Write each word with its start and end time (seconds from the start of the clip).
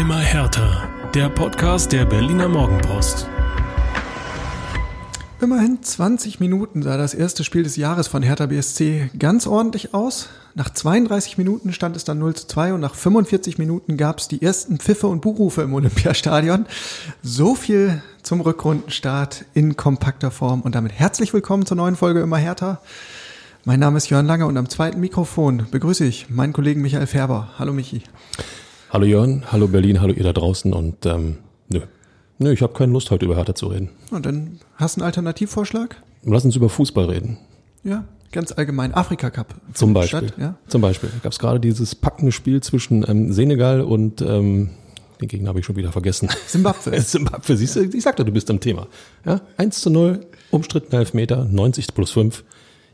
Immer 0.00 0.20
härter. 0.20 0.88
Der 1.12 1.28
Podcast 1.28 1.92
der 1.92 2.06
Berliner 2.06 2.48
Morgenpost. 2.48 3.28
Immerhin 5.42 5.82
20 5.82 6.40
Minuten 6.40 6.82
sah 6.82 6.96
das 6.96 7.12
erste 7.12 7.44
Spiel 7.44 7.64
des 7.64 7.76
Jahres 7.76 8.08
von 8.08 8.22
Hertha 8.22 8.46
BSC 8.46 9.10
ganz 9.18 9.46
ordentlich 9.46 9.92
aus. 9.92 10.30
Nach 10.54 10.70
32 10.70 11.36
Minuten 11.36 11.74
stand 11.74 11.96
es 11.96 12.04
dann 12.04 12.18
0 12.18 12.34
zu 12.34 12.46
2 12.46 12.72
und 12.72 12.80
nach 12.80 12.94
45 12.94 13.58
Minuten 13.58 13.98
gab 13.98 14.20
es 14.20 14.28
die 14.28 14.40
ersten 14.40 14.78
Pfiffe 14.78 15.06
und 15.06 15.20
Buchrufe 15.20 15.60
im 15.60 15.74
Olympiastadion. 15.74 16.64
So 17.22 17.54
viel 17.54 18.02
zum 18.22 18.40
Rückrundenstart 18.40 19.44
in 19.52 19.76
kompakter 19.76 20.30
Form 20.30 20.62
und 20.62 20.74
damit 20.74 20.92
herzlich 20.92 21.34
willkommen 21.34 21.66
zur 21.66 21.76
neuen 21.76 21.96
Folge 21.96 22.20
Immer 22.20 22.38
härter. 22.38 22.80
Mein 23.66 23.80
Name 23.80 23.98
ist 23.98 24.08
Jörn 24.08 24.26
Lange 24.26 24.46
und 24.46 24.56
am 24.56 24.70
zweiten 24.70 24.98
Mikrofon 24.98 25.66
begrüße 25.70 26.06
ich 26.06 26.30
meinen 26.30 26.54
Kollegen 26.54 26.80
Michael 26.80 27.06
Färber. 27.06 27.50
Hallo 27.58 27.74
Michi. 27.74 28.02
Hallo 28.92 29.06
Jörn, 29.06 29.44
hallo 29.52 29.68
Berlin, 29.68 30.00
hallo 30.00 30.12
ihr 30.12 30.24
da 30.24 30.32
draußen 30.32 30.72
und 30.72 31.06
ähm, 31.06 31.36
nö, 31.68 31.78
nö, 32.38 32.52
ich 32.52 32.60
habe 32.60 32.72
keine 32.72 32.92
Lust 32.92 33.12
heute 33.12 33.24
über 33.24 33.36
Hertha 33.36 33.54
zu 33.54 33.68
reden. 33.68 33.90
Und 34.10 34.26
dann 34.26 34.58
hast 34.74 34.96
du 34.96 35.00
einen 35.00 35.06
Alternativvorschlag? 35.06 36.02
Lass 36.24 36.44
uns 36.44 36.56
über 36.56 36.68
Fußball 36.68 37.04
reden. 37.04 37.38
Ja, 37.84 38.02
ganz 38.32 38.50
allgemein. 38.50 38.92
Afrika 38.92 39.30
Cup. 39.30 39.54
Zum 39.74 39.94
Beispiel. 39.94 40.26
Statt, 40.26 40.34
ja? 40.40 40.56
Zum 40.66 40.80
Beispiel. 40.80 41.08
Gab 41.22 41.30
es 41.30 41.38
gerade 41.38 41.60
dieses 41.60 41.94
packende 41.94 42.32
Spiel 42.32 42.60
zwischen 42.64 43.08
ähm, 43.08 43.32
Senegal 43.32 43.82
und 43.82 44.22
ähm, 44.22 44.70
den 45.20 45.28
Gegner 45.28 45.50
habe 45.50 45.60
ich 45.60 45.66
schon 45.66 45.76
wieder 45.76 45.92
vergessen. 45.92 46.28
Zimbabwe. 46.48 47.00
Zimbabwe, 47.04 47.56
siehst 47.56 47.76
du, 47.76 47.82
ich 47.82 48.02
sagte, 48.02 48.24
du 48.24 48.32
bist 48.32 48.50
am 48.50 48.58
Thema. 48.58 48.88
Ja, 49.24 49.40
1 49.56 49.82
zu 49.82 49.90
0, 49.90 50.26
umstritten 50.50 50.96
Elfmeter, 50.96 51.44
90 51.44 51.94
plus 51.94 52.10
5. 52.10 52.42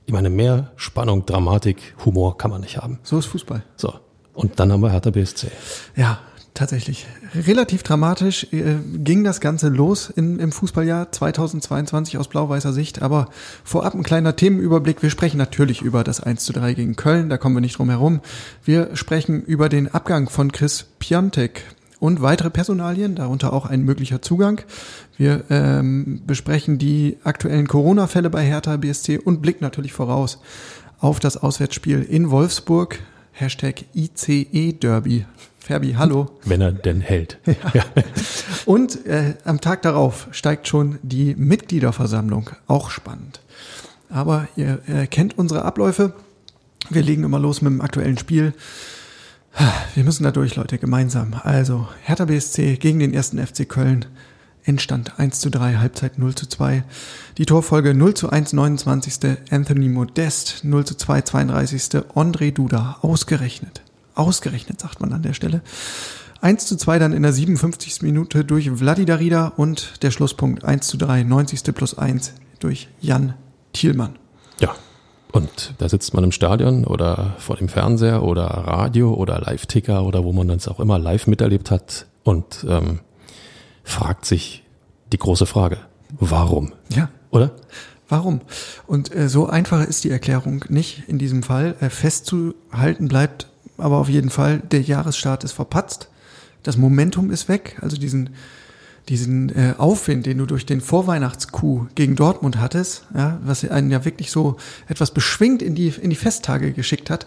Ich 0.04 0.12
meine, 0.12 0.28
mehr 0.28 0.72
Spannung, 0.76 1.24
Dramatik, 1.24 1.94
Humor 2.04 2.36
kann 2.36 2.50
man 2.50 2.60
nicht 2.60 2.76
haben. 2.76 2.98
So 3.02 3.18
ist 3.18 3.26
Fußball. 3.26 3.62
So. 3.76 3.94
Und 4.36 4.60
dann 4.60 4.70
haben 4.70 4.82
wir 4.82 4.92
Hertha 4.92 5.10
BSC. 5.10 5.48
Ja, 5.96 6.20
tatsächlich. 6.52 7.06
Relativ 7.34 7.82
dramatisch 7.82 8.46
äh, 8.52 8.76
ging 8.98 9.24
das 9.24 9.40
Ganze 9.40 9.68
los 9.68 10.10
in, 10.10 10.38
im 10.38 10.52
Fußballjahr 10.52 11.10
2022 11.10 12.18
aus 12.18 12.28
blau-weißer 12.28 12.72
Sicht. 12.74 13.02
Aber 13.02 13.28
vorab 13.64 13.94
ein 13.94 14.02
kleiner 14.02 14.36
Themenüberblick. 14.36 15.02
Wir 15.02 15.08
sprechen 15.08 15.38
natürlich 15.38 15.80
über 15.80 16.04
das 16.04 16.20
1 16.20 16.44
zu 16.44 16.52
3 16.52 16.74
gegen 16.74 16.96
Köln, 16.96 17.30
da 17.30 17.38
kommen 17.38 17.56
wir 17.56 17.62
nicht 17.62 17.78
drum 17.78 17.88
herum. 17.88 18.20
Wir 18.62 18.94
sprechen 18.94 19.42
über 19.42 19.70
den 19.70 19.92
Abgang 19.92 20.28
von 20.28 20.52
Chris 20.52 20.84
Piantek 20.98 21.64
und 21.98 22.20
weitere 22.20 22.50
Personalien, 22.50 23.14
darunter 23.14 23.54
auch 23.54 23.64
ein 23.64 23.82
möglicher 23.82 24.20
Zugang. 24.20 24.60
Wir 25.16 25.44
ähm, 25.48 26.22
besprechen 26.26 26.76
die 26.76 27.16
aktuellen 27.24 27.66
Corona-Fälle 27.66 28.28
bei 28.28 28.44
Hertha 28.44 28.76
BSC 28.76 29.18
und 29.18 29.40
blicken 29.40 29.64
natürlich 29.64 29.94
voraus 29.94 30.38
auf 30.98 31.20
das 31.20 31.38
Auswärtsspiel 31.38 32.02
in 32.02 32.30
Wolfsburg. 32.30 32.98
Hashtag 33.38 33.84
ICE-Derby. 33.94 35.26
Ferbi, 35.58 35.92
hallo. 35.92 36.30
Wenn 36.46 36.62
er 36.62 36.72
denn 36.72 37.02
hält. 37.02 37.38
Ja. 37.74 37.84
Und 38.64 39.04
äh, 39.04 39.34
am 39.44 39.60
Tag 39.60 39.82
darauf 39.82 40.28
steigt 40.30 40.68
schon 40.68 40.98
die 41.02 41.34
Mitgliederversammlung. 41.34 42.48
Auch 42.66 42.88
spannend. 42.88 43.40
Aber 44.08 44.48
ihr 44.56 44.80
äh, 44.88 45.06
kennt 45.06 45.36
unsere 45.36 45.66
Abläufe. 45.66 46.14
Wir 46.88 47.02
legen 47.02 47.24
immer 47.24 47.38
los 47.38 47.60
mit 47.60 47.72
dem 47.72 47.82
aktuellen 47.82 48.16
Spiel. 48.16 48.54
Wir 49.94 50.04
müssen 50.04 50.24
da 50.24 50.30
durch, 50.30 50.56
Leute, 50.56 50.78
gemeinsam. 50.78 51.34
Also, 51.42 51.88
Hertha 52.04 52.24
BSC 52.24 52.76
gegen 52.76 53.00
den 53.00 53.12
ersten 53.12 53.44
FC 53.44 53.68
Köln. 53.68 54.06
Endstand 54.66 55.18
1 55.18 55.40
zu 55.40 55.48
3, 55.48 55.76
Halbzeit 55.76 56.18
0 56.18 56.34
zu 56.34 56.48
2. 56.48 56.82
Die 57.38 57.46
Torfolge 57.46 57.94
0 57.94 58.14
zu 58.14 58.30
1, 58.30 58.52
29. 58.52 59.38
Anthony 59.50 59.88
Modest, 59.88 60.64
0 60.64 60.84
zu 60.84 60.96
2, 60.96 61.22
32. 61.22 61.82
André 62.14 62.52
Duda, 62.52 62.98
ausgerechnet. 63.00 63.82
Ausgerechnet, 64.16 64.80
sagt 64.80 65.00
man 65.00 65.12
an 65.12 65.22
der 65.22 65.34
Stelle. 65.34 65.62
1 66.40 66.66
zu 66.66 66.76
2 66.76 66.98
dann 66.98 67.12
in 67.12 67.22
der 67.22 67.32
57. 67.32 68.02
Minute 68.02 68.44
durch 68.44 68.68
Vladi 68.70 69.04
Darida 69.04 69.52
und 69.56 70.02
der 70.02 70.10
Schlusspunkt 70.10 70.64
1 70.64 70.88
zu 70.88 70.96
3, 70.96 71.22
90. 71.22 71.74
plus 71.74 71.96
1 71.96 72.32
durch 72.58 72.88
Jan 73.00 73.34
Thielmann. 73.72 74.16
Ja, 74.60 74.74
und 75.32 75.74
da 75.78 75.88
sitzt 75.88 76.12
man 76.12 76.24
im 76.24 76.32
Stadion 76.32 76.84
oder 76.84 77.34
vor 77.38 77.56
dem 77.56 77.68
Fernseher 77.68 78.22
oder 78.22 78.46
Radio 78.46 79.14
oder 79.14 79.38
Live-Ticker 79.40 80.04
oder 80.04 80.24
wo 80.24 80.32
man 80.32 80.48
das 80.48 80.66
auch 80.66 80.80
immer 80.80 80.98
live 80.98 81.26
miterlebt 81.26 81.70
hat 81.70 82.06
und 82.24 82.66
ähm, 82.68 83.00
fragt 83.86 84.26
sich 84.26 84.64
die 85.12 85.18
große 85.18 85.46
Frage, 85.46 85.78
warum? 86.18 86.72
Ja. 86.90 87.08
Oder? 87.30 87.52
Warum? 88.08 88.40
Und 88.86 89.14
äh, 89.14 89.28
so 89.28 89.46
einfach 89.46 89.84
ist 89.84 90.04
die 90.04 90.10
Erklärung 90.10 90.64
nicht 90.68 91.04
in 91.08 91.18
diesem 91.18 91.42
Fall. 91.42 91.76
Äh, 91.80 91.90
festzuhalten 91.90 93.08
bleibt 93.08 93.48
aber 93.78 93.98
auf 93.98 94.08
jeden 94.08 94.30
Fall, 94.30 94.58
der 94.58 94.80
Jahresstart 94.80 95.44
ist 95.44 95.52
verpatzt. 95.52 96.08
Das 96.62 96.76
Momentum 96.76 97.30
ist 97.30 97.48
weg. 97.48 97.76
Also 97.80 97.96
diesen, 97.96 98.30
diesen 99.08 99.50
äh, 99.50 99.74
Aufwind, 99.78 100.26
den 100.26 100.38
du 100.38 100.46
durch 100.46 100.66
den 100.66 100.80
Vorweihnachtskuh 100.80 101.86
gegen 101.94 102.16
Dortmund 102.16 102.58
hattest, 102.58 103.06
ja, 103.14 103.38
was 103.44 103.68
einen 103.68 103.90
ja 103.90 104.04
wirklich 104.04 104.30
so 104.30 104.56
etwas 104.88 105.12
beschwingt 105.12 105.62
in 105.62 105.74
die, 105.74 105.88
in 105.88 106.10
die 106.10 106.16
Festtage 106.16 106.72
geschickt 106.72 107.10
hat, 107.10 107.26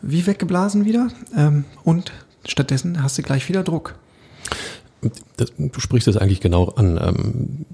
wie 0.00 0.26
weggeblasen 0.26 0.84
wieder. 0.84 1.08
Ähm, 1.36 1.64
und 1.82 2.12
stattdessen 2.46 3.02
hast 3.02 3.18
du 3.18 3.22
gleich 3.22 3.48
wieder 3.48 3.64
Druck. 3.64 3.94
Das, 5.36 5.52
du 5.56 5.80
sprichst 5.80 6.08
es 6.08 6.16
eigentlich 6.16 6.40
genau 6.40 6.68
an. 6.70 6.98
Ähm, 7.02 7.66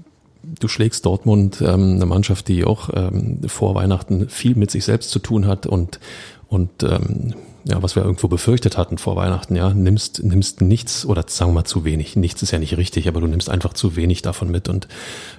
du 0.59 0.67
schlägst 0.67 1.05
Dortmund, 1.05 1.61
ähm, 1.61 1.95
eine 1.95 2.05
Mannschaft, 2.05 2.47
die 2.47 2.65
auch 2.65 2.89
ähm, 2.93 3.39
vor 3.47 3.75
Weihnachten 3.75 4.29
viel 4.29 4.55
mit 4.55 4.71
sich 4.71 4.85
selbst 4.85 5.09
zu 5.09 5.19
tun 5.19 5.47
hat 5.47 5.65
und, 5.65 5.99
und 6.47 6.83
ähm, 6.83 7.33
ja, 7.63 7.81
was 7.83 7.95
wir 7.95 8.03
irgendwo 8.03 8.27
befürchtet 8.27 8.77
hatten 8.77 8.97
vor 8.97 9.15
Weihnachten, 9.15 9.55
ja, 9.55 9.73
nimmst, 9.73 10.23
nimmst 10.23 10.61
nichts 10.61 11.05
oder 11.05 11.23
sagen 11.27 11.51
wir 11.51 11.55
mal 11.55 11.65
zu 11.65 11.85
wenig. 11.85 12.15
Nichts 12.15 12.41
ist 12.41 12.51
ja 12.51 12.59
nicht 12.59 12.77
richtig, 12.77 13.07
aber 13.07 13.21
du 13.21 13.27
nimmst 13.27 13.49
einfach 13.49 13.73
zu 13.73 13.95
wenig 13.95 14.21
davon 14.21 14.49
mit 14.49 14.67
und 14.67 14.87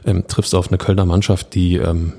ähm, 0.05 0.25
triffst 0.29 0.55
auf 0.55 0.69
eine 0.69 0.79
Kölner 0.79 1.05
Mannschaft, 1.05 1.55
die 1.55 1.77
ähm, 1.77 2.15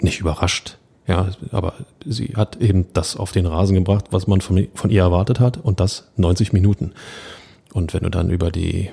nicht 0.00 0.20
überrascht. 0.20 0.78
Ja, 1.06 1.28
aber 1.52 1.74
sie 2.06 2.32
hat 2.34 2.56
eben 2.56 2.86
das 2.94 3.16
auf 3.16 3.30
den 3.30 3.44
Rasen 3.44 3.74
gebracht, 3.74 4.06
was 4.10 4.26
man 4.26 4.40
von, 4.40 4.68
von 4.74 4.90
ihr 4.90 5.02
erwartet 5.02 5.38
hat 5.38 5.58
und 5.58 5.78
das 5.78 6.08
90 6.16 6.52
Minuten. 6.54 6.92
Und 7.74 7.92
wenn 7.92 8.04
du 8.04 8.10
dann 8.10 8.30
über 8.30 8.50
die 8.50 8.90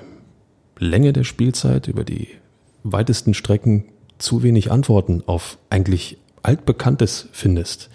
Länge 0.82 1.12
der 1.12 1.24
Spielzeit, 1.24 1.88
über 1.88 2.04
die 2.04 2.28
weitesten 2.82 3.34
Strecken 3.34 3.84
zu 4.18 4.42
wenig 4.42 4.70
Antworten 4.70 5.22
auf 5.26 5.58
eigentlich 5.70 6.18
altbekanntes 6.42 7.28
findest, 7.32 7.88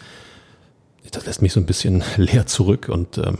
das 1.12 1.26
lässt 1.26 1.42
mich 1.42 1.54
so 1.54 1.60
ein 1.60 1.66
bisschen 1.66 2.04
leer 2.18 2.46
zurück 2.46 2.90
und 2.90 3.18
ähm, 3.18 3.38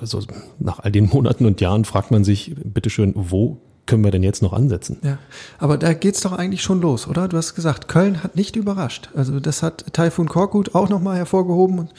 also 0.00 0.20
nach 0.58 0.80
all 0.80 0.92
den 0.92 1.08
Monaten 1.08 1.44
und 1.44 1.60
Jahren 1.60 1.84
fragt 1.84 2.10
man 2.10 2.24
sich, 2.24 2.54
bitteschön, 2.56 3.12
wo 3.14 3.58
können 3.86 4.02
wir 4.02 4.10
denn 4.10 4.22
jetzt 4.22 4.40
noch 4.40 4.54
ansetzen? 4.54 4.98
Ja, 5.02 5.18
aber 5.58 5.76
da 5.76 5.92
geht's 5.92 6.22
doch 6.22 6.32
eigentlich 6.32 6.62
schon 6.62 6.80
los, 6.80 7.06
oder? 7.06 7.28
Du 7.28 7.36
hast 7.36 7.54
gesagt, 7.54 7.86
Köln 7.86 8.22
hat 8.22 8.34
nicht 8.34 8.56
überrascht. 8.56 9.10
Also 9.14 9.40
das 9.40 9.62
hat 9.62 9.92
Taifun 9.92 10.28
Korkut 10.28 10.74
auch 10.74 10.88
nochmal 10.88 11.18
hervorgehoben. 11.18 11.90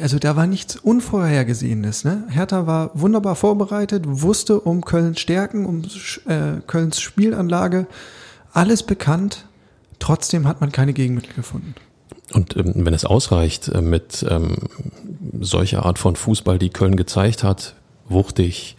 Also 0.00 0.18
da 0.18 0.36
war 0.36 0.46
nichts 0.46 0.76
Unvorhergesehenes. 0.76 2.04
Ne? 2.04 2.24
Hertha 2.28 2.66
war 2.66 2.90
wunderbar 2.94 3.36
vorbereitet, 3.36 4.04
wusste 4.06 4.60
um 4.60 4.84
Kölns 4.84 5.20
Stärken, 5.20 5.66
um 5.66 5.82
äh, 6.26 6.60
Kölns 6.66 7.00
Spielanlage, 7.00 7.86
alles 8.52 8.82
bekannt. 8.82 9.46
Trotzdem 9.98 10.46
hat 10.46 10.60
man 10.60 10.72
keine 10.72 10.92
Gegenmittel 10.92 11.34
gefunden. 11.34 11.74
Und 12.32 12.56
ähm, 12.56 12.72
wenn 12.76 12.94
es 12.94 13.04
ausreicht 13.04 13.68
äh, 13.68 13.80
mit 13.80 14.24
ähm, 14.28 14.56
solcher 15.40 15.84
Art 15.84 15.98
von 15.98 16.16
Fußball, 16.16 16.58
die 16.58 16.70
Köln 16.70 16.96
gezeigt 16.96 17.42
hat, 17.42 17.74
wuchtig, 18.08 18.76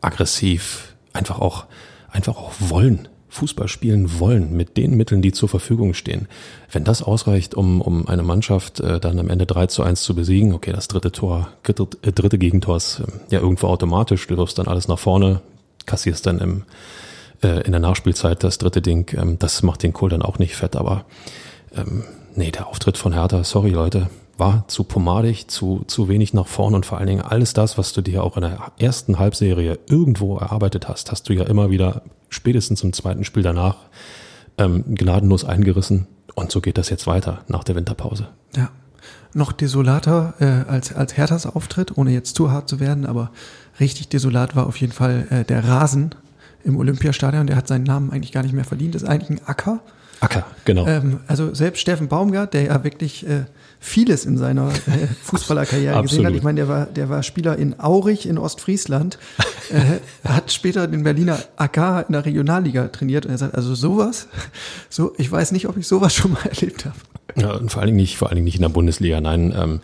aggressiv, 0.00 0.94
einfach 1.12 1.40
auch, 1.40 1.66
einfach 2.10 2.36
auch 2.36 2.52
wollen, 2.60 3.08
Fußball 3.28 3.68
spielen 3.68 4.18
wollen 4.18 4.56
mit 4.56 4.76
den 4.76 4.96
Mitteln, 4.96 5.22
die 5.22 5.32
zur 5.32 5.48
Verfügung 5.48 5.94
stehen. 5.94 6.28
Wenn 6.72 6.84
das 6.84 7.02
ausreicht, 7.02 7.54
um, 7.54 7.80
um 7.80 8.08
eine 8.08 8.22
Mannschaft 8.22 8.80
äh, 8.80 8.98
dann 9.00 9.18
am 9.18 9.28
Ende 9.28 9.46
3 9.46 9.66
zu 9.66 9.82
1 9.82 10.02
zu 10.02 10.14
besiegen, 10.14 10.54
okay, 10.54 10.72
das 10.72 10.88
dritte 10.88 11.12
Tor, 11.12 11.48
dritte, 11.62 11.88
äh, 12.02 12.12
dritte 12.12 12.38
Gegentor 12.38 12.76
ist 12.76 13.00
äh, 13.00 13.04
ja 13.34 13.40
irgendwo 13.40 13.66
automatisch, 13.66 14.26
du 14.26 14.36
wirfst 14.36 14.58
dann 14.58 14.66
alles 14.66 14.88
nach 14.88 14.98
vorne, 14.98 15.42
kassierst 15.84 16.26
dann 16.26 16.38
im, 16.38 16.62
äh, 17.42 17.62
in 17.64 17.72
der 17.72 17.80
Nachspielzeit 17.80 18.42
das 18.42 18.58
dritte 18.58 18.80
Ding, 18.80 19.14
ähm, 19.18 19.38
das 19.38 19.62
macht 19.62 19.82
den 19.82 19.92
Kohl 19.92 20.10
dann 20.10 20.22
auch 20.22 20.38
nicht 20.38 20.56
fett, 20.56 20.74
aber 20.74 21.04
ähm, 21.76 22.04
nee, 22.34 22.50
der 22.50 22.68
Auftritt 22.68 22.96
von 22.96 23.12
Hertha, 23.12 23.44
sorry 23.44 23.70
Leute, 23.70 24.08
war 24.38 24.66
zu 24.68 24.84
pomadig, 24.84 25.48
zu, 25.48 25.82
zu 25.86 26.08
wenig 26.08 26.32
nach 26.32 26.46
vorn 26.46 26.74
und 26.74 26.86
vor 26.86 26.98
allen 26.98 27.08
Dingen 27.08 27.22
alles 27.22 27.52
das, 27.52 27.76
was 27.76 27.92
du 27.92 28.02
dir 28.02 28.22
auch 28.22 28.36
in 28.36 28.42
der 28.42 28.72
ersten 28.78 29.18
Halbserie 29.18 29.78
irgendwo 29.88 30.38
erarbeitet 30.38 30.88
hast, 30.88 31.10
hast 31.10 31.28
du 31.28 31.34
ja 31.34 31.44
immer 31.44 31.70
wieder 31.70 32.02
spätestens 32.28 32.82
im 32.82 32.92
zweiten 32.92 33.24
Spiel 33.24 33.42
danach 33.42 33.76
ähm, 34.58 34.84
gnadenlos 34.94 35.44
eingerissen. 35.44 36.06
Und 36.34 36.50
so 36.50 36.60
geht 36.60 36.78
das 36.78 36.90
jetzt 36.90 37.06
weiter 37.06 37.44
nach 37.48 37.64
der 37.64 37.74
Winterpause. 37.74 38.28
Ja. 38.56 38.70
Noch 39.34 39.52
desolater 39.52 40.34
äh, 40.40 40.70
als, 40.70 40.94
als 40.94 41.16
Herthas 41.16 41.46
Auftritt, 41.46 41.96
ohne 41.96 42.12
jetzt 42.12 42.34
zu 42.34 42.50
hart 42.50 42.68
zu 42.68 42.80
werden, 42.80 43.06
aber 43.06 43.30
richtig 43.78 44.08
desolat 44.08 44.56
war 44.56 44.66
auf 44.66 44.76
jeden 44.78 44.92
Fall 44.92 45.26
äh, 45.30 45.44
der 45.44 45.64
Rasen 45.64 46.14
im 46.64 46.76
Olympiastadion. 46.76 47.46
Der 47.46 47.56
hat 47.56 47.68
seinen 47.68 47.84
Namen 47.84 48.10
eigentlich 48.10 48.32
gar 48.32 48.42
nicht 48.42 48.54
mehr 48.54 48.64
verdient. 48.64 48.94
Das 48.94 49.02
ist 49.02 49.08
eigentlich 49.08 49.30
ein 49.30 49.46
Acker 49.46 49.80
Acker, 50.20 50.46
genau. 50.64 50.86
Ähm, 50.86 51.20
also 51.26 51.54
selbst 51.54 51.80
Steffen 51.80 52.08
Baumgart, 52.08 52.54
der 52.54 52.62
ja 52.62 52.84
wirklich 52.84 53.26
äh, 53.26 53.44
vieles 53.80 54.24
in 54.24 54.38
seiner 54.38 54.68
äh, 54.70 55.06
Fußballerkarriere 55.22 56.02
gesehen 56.02 56.26
hat. 56.26 56.34
Ich 56.34 56.42
meine, 56.42 56.56
der 56.56 56.68
war, 56.68 56.86
der 56.86 57.08
war 57.08 57.22
Spieler 57.22 57.56
in 57.56 57.78
Aurich 57.78 58.26
in 58.26 58.38
Ostfriesland, 58.38 59.18
äh, 59.70 60.00
hat 60.28 60.52
später 60.52 60.86
den 60.86 61.04
Berliner 61.04 61.38
AK 61.56 62.06
in 62.08 62.12
der 62.12 62.24
Regionalliga 62.24 62.88
trainiert 62.88 63.26
und 63.26 63.32
er 63.32 63.38
sagt, 63.38 63.54
also 63.54 63.74
sowas, 63.74 64.28
so, 64.88 65.12
ich 65.16 65.30
weiß 65.30 65.52
nicht, 65.52 65.68
ob 65.68 65.76
ich 65.76 65.86
sowas 65.86 66.14
schon 66.14 66.32
mal 66.32 66.42
erlebt 66.48 66.84
habe. 66.84 66.96
Ja, 67.36 67.52
und 67.52 67.70
vor 67.70 67.82
allen 67.82 67.88
Dingen 67.88 67.98
nicht, 67.98 68.16
vor 68.16 68.28
allen 68.28 68.36
Dingen 68.36 68.46
nicht 68.46 68.56
in 68.56 68.62
der 68.62 68.68
Bundesliga. 68.70 69.20
Nein, 69.20 69.54
ähm, 69.56 69.80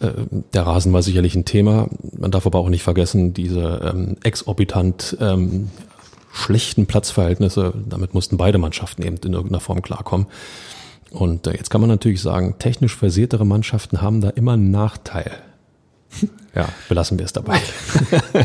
äh, 0.00 0.12
der 0.52 0.62
Rasen 0.62 0.92
war 0.92 1.02
sicherlich 1.02 1.34
ein 1.34 1.44
Thema. 1.44 1.88
Man 2.16 2.30
darf 2.30 2.46
aber 2.46 2.58
auch 2.60 2.68
nicht 2.68 2.82
vergessen, 2.82 3.34
diese 3.34 3.92
ähm, 3.92 4.16
exorbitant 4.22 5.16
ähm, 5.20 5.70
schlechten 6.32 6.86
Platzverhältnisse, 6.86 7.74
damit 7.88 8.14
mussten 8.14 8.36
beide 8.36 8.58
Mannschaften 8.58 9.02
eben 9.02 9.16
in 9.24 9.32
irgendeiner 9.32 9.60
Form 9.60 9.82
klarkommen. 9.82 10.26
Und 11.14 11.46
äh, 11.46 11.52
jetzt 11.52 11.70
kann 11.70 11.80
man 11.80 11.88
natürlich 11.88 12.20
sagen, 12.20 12.56
technisch 12.58 12.96
versiertere 12.96 13.46
Mannschaften 13.46 14.02
haben 14.02 14.20
da 14.20 14.30
immer 14.30 14.52
einen 14.52 14.70
Nachteil. 14.70 15.30
Ja, 16.54 16.68
belassen 16.88 17.18
wir 17.18 17.26
es 17.26 17.32
dabei. 17.32 17.60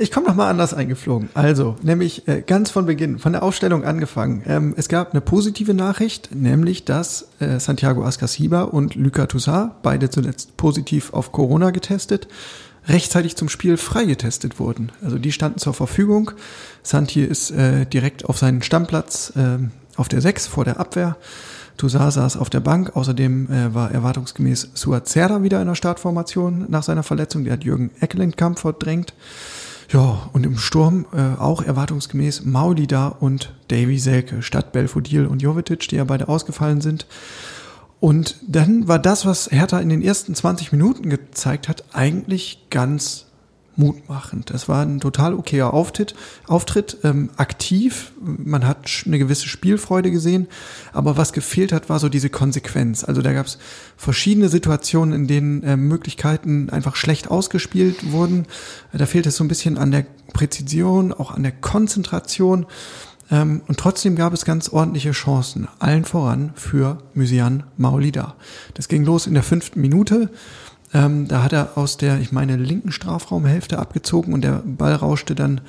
Ich 0.00 0.12
komme 0.12 0.28
noch 0.28 0.36
mal 0.36 0.48
anders 0.48 0.74
eingeflogen. 0.74 1.28
Also, 1.34 1.74
nämlich 1.82 2.28
äh, 2.28 2.42
ganz 2.46 2.70
von 2.70 2.86
Beginn, 2.86 3.18
von 3.18 3.32
der 3.32 3.42
Aufstellung 3.42 3.82
angefangen. 3.82 4.44
Ähm, 4.46 4.74
es 4.76 4.88
gab 4.88 5.10
eine 5.10 5.20
positive 5.20 5.74
Nachricht, 5.74 6.32
nämlich 6.32 6.84
dass 6.84 7.26
äh, 7.40 7.58
Santiago 7.58 8.04
Ascasiba 8.04 8.62
und 8.62 8.94
Luca 8.94 9.26
Toussaint, 9.26 9.82
beide 9.82 10.08
zuletzt 10.08 10.56
positiv 10.56 11.12
auf 11.12 11.32
Corona 11.32 11.72
getestet, 11.72 12.28
rechtzeitig 12.86 13.36
zum 13.36 13.48
Spiel 13.48 13.76
freigetestet 13.76 14.60
wurden. 14.60 14.92
Also 15.02 15.18
die 15.18 15.32
standen 15.32 15.58
zur 15.58 15.74
Verfügung. 15.74 16.30
Santi 16.84 17.24
ist 17.24 17.50
äh, 17.50 17.84
direkt 17.84 18.24
auf 18.24 18.38
seinen 18.38 18.62
Stammplatz 18.62 19.32
äh, 19.36 19.58
auf 19.98 20.08
der 20.08 20.20
6 20.20 20.46
vor 20.46 20.64
der 20.64 20.80
Abwehr. 20.80 21.16
Toussaint 21.76 22.12
saß 22.12 22.36
auf 22.36 22.50
der 22.50 22.60
Bank. 22.60 22.96
Außerdem 22.96 23.50
äh, 23.50 23.74
war 23.74 23.90
erwartungsgemäß 23.90 24.70
Suat 24.74 25.08
Serra 25.08 25.42
wieder 25.42 25.60
in 25.60 25.68
der 25.68 25.74
Startformation 25.74 26.66
nach 26.68 26.82
seiner 26.82 27.02
Verletzung. 27.02 27.44
Der 27.44 27.54
hat 27.54 27.64
Jürgen 27.64 27.90
Eckelenkamp 28.00 28.58
verdrängt. 28.58 29.14
Ja, 29.90 30.28
und 30.32 30.44
im 30.44 30.58
Sturm 30.58 31.06
äh, 31.14 31.40
auch 31.40 31.62
erwartungsgemäß 31.62 32.44
Maulida 32.44 33.08
und 33.08 33.54
Davy 33.68 33.98
Selke 33.98 34.42
statt 34.42 34.72
Belfodil 34.72 35.26
und 35.26 35.40
Jovetic, 35.40 35.88
die 35.88 35.96
ja 35.96 36.04
beide 36.04 36.28
ausgefallen 36.28 36.82
sind. 36.82 37.06
Und 38.00 38.36
dann 38.46 38.86
war 38.86 38.98
das, 38.98 39.24
was 39.24 39.50
Hertha 39.50 39.80
in 39.80 39.88
den 39.88 40.02
ersten 40.02 40.34
20 40.34 40.72
Minuten 40.72 41.08
gezeigt 41.08 41.68
hat, 41.68 41.84
eigentlich 41.92 42.66
ganz 42.70 43.27
mutmachend. 43.78 44.50
Das 44.50 44.68
war 44.68 44.84
ein 44.84 45.00
total 45.00 45.34
okayer 45.34 45.72
Auftritt, 45.72 46.14
Auftritt 46.46 46.98
ähm, 47.04 47.30
aktiv. 47.36 48.12
Man 48.20 48.66
hat 48.66 49.04
eine 49.06 49.18
gewisse 49.18 49.48
Spielfreude 49.48 50.10
gesehen, 50.10 50.48
aber 50.92 51.16
was 51.16 51.32
gefehlt 51.32 51.72
hat, 51.72 51.88
war 51.88 52.00
so 52.00 52.08
diese 52.08 52.28
Konsequenz. 52.28 53.04
Also 53.04 53.22
da 53.22 53.32
gab 53.32 53.46
es 53.46 53.58
verschiedene 53.96 54.48
Situationen, 54.48 55.14
in 55.14 55.26
denen 55.28 55.62
äh, 55.62 55.76
Möglichkeiten 55.76 56.70
einfach 56.70 56.96
schlecht 56.96 57.30
ausgespielt 57.30 58.10
wurden. 58.10 58.46
Da 58.92 59.06
fehlt 59.06 59.26
es 59.26 59.36
so 59.36 59.44
ein 59.44 59.48
bisschen 59.48 59.78
an 59.78 59.92
der 59.92 60.06
Präzision, 60.32 61.12
auch 61.12 61.30
an 61.30 61.44
der 61.44 61.52
Konzentration. 61.52 62.66
Ähm, 63.30 63.62
und 63.68 63.78
trotzdem 63.78 64.16
gab 64.16 64.32
es 64.32 64.44
ganz 64.44 64.68
ordentliche 64.70 65.12
Chancen, 65.12 65.68
allen 65.78 66.04
voran 66.04 66.52
für 66.56 66.98
Mysian 67.14 67.62
Maolida. 67.76 68.34
Das 68.74 68.88
ging 68.88 69.04
los 69.04 69.26
in 69.26 69.34
der 69.34 69.42
fünften 69.44 69.80
Minute. 69.80 70.30
Ähm, 70.94 71.28
da 71.28 71.42
hat 71.42 71.52
er 71.52 71.76
aus 71.76 71.98
der, 71.98 72.18
ich 72.20 72.32
meine, 72.32 72.56
linken 72.56 72.92
Strafraumhälfte 72.92 73.78
abgezogen 73.78 74.32
und 74.32 74.42
der 74.42 74.62
Ball 74.64 74.94
rauschte 74.94 75.34
dann 75.34 75.60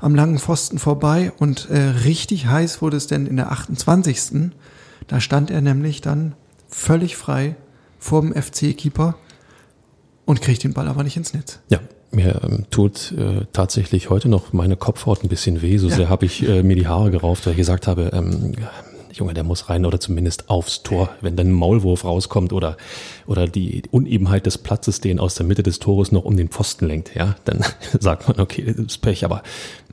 am 0.00 0.14
langen 0.14 0.38
Pfosten 0.38 0.78
vorbei 0.78 1.32
und 1.38 1.70
äh, 1.70 1.78
richtig 2.04 2.46
heiß 2.46 2.82
wurde 2.82 2.98
es 2.98 3.06
denn 3.06 3.26
in 3.26 3.36
der 3.36 3.50
28. 3.50 4.50
Da 5.06 5.20
stand 5.20 5.50
er 5.50 5.62
nämlich 5.62 6.00
dann 6.02 6.34
völlig 6.68 7.16
frei 7.16 7.56
vor 7.98 8.20
dem 8.20 8.34
FC-Keeper 8.34 9.14
und 10.26 10.42
kriegt 10.42 10.62
den 10.64 10.74
Ball 10.74 10.88
aber 10.88 11.02
nicht 11.02 11.16
ins 11.16 11.32
Netz. 11.32 11.60
Ja, 11.70 11.80
mir 12.10 12.40
ähm, 12.44 12.66
tut 12.70 13.12
äh, 13.12 13.46
tatsächlich 13.52 14.10
heute 14.10 14.28
noch 14.28 14.52
meine 14.52 14.76
Kopfhaut 14.76 15.24
ein 15.24 15.28
bisschen 15.28 15.62
weh. 15.62 15.78
So 15.78 15.88
ja. 15.88 15.96
sehr 15.96 16.08
habe 16.08 16.26
ich 16.26 16.46
äh, 16.46 16.62
mir 16.62 16.76
die 16.76 16.86
Haare 16.86 17.10
gerauft, 17.10 17.46
weil 17.46 17.52
ich 17.52 17.58
gesagt 17.58 17.86
habe, 17.86 18.10
ähm, 18.12 18.54
Junge, 19.18 19.34
der 19.34 19.44
muss 19.44 19.68
rein 19.68 19.84
oder 19.84 20.00
zumindest 20.00 20.48
aufs 20.50 20.82
Tor. 20.82 21.10
Wenn 21.20 21.36
dann 21.36 21.48
ein 21.48 21.52
Maulwurf 21.52 22.04
rauskommt 22.04 22.52
oder, 22.52 22.76
oder 23.26 23.46
die 23.46 23.82
Unebenheit 23.90 24.46
des 24.46 24.58
Platzes 24.58 25.00
den 25.00 25.18
aus 25.18 25.34
der 25.34 25.46
Mitte 25.46 25.62
des 25.62 25.78
Tores 25.78 26.12
noch 26.12 26.24
um 26.24 26.36
den 26.36 26.48
Pfosten 26.48 26.86
lenkt, 26.86 27.14
ja, 27.14 27.36
dann 27.44 27.64
sagt 28.00 28.28
man, 28.28 28.40
okay, 28.40 28.64
das 28.64 28.86
ist 28.86 28.98
Pech, 28.98 29.24
aber 29.24 29.42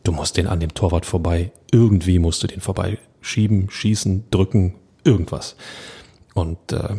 du 0.04 0.12
musst 0.12 0.38
den 0.38 0.48
an 0.48 0.60
dem 0.60 0.74
Torwart 0.74 1.06
vorbei. 1.06 1.52
Irgendwie 1.72 2.20
musst 2.20 2.44
du 2.44 2.48
den 2.48 2.62
vorbei 2.62 2.98
schieben, 3.22 3.70
schießen, 3.70 4.26
drücken, 4.30 4.76
irgendwas. 5.04 5.56
Und 6.34 6.72
äh, 6.72 6.96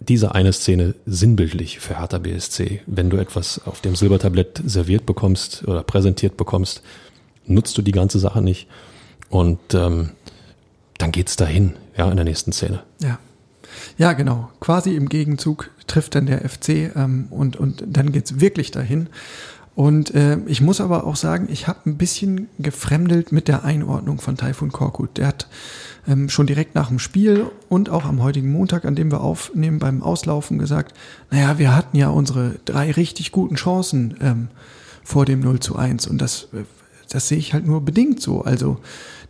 diese 0.00 0.34
eine 0.34 0.52
Szene 0.52 0.94
sinnbildlich 1.06 1.78
für 1.80 1.98
Hertha 1.98 2.18
BSC. 2.18 2.82
Wenn 2.86 3.10
du 3.10 3.16
etwas 3.16 3.60
auf 3.66 3.80
dem 3.80 3.96
Silbertablett 3.96 4.60
serviert 4.64 5.06
bekommst 5.06 5.66
oder 5.66 5.82
präsentiert 5.82 6.36
bekommst, 6.36 6.82
nutzt 7.46 7.76
du 7.78 7.82
die 7.82 7.92
ganze 7.92 8.18
Sache 8.18 8.42
nicht. 8.42 8.68
Und 9.30 9.74
ähm, 9.74 10.10
dann 11.02 11.10
geht's 11.10 11.34
dahin, 11.34 11.72
ja, 11.96 12.08
in 12.08 12.16
der 12.16 12.24
nächsten 12.24 12.52
Szene. 12.52 12.84
Ja. 13.00 13.18
Ja, 13.98 14.12
genau. 14.12 14.50
Quasi 14.60 14.94
im 14.94 15.08
Gegenzug 15.08 15.70
trifft 15.86 16.14
dann 16.14 16.26
der 16.26 16.48
FC 16.48 16.94
ähm, 16.94 17.26
und, 17.30 17.56
und 17.56 17.82
dann 17.86 18.12
geht's 18.12 18.40
wirklich 18.40 18.70
dahin. 18.70 19.08
Und 19.74 20.14
äh, 20.14 20.38
ich 20.46 20.60
muss 20.60 20.80
aber 20.80 21.04
auch 21.04 21.16
sagen, 21.16 21.48
ich 21.50 21.66
habe 21.66 21.80
ein 21.86 21.96
bisschen 21.96 22.48
gefremdelt 22.58 23.32
mit 23.32 23.48
der 23.48 23.64
Einordnung 23.64 24.20
von 24.20 24.36
Taifun 24.36 24.70
Korkut. 24.70 25.16
Der 25.16 25.26
hat 25.26 25.48
ähm, 26.06 26.28
schon 26.28 26.46
direkt 26.46 26.74
nach 26.74 26.88
dem 26.88 26.98
Spiel 26.98 27.46
und 27.68 27.88
auch 27.88 28.04
am 28.04 28.22
heutigen 28.22 28.52
Montag, 28.52 28.84
an 28.84 28.94
dem 28.94 29.10
wir 29.10 29.22
aufnehmen, 29.22 29.78
beim 29.78 30.02
Auslaufen 30.02 30.58
gesagt, 30.58 30.94
naja, 31.30 31.58
wir 31.58 31.74
hatten 31.74 31.96
ja 31.96 32.10
unsere 32.10 32.60
drei 32.64 32.92
richtig 32.92 33.32
guten 33.32 33.56
Chancen 33.56 34.16
ähm, 34.20 34.48
vor 35.02 35.24
dem 35.24 35.40
0 35.40 35.58
zu 35.58 35.74
1. 35.74 36.06
Und 36.06 36.18
das, 36.18 36.48
äh, 36.52 36.64
das 37.08 37.28
sehe 37.28 37.38
ich 37.38 37.54
halt 37.54 37.66
nur 37.66 37.80
bedingt 37.80 38.20
so. 38.20 38.42
Also 38.42 38.78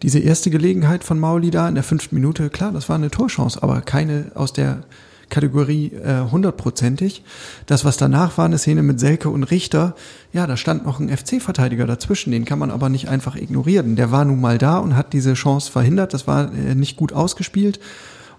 diese 0.03 0.19
erste 0.19 0.51
Gelegenheit 0.51 1.05
von 1.05 1.19
Mauli 1.19 1.51
da 1.51 1.69
in 1.69 1.75
der 1.75 1.85
fünften 1.85 2.15
Minute, 2.15 2.51
klar, 2.51 2.73
das 2.73 2.89
war 2.89 2.97
eine 2.97 3.11
Torchance, 3.11 3.63
aber 3.63 3.81
keine 3.81 4.33
aus 4.35 4.53
der 4.53 4.83
Kategorie 5.29 5.93
äh, 5.93 6.31
hundertprozentig. 6.31 7.25
das, 7.67 7.85
was 7.85 7.97
danach 7.97 8.37
war, 8.37 8.45
eine 8.45 8.59
Szene 8.59 8.83
mit 8.83 9.01
Selke 9.01 9.31
und 9.31 9.45
Richter, 9.45 9.95
ja, 10.33 10.47
da 10.47 10.59
stand 10.59 10.85
noch 10.85 11.01
ein 11.01 11.09
FC-Verteidiger 11.09 11.87
dazwischen, 11.87 12.33
den 12.33 12.45
kann 12.45 12.59
man 12.59 12.71
aber 12.71 12.91
nicht 12.91 13.09
einfach 13.09 13.37
ignorieren. 13.37 13.97
Der 13.97 14.11
war 14.11 14.27
nun 14.27 14.41
mal 14.41 14.59
da 14.59 14.79
und 14.79 14.95
hat 14.95 15.15
diese 15.15 15.33
Chance 15.33 15.73
verhindert, 15.73 16.13
das 16.13 16.27
war 16.27 16.53
äh, 16.53 16.75
nicht 16.75 16.99
gut 16.99 17.15
ausgespielt 17.15 17.81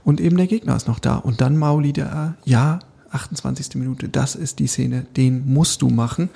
und 0.03 0.21
eben 0.21 0.37
der 0.37 0.47
Gegner 0.47 0.75
ist 0.75 0.87
noch 0.87 0.99
da. 0.99 1.15
Und 1.15 1.41
dann 1.41 1.57
Mauli, 1.57 1.93
der, 1.93 2.35
ja, 2.45 2.79
28. 3.11 3.75
Minute, 3.75 4.09
das 4.09 4.35
ist 4.35 4.59
die 4.59 4.67
Szene, 4.67 5.05
den 5.15 5.51
musst 5.51 5.81
du 5.81 5.89
machen. 5.89 6.29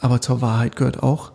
Aber 0.00 0.20
zur 0.20 0.40
Wahrheit 0.40 0.76
gehört 0.76 1.02
auch, 1.02 1.31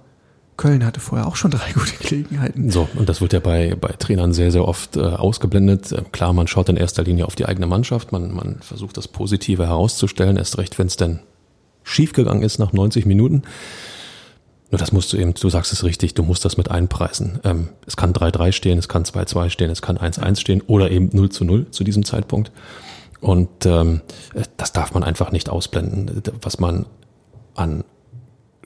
Köln 0.58 0.84
hatte 0.84 1.00
vorher 1.00 1.28
auch 1.28 1.36
schon 1.36 1.52
drei 1.52 1.72
gute 1.74 1.96
Gelegenheiten. 1.98 2.70
So, 2.72 2.90
und 2.96 3.08
das 3.08 3.22
wird 3.22 3.34
ja 3.34 3.40
bei, 3.40 3.76
bei 3.80 3.90
Trainern 3.90 4.34
sehr, 4.34 4.52
sehr 4.52 4.68
oft 4.68 4.98
äh, 4.98 5.02
ausgeblendet. 5.02 5.92
Äh, 5.92 6.04
klar, 6.12 6.34
man 6.34 6.48
schaut 6.48 6.70
in 6.70 6.78
erster 6.78 7.04
Linie 7.04 7.26
auf 7.26 7.36
die 7.36 7.46
eigene 7.46 7.68
Mannschaft, 7.68 8.12
man, 8.12 8.34
man 8.34 8.58
versucht 8.62 8.98
das 8.98 9.08
Positive 9.08 9.66
herauszustellen, 9.66 10.38
erst 10.38 10.58
recht, 10.58 10.78
wenn 10.80 10.88
es 10.88 10.98
denn 10.98 11.20
schiefgegangen 11.84 12.44
ist 12.44 12.60
nach 12.60 12.74
90 12.74 13.06
Minuten. 13.06 13.44
Nur 14.70 14.80
das 14.80 14.92
musst 14.92 15.14
du 15.14 15.18
eben, 15.18 15.34
du 15.34 15.50
sagst 15.50 15.72
es 15.72 15.86
richtig, 15.86 16.14
du 16.14 16.24
musst 16.24 16.44
das 16.44 16.58
mit 16.58 16.70
einpreisen. 16.70 17.40
Ähm, 17.46 17.70
es 17.86 17.96
kann 17.96 18.12
3-3 18.12 18.52
stehen, 18.52 18.78
es 18.78 18.90
kann 18.90 19.04
2-2 19.04 19.50
stehen, 19.50 19.70
es 19.70 19.82
kann 19.82 19.98
1-1 19.98 20.42
stehen 20.42 20.62
oder 20.68 20.92
eben 20.92 21.10
0 21.14 21.30
zu 21.30 21.46
0 21.46 21.72
zu 21.72 21.86
diesem 21.86 22.04
Zeitpunkt. 22.04 22.52
Und 23.22 23.66
ähm, 23.66 24.02
das 24.58 24.74
darf 24.74 24.94
man 24.94 25.04
einfach 25.04 25.32
nicht 25.32 25.50
ausblenden. 25.50 26.22
Was 26.42 26.60
man 26.60 26.86
an 27.56 27.84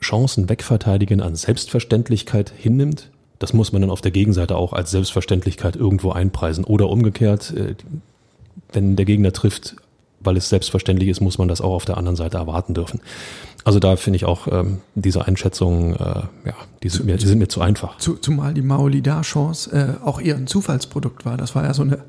Chancen 0.02 0.50
wegverteidigen 0.50 1.22
an 1.22 1.36
Selbstverständlichkeit 1.36 2.52
hinnimmt, 2.56 3.10
das 3.42 3.54
muss 3.54 3.72
man 3.72 3.82
dann 3.82 3.92
auf 3.92 4.02
der 4.02 4.12
Gegenseite 4.12 4.56
auch 4.56 4.74
als 4.74 4.92
Selbstverständlichkeit 4.92 5.76
irgendwo 5.76 6.12
einpreisen. 6.12 6.64
Oder 6.64 6.90
umgekehrt, 6.90 7.52
äh, 7.52 7.76
wenn 8.72 8.96
der 8.96 9.06
Gegner 9.06 9.34
trifft, 9.34 9.76
weil 10.20 10.38
es 10.38 10.50
selbstverständlich 10.50 11.10
ist, 11.10 11.22
muss 11.22 11.40
man 11.40 11.48
das 11.48 11.62
auch 11.62 11.74
auf 11.74 11.86
der 11.86 11.98
anderen 11.98 12.16
Seite 12.16 12.38
erwarten 12.38 12.76
dürfen. 12.76 13.02
Also 13.64 13.80
da 13.80 13.96
finde 13.96 14.18
ich 14.18 14.26
auch 14.26 14.48
ähm, 14.48 14.82
diese 14.94 15.26
Einschätzungen, 15.26 15.96
äh, 15.96 16.00
ja, 16.46 16.56
die 16.84 16.90
sind, 16.90 17.06
mir, 17.06 17.18
die 17.18 17.26
sind 17.26 17.40
mir 17.40 17.48
zu 17.48 17.62
einfach. 17.62 17.98
Zumal 17.98 18.54
die 18.54 18.62
Maolida-Chance 18.62 19.98
äh, 20.02 20.06
auch 20.06 20.22
eher 20.22 20.36
ein 20.36 20.48
Zufallsprodukt 20.48 21.26
war. 21.26 21.38
Das 21.38 21.56
war 21.56 21.64
ja 21.64 21.74
so 21.74 21.82
eine 21.82 22.04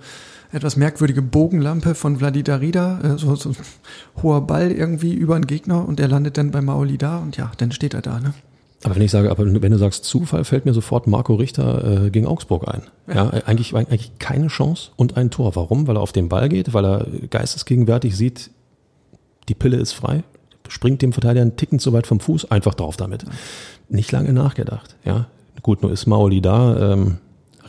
etwas 0.52 0.76
merkwürdige 0.76 1.23
Bogenlampe 1.23 1.94
von 1.94 2.18
Vladida 2.18 2.56
Rida, 2.56 3.00
äh, 3.02 3.18
so, 3.18 3.35
so 3.35 3.50
ein 3.50 3.56
hoher 4.23 4.47
Ball 4.47 4.71
irgendwie 4.71 5.14
über 5.14 5.35
einen 5.35 5.47
Gegner 5.47 5.87
und 5.87 5.99
der 5.99 6.09
landet 6.09 6.38
dann 6.38 6.50
bei 6.50 6.61
Maoli 6.61 6.99
da 6.99 7.18
und 7.18 7.37
ja, 7.37 7.50
dann 7.56 7.73
steht 7.73 7.94
er 7.94 8.02
da, 8.02 8.21
ne? 8.21 8.35
Aber 8.85 8.97
wenn 8.97 9.02
ich 9.02 9.12
sage, 9.12 9.30
aber 9.30 9.47
wenn 9.47 9.71
du 9.71 9.78
sagst 9.78 10.04
Zufall, 10.04 10.44
fällt 10.44 10.64
mir 10.64 10.75
sofort 10.75 11.06
Marco 11.06 11.35
Richter 11.37 12.06
äh, 12.06 12.11
gegen 12.11 12.26
Augsburg 12.26 12.66
ein. 12.66 12.82
Ja, 13.06 13.14
ja 13.14 13.30
eigentlich, 13.47 13.75
eigentlich 13.75 14.18
keine 14.18 14.49
Chance 14.49 14.90
und 14.97 15.16
ein 15.16 15.30
Tor. 15.30 15.54
Warum? 15.54 15.87
Weil 15.87 15.97
er 15.97 16.00
auf 16.00 16.11
den 16.11 16.28
Ball 16.28 16.49
geht, 16.49 16.75
weil 16.75 16.85
er 16.85 17.06
geistesgegenwärtig 17.30 18.16
sieht, 18.16 18.50
die 19.49 19.54
Pille 19.54 19.76
ist 19.76 19.92
frei, 19.92 20.25
springt 20.68 21.00
dem 21.00 21.12
Verteidiger 21.12 21.42
einen 21.42 21.56
Ticken 21.56 21.78
zu 21.78 21.92
weit 21.92 22.09
vom 22.09 22.18
Fuß, 22.18 22.50
einfach 22.50 22.75
drauf 22.75 22.97
damit. 22.97 23.25
Nicht 23.88 24.11
lange 24.11 24.32
nachgedacht. 24.32 24.97
Ja, 25.04 25.26
gut, 25.62 25.82
nur 25.82 25.92
ist 25.92 26.06
Maoli 26.06 26.40
da, 26.40 26.92
ähm, 26.92 27.18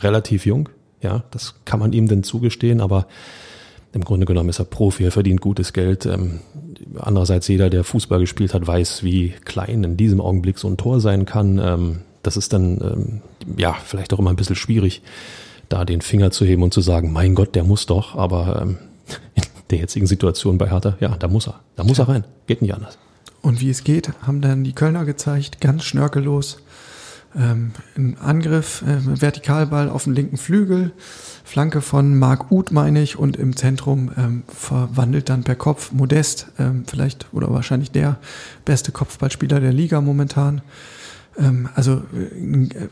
relativ 0.00 0.46
jung, 0.46 0.68
Ja, 1.04 1.22
das 1.30 1.54
kann 1.66 1.78
man 1.78 1.92
ihm 1.92 2.08
denn 2.08 2.22
zugestehen, 2.24 2.80
aber 2.80 3.06
im 3.92 4.02
Grunde 4.02 4.26
genommen 4.26 4.48
ist 4.48 4.58
er 4.58 4.64
Profi, 4.64 5.04
er 5.04 5.12
verdient 5.12 5.42
gutes 5.42 5.74
Geld. 5.74 6.06
Ähm, 6.06 6.40
andererseits 6.98 7.46
jeder, 7.46 7.68
der 7.68 7.84
Fußball 7.84 8.20
gespielt 8.20 8.54
hat, 8.54 8.66
weiß, 8.66 9.04
wie 9.04 9.34
klein 9.44 9.84
in 9.84 9.96
diesem 9.98 10.20
Augenblick 10.20 10.58
so 10.58 10.66
ein 10.66 10.78
Tor 10.78 11.00
sein 11.00 11.26
kann. 11.26 11.58
Ähm, 11.58 11.98
das 12.22 12.38
ist 12.38 12.54
dann 12.54 12.80
ähm, 12.80 13.20
ja 13.58 13.74
vielleicht 13.84 14.14
auch 14.14 14.18
immer 14.18 14.30
ein 14.30 14.36
bisschen 14.36 14.56
schwierig, 14.56 15.02
da 15.68 15.84
den 15.84 16.00
Finger 16.00 16.30
zu 16.30 16.46
heben 16.46 16.62
und 16.62 16.72
zu 16.72 16.80
sagen, 16.80 17.12
mein 17.12 17.34
Gott, 17.34 17.54
der 17.54 17.64
muss 17.64 17.84
doch. 17.84 18.16
Aber 18.16 18.66
in 19.34 19.42
der 19.70 19.78
jetzigen 19.78 20.06
Situation 20.06 20.56
bei 20.56 20.70
Hertha, 20.70 20.96
ja, 21.00 21.16
da 21.16 21.28
muss 21.28 21.48
er, 21.48 21.60
da 21.76 21.84
muss 21.84 21.98
er 21.98 22.08
rein, 22.08 22.24
geht 22.46 22.62
nicht 22.62 22.74
anders. 22.74 22.98
Und 23.42 23.60
wie 23.60 23.68
es 23.68 23.84
geht, 23.84 24.10
haben 24.22 24.40
dann 24.40 24.64
die 24.64 24.72
Kölner 24.72 25.04
gezeigt, 25.04 25.60
ganz 25.60 25.84
schnörkellos. 25.84 26.62
Ähm, 27.36 27.72
ein 27.96 28.16
Angriff, 28.18 28.82
äh, 28.82 29.20
Vertikalball 29.20 29.90
auf 29.90 30.04
den 30.04 30.14
linken 30.14 30.36
Flügel, 30.36 30.92
Flanke 31.42 31.80
von 31.80 32.16
Marc 32.16 32.52
Uth, 32.52 32.70
meine 32.70 33.02
ich, 33.02 33.18
und 33.18 33.36
im 33.36 33.56
Zentrum 33.56 34.12
ähm, 34.16 34.42
verwandelt 34.46 35.28
dann 35.28 35.42
per 35.42 35.56
Kopf 35.56 35.90
Modest, 35.92 36.48
ähm, 36.58 36.84
vielleicht 36.86 37.26
oder 37.32 37.52
wahrscheinlich 37.52 37.90
der 37.90 38.18
beste 38.64 38.92
Kopfballspieler 38.92 39.58
der 39.58 39.72
Liga 39.72 40.00
momentan. 40.00 40.62
Ähm, 41.36 41.68
also 41.74 42.02
äh, 42.14 42.88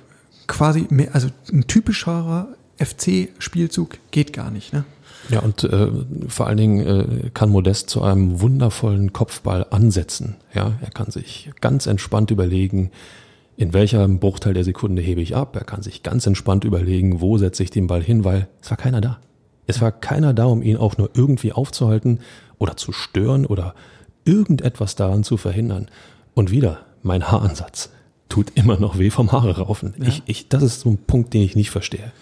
quasi 0.48 0.86
mehr, 0.90 1.14
also 1.14 1.28
ein 1.52 1.66
typischerer 1.68 2.48
FC-Spielzug 2.78 3.98
geht 4.10 4.32
gar 4.32 4.50
nicht, 4.50 4.72
ne? 4.72 4.84
Ja, 5.28 5.38
und 5.40 5.62
äh, 5.62 5.88
vor 6.26 6.48
allen 6.48 6.56
Dingen 6.56 6.80
äh, 6.80 7.30
kann 7.32 7.48
Modest 7.48 7.90
zu 7.90 8.02
einem 8.02 8.40
wundervollen 8.40 9.12
Kopfball 9.12 9.66
ansetzen. 9.70 10.36
Ja, 10.52 10.72
er 10.80 10.90
kann 10.90 11.10
sich 11.12 11.52
ganz 11.60 11.86
entspannt 11.86 12.32
überlegen, 12.32 12.90
in 13.56 13.72
welchem 13.72 14.18
Bruchteil 14.18 14.54
der 14.54 14.64
Sekunde 14.64 15.02
hebe 15.02 15.20
ich 15.20 15.36
ab. 15.36 15.56
Er 15.56 15.64
kann 15.64 15.82
sich 15.82 16.02
ganz 16.02 16.26
entspannt 16.26 16.64
überlegen, 16.64 17.20
wo 17.20 17.38
setze 17.38 17.62
ich 17.62 17.70
den 17.70 17.86
Ball 17.86 18.02
hin, 18.02 18.24
weil 18.24 18.48
es 18.60 18.70
war 18.70 18.76
keiner 18.76 19.00
da. 19.00 19.18
Es 19.66 19.80
war 19.80 19.92
keiner 19.92 20.34
da, 20.34 20.46
um 20.46 20.62
ihn 20.62 20.76
auch 20.76 20.98
nur 20.98 21.10
irgendwie 21.14 21.52
aufzuhalten 21.52 22.20
oder 22.58 22.76
zu 22.76 22.92
stören 22.92 23.46
oder 23.46 23.74
irgendetwas 24.24 24.96
daran 24.96 25.24
zu 25.24 25.36
verhindern. 25.36 25.88
Und 26.34 26.50
wieder, 26.50 26.80
mein 27.02 27.30
Haaransatz 27.30 27.90
tut 28.28 28.52
immer 28.54 28.78
noch 28.78 28.98
weh 28.98 29.10
vom 29.10 29.30
Haare 29.30 29.58
raufen. 29.58 29.94
Ja. 29.98 30.08
Ich, 30.08 30.22
ich, 30.26 30.48
das 30.48 30.62
ist 30.62 30.80
so 30.80 30.90
ein 30.90 30.98
Punkt, 30.98 31.34
den 31.34 31.42
ich 31.42 31.54
nicht 31.54 31.70
verstehe. 31.70 32.12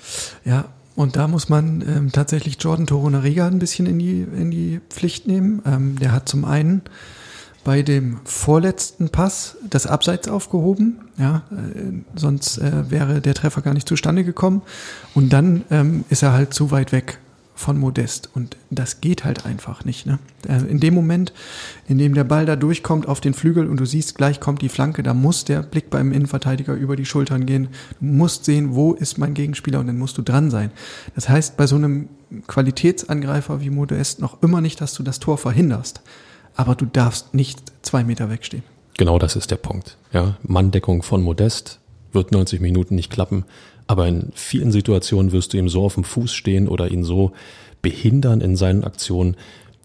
Ja, 0.45 0.67
und 0.97 1.17
da 1.17 1.29
muss 1.29 1.49
man 1.49 1.83
ähm, 1.83 2.13
tatsächlich 2.13 2.57
Jordan 2.61 2.87
Torunariga 2.87 3.47
ein 3.47 3.59
bisschen 3.59 3.87
in 3.87 3.99
die, 3.99 4.21
in 4.23 4.51
die 4.51 4.81
Pflicht 4.91 5.27
nehmen. 5.27 5.63
Ähm, 5.65 5.99
der 5.99 6.13
hat 6.13 6.29
zum 6.29 6.45
einen 6.45 6.83
bei 7.65 7.83
dem 7.83 8.19
vorletzten 8.25 9.11
Pass 9.11 9.57
das 9.69 9.87
Abseits 9.87 10.29
aufgehoben. 10.29 11.01
Ja, 11.19 11.43
äh, 11.51 11.93
sonst 12.15 12.59
äh, 12.59 12.91
wäre 12.91 13.21
der 13.21 13.35
Treffer 13.35 13.63
gar 13.63 13.75
nicht 13.75 13.89
zustande 13.89 14.25
gekommen. 14.25 14.63
Und 15.15 15.33
dann 15.33 15.65
ähm, 15.71 16.05
ist 16.09 16.23
er 16.23 16.33
halt 16.33 16.55
zu 16.55 16.71
weit 16.71 16.93
weg 16.93 17.19
von 17.55 17.79
Modest. 17.79 18.31
Und 18.35 18.57
das 18.71 19.03
geht 19.03 19.25
halt 19.25 19.45
einfach 19.45 19.85
nicht. 19.85 20.07
Ne? 20.07 20.19
Äh, 20.49 20.63
in 20.71 20.81
dem 20.81 20.95
Moment, 20.95 21.35
in 21.87 21.99
dem 21.99 22.15
der 22.15 22.25
Ball 22.25 22.47
da 22.47 22.57
durchkommt 22.57 23.07
auf 23.07 23.21
den 23.21 23.35
Flügel 23.35 23.69
und 23.69 23.79
du 23.79 23.85
siehst, 23.85 24.17
gleich 24.17 24.41
kommt 24.41 24.63
die 24.63 24.71
Flanke, 24.71 25.03
da 25.03 25.13
muss 25.13 25.45
der 25.45 25.63
Blick 25.63 25.91
beim 25.91 26.13
Innenverteidiger 26.13 26.73
über 26.73 26.97
die 26.97 27.05
Schultern 27.05 27.45
gehen. 27.45 27.69
Du 28.01 28.07
musst 28.07 28.47
sehen, 28.47 28.75
wo 28.75 28.95
ist 28.95 29.19
mein 29.19 29.35
Gegenspieler 29.35 29.81
und 29.81 29.89
dann 29.89 29.99
musst 29.99 30.17
du 30.17 30.23
dran 30.23 30.51
sein. 30.51 30.71
Das 31.15 31.29
heißt, 31.29 31.59
bei 31.59 31.67
so 31.67 31.77
einem 31.77 32.09
Qualitätsangreifer 32.47 33.61
wie 33.61 33.71
Modest 33.71 34.21
noch 34.21 34.43
immer 34.43 34.63
nicht, 34.63 34.81
dass 34.81 34.95
du 34.95 35.03
das 35.03 35.21
Tor 35.21 35.37
verhinderst 35.37 36.01
aber 36.61 36.75
du 36.75 36.85
darfst 36.85 37.33
nicht 37.33 37.59
zwei 37.81 38.05
Meter 38.05 38.29
wegstehen. 38.29 38.63
Genau 38.99 39.19
das 39.19 39.35
ist 39.35 39.51
der 39.51 39.57
Punkt. 39.57 39.97
Ja, 40.13 40.37
Manndeckung 40.43 41.03
von 41.03 41.23
Modest 41.23 41.81
wird 42.13 42.33
90 42.33 42.61
Minuten 42.61 42.97
nicht 42.97 43.11
klappen, 43.11 43.47
aber 43.87 44.07
in 44.07 44.31
vielen 44.35 44.71
Situationen 44.71 45.33
wirst 45.33 45.55
du 45.55 45.57
ihm 45.57 45.71
so 45.71 45.83
auf 45.85 45.95
dem 45.95 46.05
Fuß 46.05 46.35
stehen 46.35 46.69
oder 46.69 46.91
ihn 46.91 47.03
so 47.03 47.33
behindern 47.81 48.43
in 48.43 48.57
seinen 48.57 48.85
Aktionen, 48.85 49.37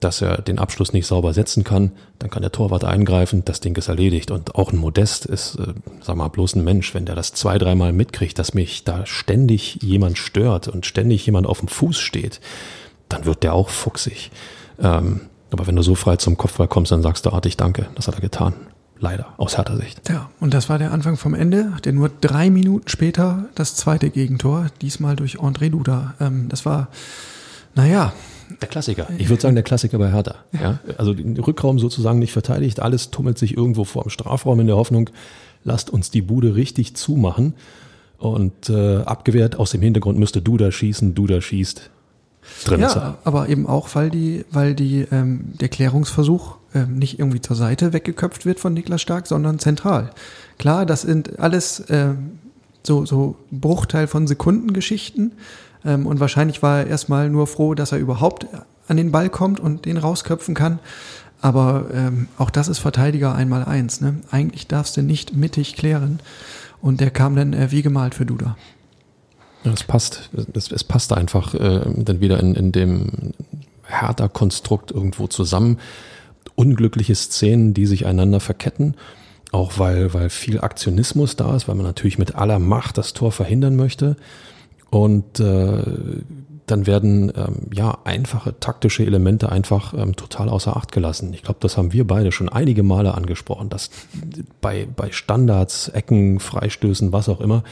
dass 0.01 0.22
er 0.22 0.41
den 0.41 0.60
Abschluss 0.60 0.91
nicht 0.91 1.08
sauber 1.08 1.32
setzen 1.32 1.63
kann, 1.63 1.94
dann 2.20 2.29
kann 2.29 2.41
der 2.41 2.51
Torwart 2.51 2.84
eingreifen, 2.84 3.46
das 3.46 3.62
Ding 3.62 3.77
ist 3.77 3.88
erledigt. 3.88 4.29
Und 4.29 4.55
auch 4.55 4.74
ein 4.74 4.77
Modest 4.77 5.25
ist, 5.25 5.55
äh, 5.55 5.74
sag 6.01 6.17
mal, 6.17 6.27
bloß 6.27 6.55
ein 6.55 6.65
Mensch, 6.65 6.94
wenn 6.94 7.05
der 7.05 7.15
das 7.15 7.32
zwei, 7.32 7.58
dreimal 7.58 7.94
mitkriegt, 7.94 8.38
dass 8.38 8.53
mich 8.53 8.84
da 8.84 9.05
ständig 9.05 9.82
jemand 9.82 10.17
stört 10.17 10.67
und 10.67 10.86
ständig 10.86 11.25
jemand 11.25 11.48
auf 11.48 11.60
dem 11.60 11.70
Fuß 11.70 11.98
steht, 11.98 12.41
dann 13.08 13.24
wird 13.24 13.44
der 13.44 13.53
auch 13.53 13.70
fuchsig. 13.70 14.29
Ähm, 14.77 15.22
aber 15.56 15.68
wenn 15.68 15.76
du 15.78 15.82
so 15.84 15.96
frei 15.96 16.18
zum 16.18 16.36
Kopfball 16.36 16.68
kommst, 16.68 16.92
dann 16.92 17.02
sagst 17.02 17.26
du 17.26 17.30
artig 17.30 17.56
Danke. 17.56 17.88
Das 17.96 18.08
hat 18.08 18.16
er 18.16 18.22
getan. 18.22 18.54
Leider, 19.00 19.28
aus 19.38 19.58
härter 19.58 19.78
Sicht. 19.78 20.10
Ja, 20.10 20.30
und 20.42 20.54
das 20.54 20.68
war 20.68 20.80
der 20.80 20.92
Anfang 20.92 21.16
vom 21.16 21.34
Ende, 21.34 21.72
denn 21.86 21.96
nur 21.96 22.10
drei 22.10 22.50
Minuten 22.50 22.90
später 22.90 23.46
das 23.56 23.76
zweite 23.76 24.10
Gegentor, 24.10 24.68
diesmal 24.82 25.16
durch 25.16 25.40
André 25.40 25.70
Duda. 25.70 26.16
Ähm, 26.20 26.50
das 26.50 26.66
war, 26.66 26.90
naja. 27.74 28.14
Der 28.62 28.68
Klassiker. 28.68 29.08
Ich 29.18 29.30
würde 29.30 29.42
sagen, 29.42 29.56
der 29.56 29.64
Klassiker 29.64 29.98
bei 29.98 30.12
Hertha. 30.12 30.36
Ja. 30.52 30.62
ja. 30.62 30.80
Also 30.98 31.14
den 31.14 31.38
Rückraum 31.38 31.80
sozusagen 31.80 32.20
nicht 32.20 32.34
verteidigt, 32.34 32.82
alles 32.82 33.12
tummelt 33.12 33.38
sich 33.38 33.56
irgendwo 33.56 33.86
vor 33.86 34.04
dem 34.04 34.10
Strafraum 34.10 34.60
in 34.60 34.68
der 34.68 34.76
Hoffnung, 34.76 35.10
lasst 35.64 35.90
uns 35.90 36.12
die 36.12 36.22
Bude 36.22 36.56
richtig 36.56 36.96
zumachen. 36.96 37.54
Und 38.18 38.70
äh, 38.70 38.98
abgewehrt 38.98 39.58
aus 39.58 39.72
dem 39.72 39.82
Hintergrund 39.82 40.18
müsste 40.18 40.42
Duda 40.42 40.72
schießen, 40.72 41.16
Duda 41.16 41.42
schießt, 41.42 41.90
drin 42.66 42.82
ja. 42.82 42.94
Ja, 42.94 43.18
aber 43.24 43.50
eben 43.50 43.68
auch, 43.68 43.90
weil 43.94 44.10
die, 44.10 44.46
weil 44.52 44.75
die 44.75 45.08
ähm, 45.12 45.54
der 45.60 45.70
Klärungsversuch 45.70 46.58
ähm, 46.74 46.98
nicht 46.98 47.20
irgendwie 47.20 47.42
zur 47.42 47.56
Seite 47.56 47.94
weggeköpft 47.94 48.46
wird 48.46 48.60
von 48.60 48.74
Niklas 48.74 49.02
Stark, 49.02 49.28
sondern 49.28 49.60
zentral. 49.60 50.12
Klar, 50.58 50.86
das 50.86 51.04
sind 51.04 51.40
alles 51.40 51.84
ähm, 51.90 52.40
so, 52.84 53.06
so 53.06 53.36
Bruchteil 53.52 54.08
von 54.08 54.28
Sekundengeschichten. 54.28 55.34
Ähm, 55.84 56.06
und 56.08 56.20
wahrscheinlich 56.20 56.62
war 56.62 56.80
er 56.80 56.88
erstmal 56.88 57.30
nur 57.30 57.48
froh, 57.48 57.75
dass 57.75 57.92
er 57.92 58.00
überhaupt 58.00 58.48
an 58.88 58.98
den 58.98 59.12
Ball 59.12 59.30
kommt 59.30 59.60
und 59.60 59.86
den 59.86 59.98
rausköpfen 59.98 60.54
kann. 60.56 60.80
Aber 61.42 61.86
ähm, 61.94 62.28
auch 62.38 62.50
das 62.50 62.68
ist 62.68 62.80
Verteidiger 62.80 63.36
einmal 63.36 63.66
eins. 63.66 64.02
Ne? 64.02 64.16
Eigentlich 64.32 64.68
darfst 64.68 64.98
du 64.98 65.02
nicht 65.02 65.36
mittig 65.36 65.75
klären. 65.75 66.20
Und 66.82 67.02
der 67.02 67.12
kam 67.12 67.36
dann 67.36 67.54
äh, 67.54 67.72
wie 67.72 67.82
gemalt 67.82 68.16
für 68.16 68.25
Duda. 68.25 68.58
Es 69.74 69.84
passt. 69.84 70.30
Es, 70.54 70.72
es 70.72 70.84
passt 70.84 71.14
einfach 71.14 71.54
äh, 71.54 71.82
dann 71.96 72.22
wieder 72.22 72.40
in, 72.40 72.56
in 72.56 72.72
dem 72.72 73.34
härter 73.84 74.30
Konstrukt 74.30 74.92
irgendwo 74.92 75.28
zusammen. 75.28 75.80
Unglückliche 76.56 77.16
Szenen, 77.16 77.74
die 77.74 77.86
sich 77.86 78.06
einander 78.06 78.40
verketten. 78.40 78.96
Auch 79.52 79.78
weil, 79.78 80.14
weil 80.14 80.30
viel 80.30 80.60
Aktionismus 80.60 81.36
da 81.36 81.56
ist, 81.56 81.68
weil 81.68 81.76
man 81.76 81.86
natürlich 81.86 82.18
mit 82.18 82.36
aller 82.36 82.60
Macht 82.60 82.98
das 82.98 83.14
Tor 83.14 83.32
verhindern 83.32 83.76
möchte. 83.76 84.18
Und 84.90 85.40
äh, 85.40 85.84
dann 86.66 86.88
werden 86.88 87.32
ähm, 87.36 87.68
ja 87.74 87.98
einfache 88.06 88.60
taktische 88.60 89.06
Elemente 89.06 89.52
einfach 89.52 89.94
ähm, 89.94 90.16
total 90.16 90.50
außer 90.50 90.76
Acht 90.76 90.92
gelassen. 90.92 91.34
Ich 91.34 91.44
glaube, 91.44 91.60
das 91.60 91.78
haben 91.78 91.94
wir 91.94 92.08
beide 92.08 92.32
schon 92.32 92.50
einige 92.50 92.84
Male 92.84 93.14
angesprochen, 93.14 93.70
dass 93.70 93.90
bei, 94.62 94.88
bei 94.96 95.12
Standards, 95.12 95.90
Ecken, 95.90 96.40
Freistößen, 96.40 97.14
was 97.14 97.30
auch 97.30 97.42
immer, 97.42 97.64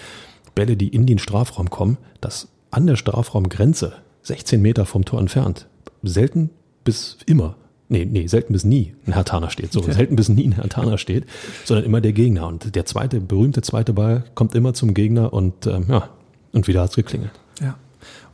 Bälle, 0.56 0.78
die 0.78 0.90
in 0.90 1.06
den 1.06 1.20
Strafraum 1.20 1.70
kommen, 1.70 1.98
dass 2.22 2.48
an 2.72 2.88
der 2.88 2.96
Strafraumgrenze, 2.96 3.94
16 4.24 4.62
Meter 4.62 4.86
vom 4.86 5.06
Tor 5.06 5.20
entfernt, 5.20 5.68
selten 6.02 6.50
bis 6.84 7.18
immer, 7.26 7.56
nee, 7.90 8.06
nee, 8.06 8.28
selten 8.28 8.54
bis 8.54 8.64
nie 8.64 8.94
ein 9.06 9.14
Hertaner 9.14 9.50
steht, 9.50 9.72
so, 9.72 9.82
selten 9.82 10.16
bis 10.16 10.30
nie 10.30 10.48
ein 10.48 10.54
Hertaner 10.54 10.98
steht, 10.98 11.26
sondern 11.66 11.86
immer 11.86 12.02
der 12.02 12.14
Gegner. 12.14 12.48
Und 12.48 12.76
der 12.76 12.86
zweite, 12.86 13.20
berühmte 13.20 13.62
zweite 13.62 13.94
Ball 13.94 14.24
kommt 14.36 14.56
immer 14.56 14.74
zum 14.74 14.94
Gegner 14.94 15.34
und, 15.34 15.68
ähm, 15.68 15.86
ja, 15.88 16.10
und 16.52 16.68
wieder 16.68 16.82
hat's 16.82 16.96
geklingelt. 16.96 17.32
Ja. 17.62 17.76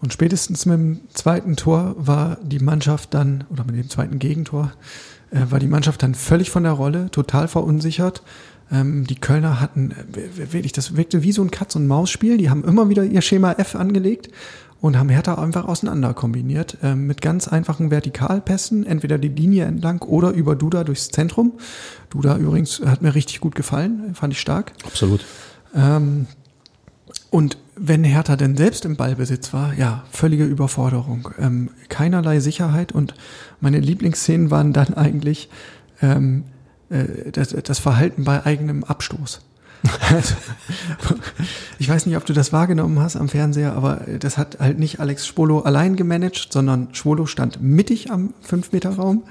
Und 0.01 0.13
spätestens 0.13 0.65
mit 0.65 0.79
dem 0.79 0.99
zweiten 1.09 1.55
Tor 1.55 1.95
war 1.97 2.37
die 2.41 2.59
Mannschaft 2.59 3.13
dann, 3.13 3.43
oder 3.49 3.63
mit 3.65 3.75
dem 3.75 3.89
zweiten 3.89 4.19
Gegentor, 4.19 4.71
äh, 5.31 5.45
war 5.49 5.59
die 5.59 5.67
Mannschaft 5.67 6.01
dann 6.03 6.15
völlig 6.15 6.49
von 6.49 6.63
der 6.63 6.73
Rolle, 6.73 7.11
total 7.11 7.47
verunsichert. 7.47 8.23
Ähm, 8.71 9.05
die 9.07 9.15
Kölner 9.15 9.59
hatten 9.59 9.91
äh, 9.91 10.51
wirklich, 10.53 10.71
das 10.71 10.95
wirkte 10.95 11.23
wie 11.23 11.31
so 11.31 11.41
ein 11.41 11.51
Katz- 11.51 11.75
und 11.75 11.87
Maus-Spiel. 11.87 12.37
Die 12.37 12.49
haben 12.49 12.63
immer 12.63 12.89
wieder 12.89 13.03
ihr 13.03 13.21
Schema 13.21 13.53
F 13.53 13.75
angelegt 13.75 14.29
und 14.81 14.97
haben 14.97 15.09
Hertha 15.09 15.35
einfach 15.35 15.65
auseinander 15.65 16.13
kombiniert 16.13 16.77
äh, 16.81 16.95
mit 16.95 17.21
ganz 17.21 17.47
einfachen 17.47 17.91
Vertikalpässen, 17.91 18.85
entweder 18.85 19.17
die 19.17 19.29
Linie 19.29 19.65
entlang 19.65 20.01
oder 20.01 20.31
über 20.31 20.55
Duda 20.55 20.83
durchs 20.83 21.09
Zentrum. 21.09 21.53
Duda 22.09 22.37
übrigens 22.37 22.81
hat 22.85 23.01
mir 23.01 23.15
richtig 23.15 23.41
gut 23.41 23.55
gefallen, 23.55 24.15
fand 24.15 24.33
ich 24.33 24.39
stark. 24.39 24.73
Absolut. 24.85 25.25
Ähm, 25.75 26.27
und 27.31 27.57
wenn 27.75 28.03
Hertha 28.03 28.35
denn 28.35 28.57
selbst 28.57 28.85
im 28.85 28.95
Ballbesitz 28.95 29.53
war, 29.53 29.73
ja, 29.73 30.03
völlige 30.11 30.45
Überforderung, 30.45 31.29
ähm, 31.39 31.69
keinerlei 31.87 32.39
Sicherheit 32.39 32.91
und 32.91 33.13
meine 33.61 33.79
Lieblingsszenen 33.79 34.51
waren 34.51 34.73
dann 34.73 34.93
eigentlich 34.95 35.49
ähm, 36.01 36.45
äh, 36.89 37.31
das, 37.31 37.49
das 37.49 37.79
Verhalten 37.79 38.23
bei 38.23 38.45
eigenem 38.45 38.83
Abstoß. 38.83 39.41
Also, 40.11 40.35
ich 41.77 41.87
weiß 41.87 42.05
nicht, 42.05 42.17
ob 42.17 42.25
du 42.25 42.33
das 42.33 42.51
wahrgenommen 42.51 42.99
hast 42.99 43.15
am 43.15 43.29
Fernseher, 43.29 43.73
aber 43.73 44.01
das 44.19 44.37
hat 44.37 44.59
halt 44.59 44.77
nicht 44.77 44.99
Alex 44.99 45.25
Schwolo 45.25 45.59
allein 45.59 45.95
gemanagt, 45.95 46.49
sondern 46.51 46.89
Schwolo 46.93 47.25
stand 47.25 47.61
mittig 47.61 48.11
am 48.11 48.33
5-Meter-Raum 48.45 49.23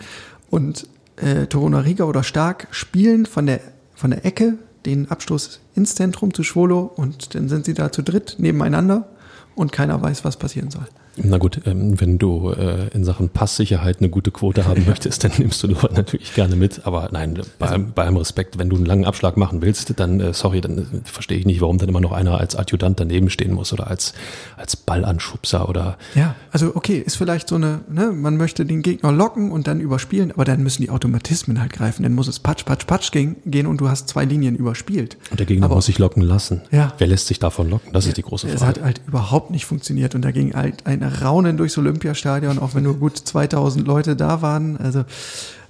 und 0.48 0.86
äh, 1.16 1.46
Torona 1.46 1.80
Riga 1.80 2.04
oder 2.04 2.22
Stark 2.22 2.68
spielen 2.70 3.26
von 3.26 3.46
der, 3.46 3.60
von 3.94 4.10
der 4.10 4.24
Ecke 4.24 4.54
den 4.86 5.10
Abstoß 5.10 5.60
ins 5.74 5.94
Zentrum 5.94 6.32
zu 6.32 6.42
Schwolo 6.42 6.90
und 6.96 7.34
dann 7.34 7.48
sind 7.48 7.66
sie 7.66 7.74
da 7.74 7.92
zu 7.92 8.02
dritt 8.02 8.36
nebeneinander 8.38 9.08
und 9.54 9.72
keiner 9.72 10.00
weiß, 10.00 10.24
was 10.24 10.38
passieren 10.38 10.70
soll. 10.70 10.86
Na 11.22 11.38
gut, 11.38 11.60
ähm, 11.66 12.00
wenn 12.00 12.18
du 12.18 12.50
äh, 12.50 12.88
in 12.94 13.04
Sachen 13.04 13.28
Passsicherheit 13.28 13.98
eine 13.98 14.08
gute 14.08 14.30
Quote 14.30 14.66
haben 14.66 14.84
möchtest, 14.86 15.24
dann 15.24 15.32
nimmst 15.38 15.62
du 15.62 15.68
das 15.68 15.82
natürlich 15.92 16.34
gerne 16.34 16.56
mit. 16.56 16.86
Aber 16.86 17.08
nein, 17.12 17.40
bei, 17.58 17.68
also, 17.68 17.84
bei 17.94 18.04
allem 18.04 18.16
Respekt, 18.16 18.58
wenn 18.58 18.68
du 18.68 18.76
einen 18.76 18.86
langen 18.86 19.04
Abschlag 19.04 19.36
machen 19.36 19.62
willst, 19.62 19.98
dann, 19.98 20.20
äh, 20.20 20.32
sorry, 20.32 20.60
dann 20.60 20.78
äh, 20.78 20.84
verstehe 21.04 21.38
ich 21.38 21.46
nicht, 21.46 21.60
warum 21.60 21.78
dann 21.78 21.88
immer 21.88 22.00
noch 22.00 22.12
einer 22.12 22.38
als 22.38 22.56
Adjutant 22.56 23.00
daneben 23.00 23.30
stehen 23.30 23.52
muss 23.52 23.72
oder 23.72 23.88
als, 23.88 24.14
als 24.56 24.76
Ballanschubser 24.76 25.68
oder. 25.68 25.98
Ja, 26.14 26.34
also 26.52 26.74
okay, 26.74 26.98
ist 26.98 27.16
vielleicht 27.16 27.48
so 27.48 27.56
eine, 27.56 27.80
ne, 27.88 28.12
man 28.12 28.36
möchte 28.36 28.64
den 28.64 28.82
Gegner 28.82 29.12
locken 29.12 29.50
und 29.50 29.66
dann 29.66 29.80
überspielen, 29.80 30.32
aber 30.32 30.44
dann 30.44 30.62
müssen 30.62 30.82
die 30.82 30.90
Automatismen 30.90 31.60
halt 31.60 31.72
greifen. 31.72 32.02
Dann 32.02 32.14
muss 32.14 32.28
es 32.28 32.38
patsch, 32.38 32.64
patsch, 32.64 32.86
patsch 32.86 33.12
gehen, 33.12 33.36
gehen 33.44 33.66
und 33.66 33.80
du 33.80 33.88
hast 33.88 34.08
zwei 34.08 34.24
Linien 34.24 34.56
überspielt. 34.56 35.16
Und 35.30 35.40
der 35.40 35.46
Gegner 35.46 35.66
aber, 35.66 35.76
muss 35.76 35.86
sich 35.86 35.98
locken 35.98 36.22
lassen. 36.22 36.62
Ja. 36.70 36.92
Wer 36.98 37.06
lässt 37.06 37.26
sich 37.26 37.38
davon 37.38 37.70
locken? 37.70 37.92
Das 37.92 38.06
ist 38.06 38.16
die 38.16 38.22
große 38.22 38.46
Frage. 38.46 38.56
Es 38.56 38.64
hat 38.64 38.82
halt 38.82 39.00
überhaupt 39.06 39.50
nicht 39.50 39.66
funktioniert 39.66 40.14
und 40.14 40.22
da 40.22 40.30
ging 40.30 40.54
halt 40.54 40.86
ein 40.86 41.02
Raunen 41.08 41.56
durchs 41.56 41.78
Olympiastadion, 41.78 42.58
auch 42.58 42.74
wenn 42.74 42.84
nur 42.84 42.98
gut 42.98 43.16
2000 43.16 43.86
Leute 43.86 44.16
da 44.16 44.42
waren. 44.42 44.76
Also 44.76 45.04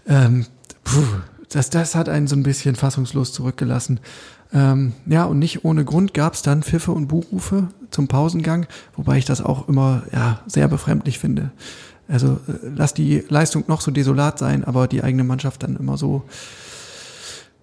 ähm, 0.06 0.46
puh, 0.84 1.04
das, 1.50 1.70
das 1.70 1.94
hat 1.94 2.08
einen 2.08 2.26
so 2.26 2.36
ein 2.36 2.42
bisschen 2.42 2.76
fassungslos 2.76 3.32
zurückgelassen. 3.32 4.00
Ähm, 4.52 4.92
ja, 5.06 5.24
und 5.24 5.38
nicht 5.38 5.64
ohne 5.64 5.84
Grund 5.84 6.14
gab 6.14 6.34
es 6.34 6.42
dann 6.42 6.62
Pfiffe 6.62 6.92
und 6.92 7.08
Buchrufe 7.08 7.68
zum 7.90 8.08
Pausengang, 8.08 8.66
wobei 8.96 9.18
ich 9.18 9.24
das 9.24 9.42
auch 9.42 9.68
immer 9.68 10.02
ja, 10.12 10.40
sehr 10.46 10.68
befremdlich 10.68 11.18
finde. 11.18 11.50
Also 12.08 12.40
äh, 12.48 12.68
lass 12.74 12.94
die 12.94 13.24
Leistung 13.28 13.64
noch 13.66 13.82
so 13.82 13.90
desolat 13.90 14.38
sein, 14.38 14.64
aber 14.64 14.88
die 14.88 15.02
eigene 15.02 15.24
Mannschaft 15.24 15.62
dann 15.62 15.76
immer 15.76 15.98
so 15.98 16.24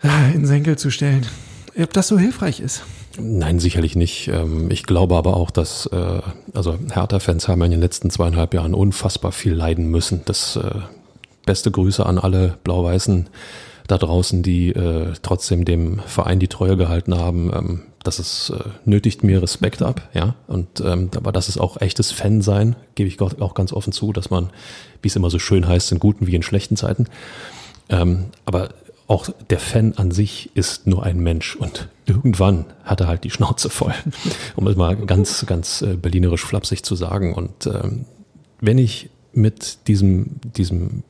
äh, 0.04 0.36
in 0.36 0.46
Senkel 0.46 0.78
zu 0.78 0.92
stellen. 0.92 1.26
Ob 1.78 1.92
das 1.94 2.08
so 2.08 2.18
hilfreich 2.18 2.60
ist. 2.60 2.84
Nein, 3.20 3.60
sicherlich 3.60 3.96
nicht. 3.96 4.28
Ähm, 4.28 4.70
ich 4.70 4.84
glaube 4.84 5.16
aber 5.16 5.38
auch, 5.38 5.52
dass 5.52 5.86
äh, 5.88 6.22
also 6.54 6.78
Hertha-Fans 6.92 7.48
haben 7.48 7.62
in 7.64 7.72
den 7.72 7.80
letzten 7.80 8.10
zweieinhalb 8.10 8.54
Jahren 8.54 8.74
unfassbar 8.74 9.32
viel 9.32 9.54
leiden 9.54 9.90
müssen. 9.90 10.22
Das 10.26 10.56
äh, 10.58 10.80
beste 11.46 11.72
Grüße 11.72 12.06
an 12.06 12.18
alle 12.18 12.58
Blau-Weißen 12.64 13.28
da 13.88 13.98
draußen, 13.98 14.42
die 14.42 14.70
äh, 14.70 15.14
trotzdem 15.22 15.64
dem 15.64 16.00
Verein 16.00 16.40
die 16.40 16.48
Treue 16.48 16.76
gehalten 16.76 17.16
haben. 17.16 17.52
Ähm, 17.54 17.82
das 18.04 18.20
ist 18.20 18.54
nötigt 18.84 19.24
mir 19.24 19.42
Respekt 19.42 19.82
ab, 19.82 20.10
ja. 20.14 20.36
Und 20.46 20.80
ähm, 20.80 21.10
aber 21.16 21.32
das 21.32 21.50
ist 21.50 21.58
auch 21.58 21.82
echtes 21.82 22.12
Fan-Sein, 22.12 22.76
gebe 22.94 23.08
ich 23.08 23.20
auch 23.20 23.56
ganz 23.56 23.74
offen 23.74 23.94
zu, 23.94 24.14
dass 24.14 24.30
man, 24.30 24.52
wie 25.02 25.08
es 25.08 25.16
immer 25.16 25.32
so 25.32 25.40
schön 25.40 25.68
heißt, 25.68 25.92
in 25.92 25.98
guten 25.98 26.28
wie 26.28 26.36
in 26.36 26.44
schlechten 26.44 26.78
Zeiten. 26.78 27.08
aber 27.90 28.70
auch 29.08 29.30
der 29.50 29.60
Fan 29.60 29.94
an 29.98 30.12
sich 30.12 30.50
ist 30.56 30.88
nur 30.88 31.04
ein 31.04 31.20
Mensch 31.20 31.56
und 31.56 31.90
irgendwann 32.06 32.66
hat 32.84 33.02
er 33.02 33.08
halt 33.08 33.24
die 33.24 33.30
Schnauze 33.30 33.70
voll, 33.70 33.94
um 34.56 34.68
es 34.68 34.76
mal 34.76 34.96
ganz, 34.96 35.46
ganz 35.46 35.82
äh, 35.82 35.96
berlinerisch 35.96 36.44
flapsig 36.44 36.84
zu 36.84 36.96
sagen. 36.96 37.34
Und 37.34 37.68
ähm, 37.68 38.06
wenn 38.62 38.78
ich 38.78 39.10
mit 39.34 39.88
diesem, 39.88 40.38
diesem, 40.56 41.04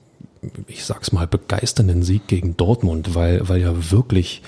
ich 0.67 0.83
sag's 0.83 1.11
mal, 1.11 1.27
begeisternden 1.27 2.03
Sieg 2.03 2.27
gegen 2.27 2.57
Dortmund, 2.57 3.15
weil, 3.15 3.47
weil 3.47 3.61
ja 3.61 3.91
wirklich, 3.91 4.41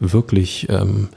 wirklich 0.00 0.68
ähm, 0.68 1.08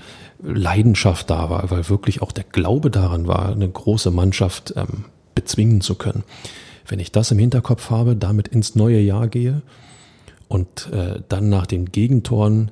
Leidenschaft 0.43 1.29
da 1.29 1.49
war, 1.49 1.71
weil 1.71 1.89
wirklich 1.89 2.21
auch 2.21 2.31
der 2.31 2.43
Glaube 2.43 2.91
daran 2.91 3.27
war, 3.27 3.51
eine 3.51 3.69
große 3.69 4.11
Mannschaft 4.11 4.73
ähm, 4.75 5.05
bezwingen 5.35 5.81
zu 5.81 5.95
können. 5.95 6.23
Wenn 6.87 6.99
ich 6.99 7.11
das 7.11 7.31
im 7.31 7.39
Hinterkopf 7.39 7.89
habe, 7.89 8.15
damit 8.15 8.49
ins 8.49 8.75
neue 8.75 8.99
Jahr 8.99 9.27
gehe, 9.27 9.61
und 10.51 10.89
äh, 10.91 11.21
dann 11.29 11.47
nach 11.47 11.65
den 11.65 11.85
Gegentoren 11.85 12.71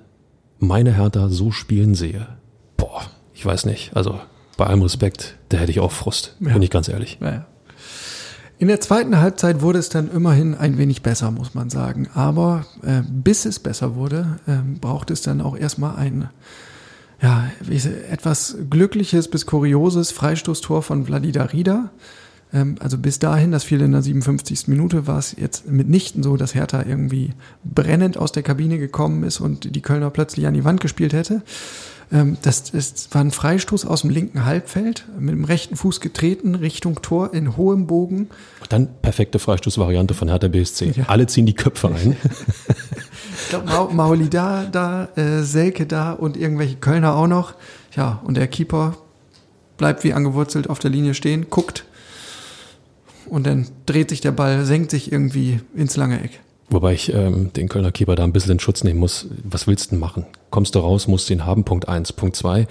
meine 0.59 0.95
Hertha 0.95 1.29
so 1.29 1.51
spielen 1.51 1.95
sehe, 1.95 2.27
boah, 2.75 3.03
ich 3.33 3.45
weiß 3.45 3.65
nicht. 3.65 3.95
Also 3.95 4.19
bei 4.57 4.65
allem 4.65 4.81
Respekt, 4.81 5.37
da 5.47 5.57
hätte 5.57 5.71
ich 5.71 5.79
auch 5.79 5.93
Frust, 5.93 6.35
ja. 6.41 6.51
bin 6.51 6.61
ich 6.61 6.69
ganz 6.69 6.89
ehrlich. 6.89 7.19
Ja, 7.21 7.45
In 8.57 8.67
der 8.67 8.81
zweiten 8.81 9.21
Halbzeit 9.21 9.61
wurde 9.61 9.79
es 9.79 9.87
dann 9.87 10.11
immerhin 10.11 10.55
ein 10.55 10.77
wenig 10.77 11.03
besser, 11.03 11.31
muss 11.31 11.53
man 11.53 11.69
sagen. 11.69 12.09
Aber 12.13 12.65
äh, 12.83 13.01
bis 13.09 13.45
es 13.45 13.59
besser 13.59 13.95
wurde, 13.95 14.39
äh, 14.45 14.57
braucht 14.81 15.09
es 15.09 15.21
dann 15.21 15.39
auch 15.39 15.55
erstmal 15.55 15.95
ein 15.95 16.29
ja, 17.21 17.49
etwas 18.11 18.57
glückliches 18.69 19.29
bis 19.29 19.45
kurioses 19.45 20.11
Freistoßtor 20.11 20.83
von 20.83 21.05
Vladida 21.05 21.43
Rida. 21.43 21.91
Ähm, 22.53 22.75
also 22.79 22.97
bis 22.97 23.19
dahin, 23.19 23.51
das 23.51 23.63
fiel 23.63 23.81
in 23.81 23.91
der 23.91 24.01
57. 24.01 24.67
Minute, 24.67 25.07
war 25.07 25.19
es 25.19 25.35
jetzt 25.37 25.67
mitnichten 25.67 26.23
so, 26.23 26.37
dass 26.37 26.55
Hertha 26.55 26.83
irgendwie 26.87 27.33
brennend 27.63 28.17
aus 28.17 28.31
der 28.31 28.43
Kabine 28.43 28.77
gekommen 28.77 29.23
ist 29.23 29.39
und 29.39 29.75
die 29.75 29.81
Kölner 29.81 30.09
plötzlich 30.09 30.47
an 30.47 30.53
die 30.53 30.63
Wand 30.63 30.81
gespielt 30.81 31.13
hätte. 31.13 31.41
Ähm, 32.11 32.37
das, 32.41 32.71
das 32.71 33.09
war 33.11 33.21
ein 33.21 33.31
Freistoß 33.31 33.85
aus 33.85 34.01
dem 34.01 34.09
linken 34.09 34.45
Halbfeld, 34.45 35.05
mit 35.19 35.35
dem 35.35 35.43
rechten 35.43 35.75
Fuß 35.75 36.01
getreten, 36.01 36.55
Richtung 36.55 37.01
Tor 37.01 37.33
in 37.33 37.55
hohem 37.55 37.85
Bogen. 37.85 38.29
Dann 38.69 38.87
perfekte 39.01 39.37
Freistoßvariante 39.37 40.13
von 40.13 40.27
Hertha 40.27 40.47
BSC. 40.47 40.93
Ja. 40.95 41.05
Alle 41.07 41.27
ziehen 41.27 41.45
die 41.45 41.53
Köpfe 41.53 41.89
ein. 41.89 42.17
ich 43.43 43.49
glaube, 43.49 43.93
Mauli 43.93 44.29
da, 44.29 44.65
da, 44.65 45.09
äh, 45.15 45.43
Selke 45.43 45.85
da 45.85 46.13
und 46.13 46.35
irgendwelche 46.35 46.77
Kölner 46.77 47.15
auch 47.15 47.27
noch. 47.27 47.53
Ja, 47.95 48.21
und 48.23 48.37
der 48.37 48.47
Keeper 48.47 48.97
bleibt 49.77 50.03
wie 50.03 50.13
angewurzelt 50.13 50.69
auf 50.69 50.79
der 50.79 50.89
Linie 50.89 51.13
stehen, 51.13 51.47
guckt, 51.49 51.85
und 53.29 53.45
dann 53.45 53.67
dreht 53.85 54.09
sich 54.09 54.21
der 54.21 54.31
Ball, 54.31 54.65
senkt 54.65 54.91
sich 54.91 55.11
irgendwie 55.11 55.59
ins 55.75 55.95
lange 55.97 56.21
Eck. 56.23 56.39
Wobei 56.69 56.93
ich 56.93 57.13
ähm, 57.13 57.51
den 57.53 57.67
Kölner 57.67 57.91
Keeper 57.91 58.15
da 58.15 58.23
ein 58.23 58.33
bisschen 58.33 58.53
in 58.53 58.59
Schutz 58.59 58.83
nehmen 58.83 58.99
muss. 58.99 59.27
Was 59.43 59.65
willst 59.65 59.87
du 59.87 59.89
denn 59.91 59.99
machen? 59.99 60.25
Kommst 60.51 60.75
du 60.75 60.79
raus, 60.79 61.07
musst 61.07 61.29
ihn 61.29 61.45
haben, 61.45 61.63
Punkt 61.63 61.87
eins. 61.87 62.13
Punkt 62.13 62.35
zwei, 62.35 62.67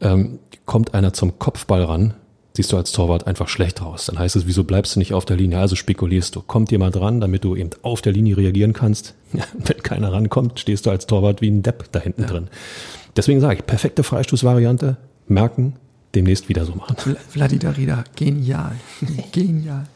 ähm, 0.00 0.38
kommt 0.66 0.94
einer 0.94 1.12
zum 1.14 1.38
Kopfball 1.38 1.82
ran, 1.84 2.14
siehst 2.54 2.72
du 2.72 2.76
als 2.76 2.92
Torwart 2.92 3.26
einfach 3.26 3.48
schlecht 3.48 3.80
raus. 3.82 4.06
Dann 4.06 4.18
heißt 4.18 4.36
es, 4.36 4.46
wieso 4.46 4.64
bleibst 4.64 4.94
du 4.94 4.98
nicht 4.98 5.14
auf 5.14 5.24
der 5.24 5.36
Linie? 5.36 5.60
Also 5.60 5.76
spekulierst 5.76 6.36
du. 6.36 6.42
Kommt 6.42 6.70
jemand 6.70 7.00
ran, 7.00 7.20
damit 7.20 7.44
du 7.44 7.56
eben 7.56 7.70
auf 7.82 8.02
der 8.02 8.12
Linie 8.12 8.36
reagieren 8.36 8.74
kannst? 8.74 9.14
Wenn 9.32 9.82
keiner 9.82 10.12
rankommt, 10.12 10.60
stehst 10.60 10.84
du 10.84 10.90
als 10.90 11.06
Torwart 11.06 11.40
wie 11.40 11.50
ein 11.50 11.62
Depp 11.62 11.90
da 11.92 12.00
hinten 12.00 12.22
ja. 12.22 12.28
drin. 12.28 12.48
Deswegen 13.16 13.40
sage 13.40 13.60
ich, 13.60 13.66
perfekte 13.66 14.02
Freistoßvariante, 14.02 14.96
merken, 15.26 15.74
demnächst 16.14 16.48
wieder 16.48 16.64
so 16.64 16.74
machen. 16.74 16.96
Vladidarida, 17.28 18.04
genial. 18.16 18.76
genial. 19.32 19.86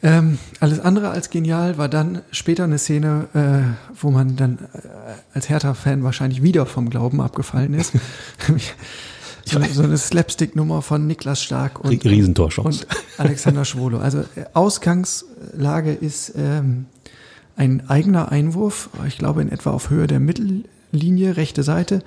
Ähm, 0.00 0.38
alles 0.60 0.78
andere 0.78 1.10
als 1.10 1.28
genial 1.28 1.76
war 1.76 1.88
dann 1.88 2.22
später 2.30 2.64
eine 2.64 2.78
Szene, 2.78 3.28
äh, 3.34 3.96
wo 4.00 4.10
man 4.10 4.36
dann 4.36 4.58
äh, 4.72 4.78
als 5.34 5.48
Hertha-Fan 5.48 6.04
wahrscheinlich 6.04 6.42
wieder 6.42 6.66
vom 6.66 6.88
Glauben 6.88 7.20
abgefallen 7.20 7.74
ist. 7.74 7.94
so, 9.44 9.60
so, 9.72 9.82
eine 9.82 9.98
Slapstick-Nummer 9.98 10.82
von 10.82 11.08
Niklas 11.08 11.42
Stark 11.42 11.80
und, 11.80 11.90
und 12.66 12.86
Alexander 13.16 13.64
Schwolo. 13.64 13.98
Also 13.98 14.20
äh, 14.20 14.44
Ausgangslage 14.52 15.92
ist 15.94 16.32
ähm, 16.36 16.86
ein 17.56 17.88
eigener 17.90 18.30
Einwurf, 18.30 18.90
ich 19.08 19.18
glaube 19.18 19.42
in 19.42 19.50
etwa 19.50 19.70
auf 19.70 19.90
Höhe 19.90 20.06
der 20.06 20.20
Mittellinie, 20.20 21.36
rechte 21.36 21.64
Seite. 21.64 22.04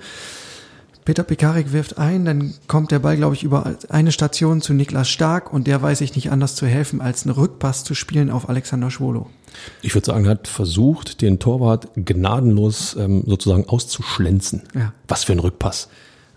Peter 1.04 1.24
Pekarik 1.24 1.72
wirft 1.72 1.98
ein, 1.98 2.24
dann 2.24 2.54
kommt 2.68 2.92
der 2.92 3.00
Ball, 3.00 3.16
glaube 3.16 3.34
ich, 3.34 3.42
über 3.42 3.76
eine 3.88 4.12
Station 4.12 4.60
zu 4.60 4.72
Niklas 4.72 5.08
Stark 5.08 5.52
und 5.52 5.66
der 5.66 5.82
weiß 5.82 5.98
sich 5.98 6.14
nicht 6.14 6.30
anders 6.30 6.54
zu 6.54 6.66
helfen, 6.66 7.00
als 7.00 7.24
einen 7.24 7.34
Rückpass 7.34 7.82
zu 7.82 7.94
spielen 7.94 8.30
auf 8.30 8.48
Alexander 8.48 8.90
Schwolo. 8.90 9.26
Ich 9.82 9.94
würde 9.94 10.06
sagen, 10.06 10.24
er 10.24 10.32
hat 10.32 10.48
versucht, 10.48 11.20
den 11.20 11.38
Torwart 11.38 11.88
gnadenlos 11.96 12.96
ähm, 12.96 13.24
sozusagen 13.26 13.68
auszuschlänzen. 13.68 14.62
Ja. 14.74 14.92
Was 15.08 15.24
für 15.24 15.32
ein 15.32 15.40
Rückpass. 15.40 15.88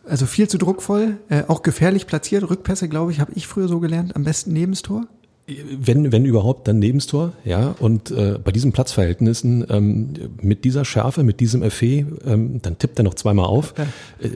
Also 0.07 0.25
viel 0.25 0.47
zu 0.47 0.57
druckvoll, 0.57 1.17
äh, 1.29 1.43
auch 1.47 1.61
gefährlich 1.61 2.07
platziert. 2.07 2.49
Rückpässe, 2.49 2.89
glaube 2.89 3.11
ich, 3.11 3.19
habe 3.19 3.31
ich 3.35 3.47
früher 3.47 3.67
so 3.67 3.79
gelernt, 3.79 4.15
am 4.15 4.23
besten 4.23 4.53
Nebenstor. 4.53 5.05
Wenn, 5.47 6.11
wenn 6.11 6.25
überhaupt, 6.25 6.67
dann 6.67 6.79
Nebenstor, 6.79 7.33
ja. 7.43 7.75
Und 7.79 8.09
äh, 8.09 8.39
bei 8.43 8.51
diesen 8.51 8.71
Platzverhältnissen, 8.71 9.63
ähm, 9.69 10.13
mit 10.41 10.65
dieser 10.65 10.85
Schärfe, 10.85 11.21
mit 11.21 11.39
diesem 11.39 11.61
Effet, 11.61 12.07
ähm, 12.25 12.63
dann 12.63 12.79
tippt 12.79 12.99
er 12.99 13.03
noch 13.03 13.13
zweimal 13.13 13.45
auf. 13.45 13.75
Äh, 14.19 14.29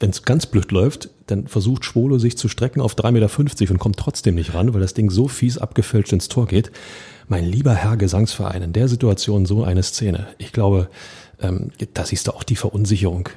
wenn 0.00 0.10
es 0.10 0.24
ganz 0.24 0.46
blöd 0.46 0.72
läuft, 0.72 1.10
dann 1.28 1.46
versucht 1.46 1.84
Schwolo 1.84 2.18
sich 2.18 2.36
zu 2.36 2.48
strecken 2.48 2.80
auf 2.80 2.96
3,50 2.96 3.12
Meter 3.12 3.70
und 3.70 3.78
kommt 3.78 3.96
trotzdem 3.96 4.34
nicht 4.34 4.54
ran, 4.54 4.74
weil 4.74 4.80
das 4.80 4.94
Ding 4.94 5.08
so 5.10 5.28
fies 5.28 5.56
abgefälscht 5.56 6.12
ins 6.12 6.26
Tor 6.26 6.46
geht. 6.46 6.72
Mein 7.28 7.44
lieber 7.44 7.74
Herr 7.74 7.96
Gesangsverein, 7.96 8.62
in 8.62 8.72
der 8.72 8.88
Situation 8.88 9.46
so 9.46 9.62
eine 9.62 9.84
Szene. 9.84 10.26
Ich 10.38 10.52
glaube, 10.52 10.88
ähm, 11.40 11.70
da 11.94 12.04
siehst 12.04 12.26
du 12.26 12.32
auch 12.32 12.42
die 12.42 12.56
Verunsicherung 12.56 13.28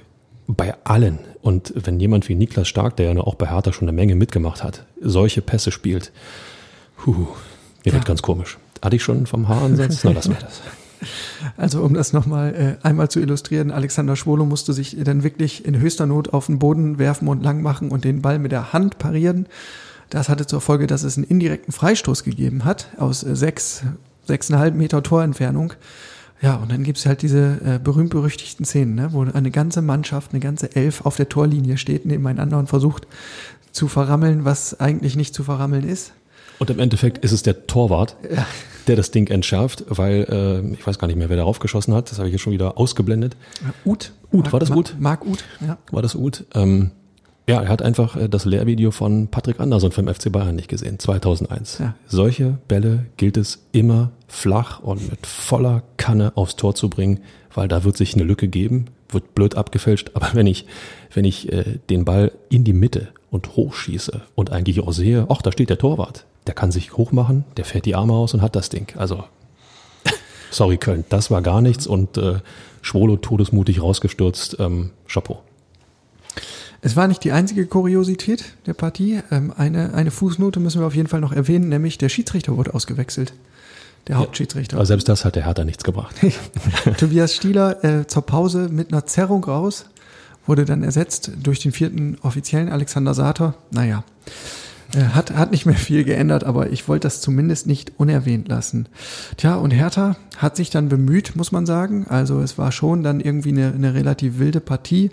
bei 0.47 0.73
allen. 0.83 1.19
Und 1.43 1.73
wenn 1.75 1.99
jemand 1.99 2.27
wie 2.27 2.33
Niklas 2.33 2.67
Stark, 2.67 2.97
der 2.97 3.13
ja 3.13 3.21
auch 3.21 3.35
bei 3.35 3.47
Hertha 3.47 3.71
schon 3.71 3.87
eine 3.87 3.95
Menge 3.95 4.15
mitgemacht 4.15 4.63
hat, 4.63 4.85
solche 4.99 5.41
Pässe 5.41 5.71
spielt, 5.71 6.11
Puh, 6.99 7.11
mir 7.11 7.27
ja. 7.85 7.93
wird 7.93 8.05
ganz 8.05 8.21
komisch. 8.21 8.57
Hatte 8.81 8.95
ich 8.95 9.03
schon 9.03 9.25
vom 9.25 9.47
Haaransatz? 9.47 10.03
Na, 10.03 10.11
lassen 10.11 10.31
wir 10.31 10.39
das. 10.39 10.61
Also 11.55 11.81
um 11.83 11.93
das 11.93 12.11
nochmal 12.11 12.77
äh, 12.83 12.85
einmal 12.85 13.09
zu 13.09 13.21
illustrieren, 13.21 13.71
Alexander 13.71 14.17
Schwolo 14.17 14.45
musste 14.45 14.73
sich 14.73 14.97
dann 15.01 15.23
wirklich 15.23 15.63
in 15.63 15.79
höchster 15.79 16.05
Not 16.05 16.33
auf 16.33 16.47
den 16.47 16.59
Boden 16.59 16.99
werfen 16.99 17.29
und 17.29 17.41
lang 17.41 17.61
machen 17.61 17.89
und 17.89 18.03
den 18.03 18.21
Ball 18.21 18.37
mit 18.37 18.51
der 18.51 18.73
Hand 18.73 18.97
parieren. 18.99 19.45
Das 20.09 20.27
hatte 20.27 20.45
zur 20.45 20.59
Folge, 20.59 20.87
dass 20.87 21.03
es 21.03 21.15
einen 21.15 21.23
indirekten 21.23 21.71
Freistoß 21.71 22.25
gegeben 22.25 22.65
hat 22.65 22.87
aus 22.97 23.23
äh, 23.23 23.33
sechs, 23.35 23.83
sechseinhalb 24.25 24.75
Meter 24.75 25.01
Torentfernung. 25.01 25.73
Ja, 26.41 26.55
und 26.55 26.71
dann 26.71 26.83
gibt's 26.83 27.05
halt 27.05 27.21
diese 27.21 27.59
äh, 27.65 27.79
berühmt-berüchtigten 27.81 28.65
Szenen, 28.65 28.95
ne, 28.95 29.13
wo 29.13 29.23
eine 29.23 29.51
ganze 29.51 29.81
Mannschaft, 29.81 30.31
eine 30.31 30.39
ganze 30.39 30.75
Elf 30.75 31.05
auf 31.05 31.17
der 31.17 31.29
Torlinie 31.29 31.77
steht 31.77 32.05
nebeneinander 32.05 32.57
und 32.57 32.67
versucht 32.67 33.07
zu 33.71 33.87
verrammeln, 33.87 34.45
was 34.45 34.79
eigentlich 34.79 35.15
nicht 35.15 35.33
zu 35.33 35.43
verrammeln 35.43 35.87
ist. 35.87 36.13
Und 36.59 36.69
im 36.69 36.79
Endeffekt 36.79 37.23
ist 37.23 37.31
es 37.31 37.41
der 37.41 37.67
Torwart, 37.67 38.15
ja. 38.29 38.45
der 38.87 38.97
das 38.97 39.11
Ding 39.11 39.29
entschärft, 39.31 39.85
weil 39.87 40.27
äh, 40.29 40.73
ich 40.73 40.85
weiß 40.85 40.99
gar 40.99 41.07
nicht 41.07 41.15
mehr, 41.15 41.29
wer 41.29 41.37
darauf 41.37 41.59
geschossen 41.59 41.93
hat. 41.93 42.11
Das 42.11 42.19
habe 42.19 42.27
ich 42.27 42.33
jetzt 42.33 42.41
schon 42.41 42.53
wieder 42.53 42.77
ausgeblendet. 42.77 43.35
Ut. 43.85 44.11
Ut, 44.31 44.51
war 44.51 44.59
das 44.59 44.69
Ut? 44.69 44.95
Marc 44.99 45.25
Ut, 45.25 45.43
ja. 45.65 45.77
War 45.91 46.01
das 46.01 46.15
Ut? 46.15 46.45
Ähm, 46.53 46.91
ja, 47.49 47.63
er 47.63 47.69
hat 47.69 47.81
einfach 47.81 48.15
äh, 48.15 48.29
das 48.29 48.45
Lehrvideo 48.45 48.91
von 48.91 49.29
Patrick 49.29 49.59
Andersson 49.59 49.91
vom 49.91 50.07
FC 50.07 50.31
Bayern 50.31 50.55
nicht 50.55 50.67
gesehen, 50.67 50.99
2001. 50.99 51.79
Ja. 51.79 51.95
Solche 52.05 52.59
Bälle 52.67 53.07
gilt 53.17 53.37
es 53.37 53.65
immer 53.71 54.11
flach 54.27 54.81
und 54.81 55.09
mit 55.09 55.25
voller 55.25 55.81
Kanne 55.97 56.33
aufs 56.35 56.57
Tor 56.57 56.75
zu 56.75 56.89
bringen, 56.89 57.21
weil 57.55 57.67
da 57.67 57.83
wird 57.83 57.97
sich 57.97 58.13
eine 58.13 58.23
Lücke 58.23 58.47
geben, 58.47 58.85
wird 59.09 59.33
blöd 59.33 59.55
abgefälscht, 59.55 60.11
aber 60.13 60.29
wenn 60.33 60.45
ich, 60.45 60.67
wenn 61.11 61.25
ich 61.25 61.51
äh, 61.51 61.79
den 61.89 62.05
Ball 62.05 62.31
in 62.49 62.63
die 62.63 62.73
Mitte 62.73 63.07
und 63.31 63.55
hochschieße 63.55 64.21
und 64.35 64.51
eigentlich 64.51 64.81
auch 64.81 64.91
sehe, 64.91 65.27
ach, 65.29 65.41
da 65.41 65.51
steht 65.51 65.69
der 65.69 65.77
Torwart, 65.77 66.25
der 66.47 66.53
kann 66.53 66.71
sich 66.71 66.97
hochmachen, 66.97 67.45
der 67.57 67.65
fährt 67.65 67.85
die 67.85 67.95
Arme 67.95 68.13
aus 68.13 68.33
und 68.33 68.41
hat 68.41 68.55
das 68.55 68.69
Ding. 68.69 68.93
Also, 68.97 69.23
sorry 70.51 70.77
Köln, 70.77 71.05
das 71.09 71.31
war 71.31 71.41
gar 71.41 71.61
nichts 71.61 71.87
und 71.87 72.17
äh, 72.17 72.39
Schwolo 72.81 73.17
todesmutig 73.17 73.81
rausgestürzt, 73.81 74.57
ähm, 74.59 74.91
Chapeau. 75.07 75.41
Es 76.81 76.95
war 76.95 77.07
nicht 77.07 77.23
die 77.23 77.31
einzige 77.31 77.65
Kuriosität 77.65 78.53
der 78.65 78.73
Partie. 78.73 79.19
Ähm, 79.31 79.53
eine, 79.55 79.93
eine 79.93 80.11
Fußnote 80.11 80.59
müssen 80.59 80.81
wir 80.81 80.87
auf 80.87 80.95
jeden 80.95 81.09
Fall 81.09 81.19
noch 81.19 81.33
erwähnen, 81.33 81.69
nämlich 81.69 81.97
der 81.97 82.09
Schiedsrichter 82.09 82.55
wurde 82.55 82.73
ausgewechselt. 82.73 83.33
Der 84.07 84.17
Hauptschiedsrichter. 84.17 84.77
Aber 84.77 84.85
selbst 84.85 85.09
das 85.09 85.25
hat 85.25 85.35
der 85.35 85.45
Hertha 85.45 85.65
nichts 85.65 85.83
gebracht. 85.83 86.15
Tobias 86.97 87.35
Stieler 87.35 87.83
äh, 87.83 88.07
zur 88.07 88.25
Pause 88.25 88.69
mit 88.69 88.91
einer 88.91 89.05
Zerrung 89.05 89.43
raus, 89.43 89.85
wurde 90.49 90.65
dann 90.65 90.83
ersetzt 90.83 91.31
durch 91.41 91.59
den 91.59 91.71
vierten 91.71 92.17
offiziellen 92.23 92.69
Alexander 92.69 93.13
Sater. 93.13 93.53
Naja, 93.69 94.03
äh, 94.95 95.03
hat, 95.13 95.31
hat 95.35 95.51
nicht 95.51 95.67
mehr 95.67 95.75
viel 95.75 96.03
geändert, 96.03 96.43
aber 96.43 96.71
ich 96.71 96.87
wollte 96.87 97.05
das 97.05 97.21
zumindest 97.21 97.67
nicht 97.67 97.93
unerwähnt 97.97 98.47
lassen. 98.47 98.87
Tja, 99.37 99.55
und 99.55 99.69
Hertha 99.69 100.15
hat 100.37 100.55
sich 100.55 100.71
dann 100.71 100.89
bemüht, 100.89 101.35
muss 101.35 101.51
man 101.51 101.67
sagen. 101.67 102.07
Also 102.09 102.41
es 102.41 102.57
war 102.57 102.71
schon 102.71 103.03
dann 103.03 103.19
irgendwie 103.19 103.49
eine, 103.49 103.73
eine 103.73 103.93
relativ 103.93 104.39
wilde 104.39 104.59
Partie. 104.59 105.11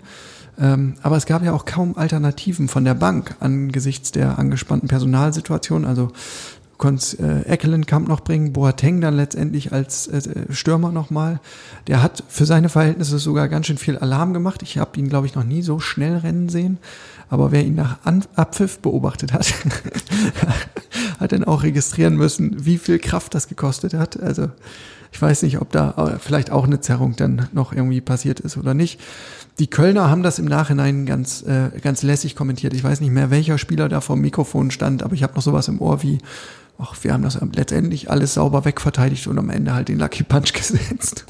Ähm, 0.59 0.95
aber 1.03 1.17
es 1.17 1.27
gab 1.27 1.43
ja 1.43 1.53
auch 1.53 1.65
kaum 1.65 1.95
Alternativen 1.97 2.67
von 2.67 2.83
der 2.83 2.95
Bank 2.95 3.35
angesichts 3.39 4.11
der 4.11 4.39
angespannten 4.39 4.87
Personalsituation. 4.87 5.85
Also 5.85 6.11
konntest 6.77 7.19
äh, 7.19 7.41
Eckelenkamp 7.41 8.07
noch 8.07 8.21
bringen, 8.21 8.53
Boateng 8.53 9.01
dann 9.01 9.15
letztendlich 9.15 9.73
als 9.73 10.07
äh, 10.07 10.21
Stürmer 10.51 10.91
nochmal. 10.91 11.39
Der 11.87 12.03
hat 12.03 12.23
für 12.27 12.45
seine 12.45 12.69
Verhältnisse 12.69 13.19
sogar 13.19 13.47
ganz 13.47 13.67
schön 13.67 13.77
viel 13.77 13.97
Alarm 13.97 14.33
gemacht. 14.33 14.61
Ich 14.61 14.77
habe 14.77 14.99
ihn, 14.99 15.09
glaube 15.09 15.25
ich, 15.25 15.35
noch 15.35 15.43
nie 15.43 15.61
so 15.61 15.79
schnell 15.79 16.17
rennen 16.17 16.49
sehen. 16.49 16.77
Aber 17.29 17.51
wer 17.51 17.65
ihn 17.65 17.75
nach 17.75 17.97
An 18.05 18.23
Abpfiff 18.35 18.79
beobachtet 18.79 19.33
hat, 19.33 19.53
hat 21.19 21.31
dann 21.31 21.43
auch 21.43 21.63
registrieren 21.63 22.15
müssen, 22.15 22.65
wie 22.65 22.77
viel 22.77 22.99
Kraft 22.99 23.33
das 23.33 23.47
gekostet 23.47 23.93
hat. 23.93 24.19
Also 24.21 24.49
ich 25.11 25.21
weiß 25.21 25.43
nicht, 25.43 25.59
ob 25.59 25.71
da 25.71 25.91
äh, 25.91 26.19
vielleicht 26.19 26.51
auch 26.51 26.65
eine 26.65 26.79
Zerrung 26.79 27.15
dann 27.15 27.47
noch 27.51 27.73
irgendwie 27.73 28.01
passiert 28.01 28.39
ist 28.39 28.57
oder 28.57 28.73
nicht. 28.73 28.99
Die 29.59 29.67
Kölner 29.67 30.09
haben 30.09 30.21
das 30.21 30.37
im 30.37 30.45
Nachhinein 30.45 31.05
ganz, 31.05 31.41
äh, 31.41 31.79
ganz 31.81 32.03
lässig 32.03 32.35
kommentiert. 32.35 32.73
Ich 32.73 32.83
weiß 32.83 33.01
nicht 33.01 33.11
mehr, 33.11 33.31
welcher 33.31 33.57
Spieler 33.57 33.89
da 33.89 34.01
vor 34.01 34.15
dem 34.15 34.21
Mikrofon 34.21 34.69
stand, 34.69 35.01
aber 35.01 35.15
ich 35.15 35.23
habe 35.23 35.33
noch 35.33 35.41
sowas 35.41 35.67
im 35.67 35.81
Ohr 35.81 36.03
wie, 36.03 36.19
ach, 36.79 36.95
wir 37.03 37.13
haben 37.13 37.23
das 37.23 37.39
letztendlich 37.53 38.09
alles 38.09 38.35
sauber 38.35 38.65
wegverteidigt 38.65 39.27
und 39.27 39.37
am 39.39 39.49
Ende 39.49 39.73
halt 39.73 39.89
den 39.89 39.99
Lucky 39.99 40.23
Punch 40.23 40.53
gesetzt. 40.53 41.25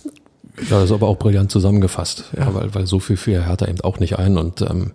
Ja, 0.57 0.79
das 0.79 0.86
ist 0.86 0.91
aber 0.91 1.07
auch 1.07 1.19
brillant 1.19 1.51
zusammengefasst, 1.51 2.31
ja, 2.36 2.45
ja 2.45 2.53
weil, 2.53 2.73
weil 2.73 2.88
so 2.88 2.99
viel 2.99 3.17
für 3.17 3.45
Hertha 3.45 3.67
eben 3.67 3.81
auch 3.81 3.99
nicht 3.99 4.17
ein 4.17 4.38
und 4.38 4.62
ähm, 4.62 4.91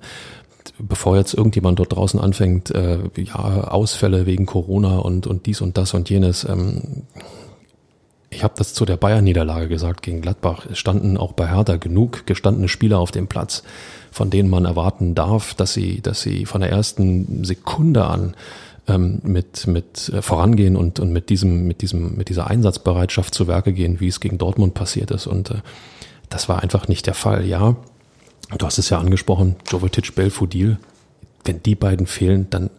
bevor 0.78 1.16
jetzt 1.16 1.34
irgendjemand 1.34 1.78
dort 1.78 1.94
draußen 1.94 2.18
anfängt, 2.20 2.70
äh, 2.72 2.98
ja, 3.16 3.68
Ausfälle 3.68 4.26
wegen 4.26 4.46
Corona 4.46 4.98
und, 4.98 5.26
und 5.26 5.46
dies 5.46 5.60
und 5.60 5.78
das 5.78 5.94
und 5.94 6.10
jenes, 6.10 6.44
ähm, 6.44 7.04
ich 8.30 8.42
habe 8.42 8.54
das 8.56 8.72
zu 8.72 8.84
der 8.86 8.96
Bayern-Niederlage 8.96 9.68
gesagt 9.68 10.02
gegen 10.02 10.22
Gladbach. 10.22 10.66
Es 10.70 10.78
standen 10.78 11.18
auch 11.18 11.32
bei 11.32 11.48
Hertha 11.48 11.76
genug 11.76 12.26
gestandene 12.26 12.68
Spieler 12.68 12.98
auf 12.98 13.10
dem 13.10 13.28
Platz, 13.28 13.62
von 14.10 14.30
denen 14.30 14.48
man 14.48 14.64
erwarten 14.64 15.14
darf, 15.14 15.54
dass 15.54 15.74
sie, 15.74 16.00
dass 16.00 16.22
sie 16.22 16.46
von 16.46 16.62
der 16.62 16.70
ersten 16.70 17.44
Sekunde 17.44 18.06
an 18.06 18.34
ähm, 18.88 19.20
mit, 19.22 19.66
mit 19.66 20.08
äh, 20.08 20.22
vorangehen 20.22 20.76
und, 20.76 21.00
und 21.00 21.12
mit 21.12 21.30
diesem, 21.30 21.66
mit 21.66 21.82
diesem, 21.82 22.16
mit 22.16 22.28
dieser 22.28 22.48
Einsatzbereitschaft 22.48 23.34
zu 23.34 23.46
Werke 23.46 23.72
gehen, 23.72 24.00
wie 24.00 24.08
es 24.08 24.20
gegen 24.20 24.38
Dortmund 24.38 24.74
passiert 24.74 25.10
ist. 25.10 25.26
Und 25.26 25.50
äh, 25.50 25.60
das 26.28 26.48
war 26.48 26.62
einfach 26.62 26.88
nicht 26.88 27.06
der 27.06 27.14
Fall. 27.14 27.44
Ja, 27.44 27.76
du 28.56 28.66
hast 28.66 28.78
es 28.78 28.90
ja 28.90 28.98
angesprochen, 28.98 29.56
Jovetic, 29.70 30.14
Belfodil. 30.14 30.78
Wenn 31.44 31.62
die 31.62 31.74
beiden 31.74 32.06
fehlen, 32.06 32.48
dann 32.50 32.70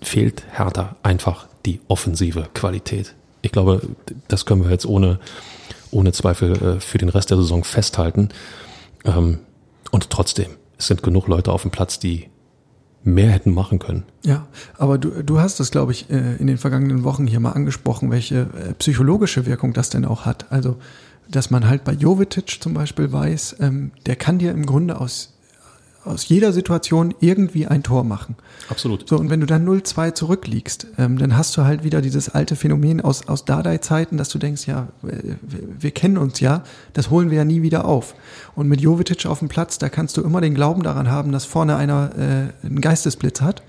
fehlt 0.00 0.44
Hertha 0.52 0.96
einfach 1.02 1.46
die 1.64 1.80
offensive 1.88 2.48
Qualität 2.54 3.14
ich 3.46 3.52
glaube, 3.52 3.80
das 4.26 4.44
können 4.44 4.64
wir 4.64 4.70
jetzt 4.72 4.86
ohne, 4.86 5.20
ohne 5.92 6.12
Zweifel 6.12 6.52
äh, 6.62 6.80
für 6.80 6.98
den 6.98 7.08
Rest 7.08 7.30
der 7.30 7.38
Saison 7.38 7.62
festhalten. 7.62 8.30
Ähm, 9.04 9.38
und 9.92 10.10
trotzdem, 10.10 10.56
es 10.78 10.88
sind 10.88 11.04
genug 11.04 11.28
Leute 11.28 11.52
auf 11.52 11.62
dem 11.62 11.70
Platz, 11.70 12.00
die 12.00 12.28
mehr 13.06 13.30
hätten 13.30 13.54
machen 13.54 13.78
können. 13.78 14.04
Ja, 14.24 14.46
aber 14.76 14.98
du, 14.98 15.22
du 15.22 15.38
hast 15.38 15.60
das, 15.60 15.70
glaube 15.70 15.92
ich, 15.92 16.10
äh, 16.10 16.36
in 16.36 16.46
den 16.46 16.58
vergangenen 16.58 17.04
Wochen 17.04 17.26
hier 17.26 17.40
mal 17.40 17.52
angesprochen, 17.52 18.10
welche 18.10 18.40
äh, 18.40 18.74
psychologische 18.78 19.46
Wirkung 19.46 19.72
das 19.72 19.90
denn 19.90 20.04
auch 20.04 20.26
hat. 20.26 20.46
Also, 20.50 20.76
dass 21.30 21.50
man 21.50 21.68
halt 21.68 21.84
bei 21.84 21.92
Jovetic 21.92 22.58
zum 22.60 22.74
Beispiel 22.74 23.12
weiß, 23.12 23.56
ähm, 23.60 23.92
der 24.06 24.16
kann 24.16 24.38
dir 24.38 24.50
im 24.50 24.66
Grunde 24.66 25.00
aus 25.00 25.35
aus 26.06 26.28
jeder 26.28 26.52
Situation 26.52 27.14
irgendwie 27.20 27.66
ein 27.66 27.82
Tor 27.82 28.04
machen. 28.04 28.36
Absolut. 28.68 29.08
So, 29.08 29.16
und 29.16 29.30
wenn 29.30 29.40
du 29.40 29.46
dann 29.46 29.66
0-2 29.66 30.14
zurückliegst, 30.14 30.86
ähm, 30.98 31.18
dann 31.18 31.36
hast 31.36 31.56
du 31.56 31.64
halt 31.64 31.84
wieder 31.84 32.00
dieses 32.00 32.28
alte 32.28 32.56
Phänomen 32.56 33.00
aus, 33.00 33.28
aus 33.28 33.44
Dardai-Zeiten, 33.44 34.16
dass 34.16 34.28
du 34.28 34.38
denkst, 34.38 34.66
ja, 34.66 34.88
wir, 35.02 35.36
wir, 35.78 35.90
kennen 35.90 36.18
uns 36.18 36.40
ja, 36.40 36.62
das 36.92 37.10
holen 37.10 37.30
wir 37.30 37.38
ja 37.38 37.44
nie 37.44 37.62
wieder 37.62 37.84
auf. 37.84 38.14
Und 38.54 38.68
mit 38.68 38.80
Jovetic 38.80 39.26
auf 39.26 39.40
dem 39.40 39.48
Platz, 39.48 39.78
da 39.78 39.88
kannst 39.88 40.16
du 40.16 40.22
immer 40.22 40.40
den 40.40 40.54
Glauben 40.54 40.82
daran 40.82 41.10
haben, 41.10 41.32
dass 41.32 41.44
vorne 41.44 41.76
einer 41.76 42.10
äh, 42.16 42.66
einen 42.66 42.80
Geistesblitz 42.80 43.40
hat. 43.40 43.62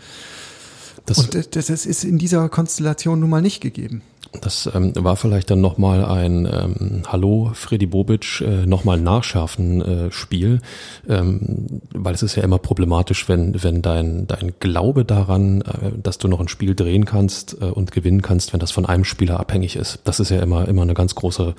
Das 1.05 1.19
und 1.19 1.35
das, 1.35 1.49
das 1.49 1.69
ist 1.69 2.03
in 2.03 2.17
dieser 2.17 2.49
Konstellation 2.49 3.19
nun 3.19 3.29
mal 3.29 3.41
nicht 3.41 3.61
gegeben. 3.61 4.01
Das 4.41 4.69
ähm, 4.73 4.93
war 4.95 5.15
vielleicht 5.15 5.49
dann 5.49 5.61
nochmal 5.61 6.03
ein 6.03 6.45
ähm, 6.45 7.03
Hallo 7.07 7.51
Freddy 7.53 7.85
Bobic, 7.85 8.41
äh, 8.41 8.65
nochmal 8.65 8.99
nachschärfen 8.99 9.81
äh, 9.81 10.11
Spiel, 10.11 10.59
ähm, 11.07 11.81
weil 11.93 12.13
es 12.13 12.23
ist 12.23 12.35
ja 12.35 12.43
immer 12.43 12.57
problematisch, 12.57 13.29
wenn, 13.29 13.63
wenn 13.63 13.81
dein, 13.81 14.27
dein 14.27 14.53
Glaube 14.59 15.05
daran, 15.05 15.61
äh, 15.61 15.91
dass 16.01 16.17
du 16.17 16.27
noch 16.27 16.39
ein 16.39 16.47
Spiel 16.47 16.75
drehen 16.75 17.05
kannst 17.05 17.57
äh, 17.61 17.65
und 17.65 17.91
gewinnen 17.91 18.21
kannst, 18.21 18.53
wenn 18.53 18.59
das 18.59 18.71
von 18.71 18.85
einem 18.85 19.05
Spieler 19.05 19.39
abhängig 19.39 19.75
ist. 19.75 19.99
Das 20.03 20.19
ist 20.19 20.29
ja 20.29 20.41
immer, 20.41 20.67
immer 20.67 20.81
eine 20.81 20.93
ganz 20.93 21.15
große 21.15 21.55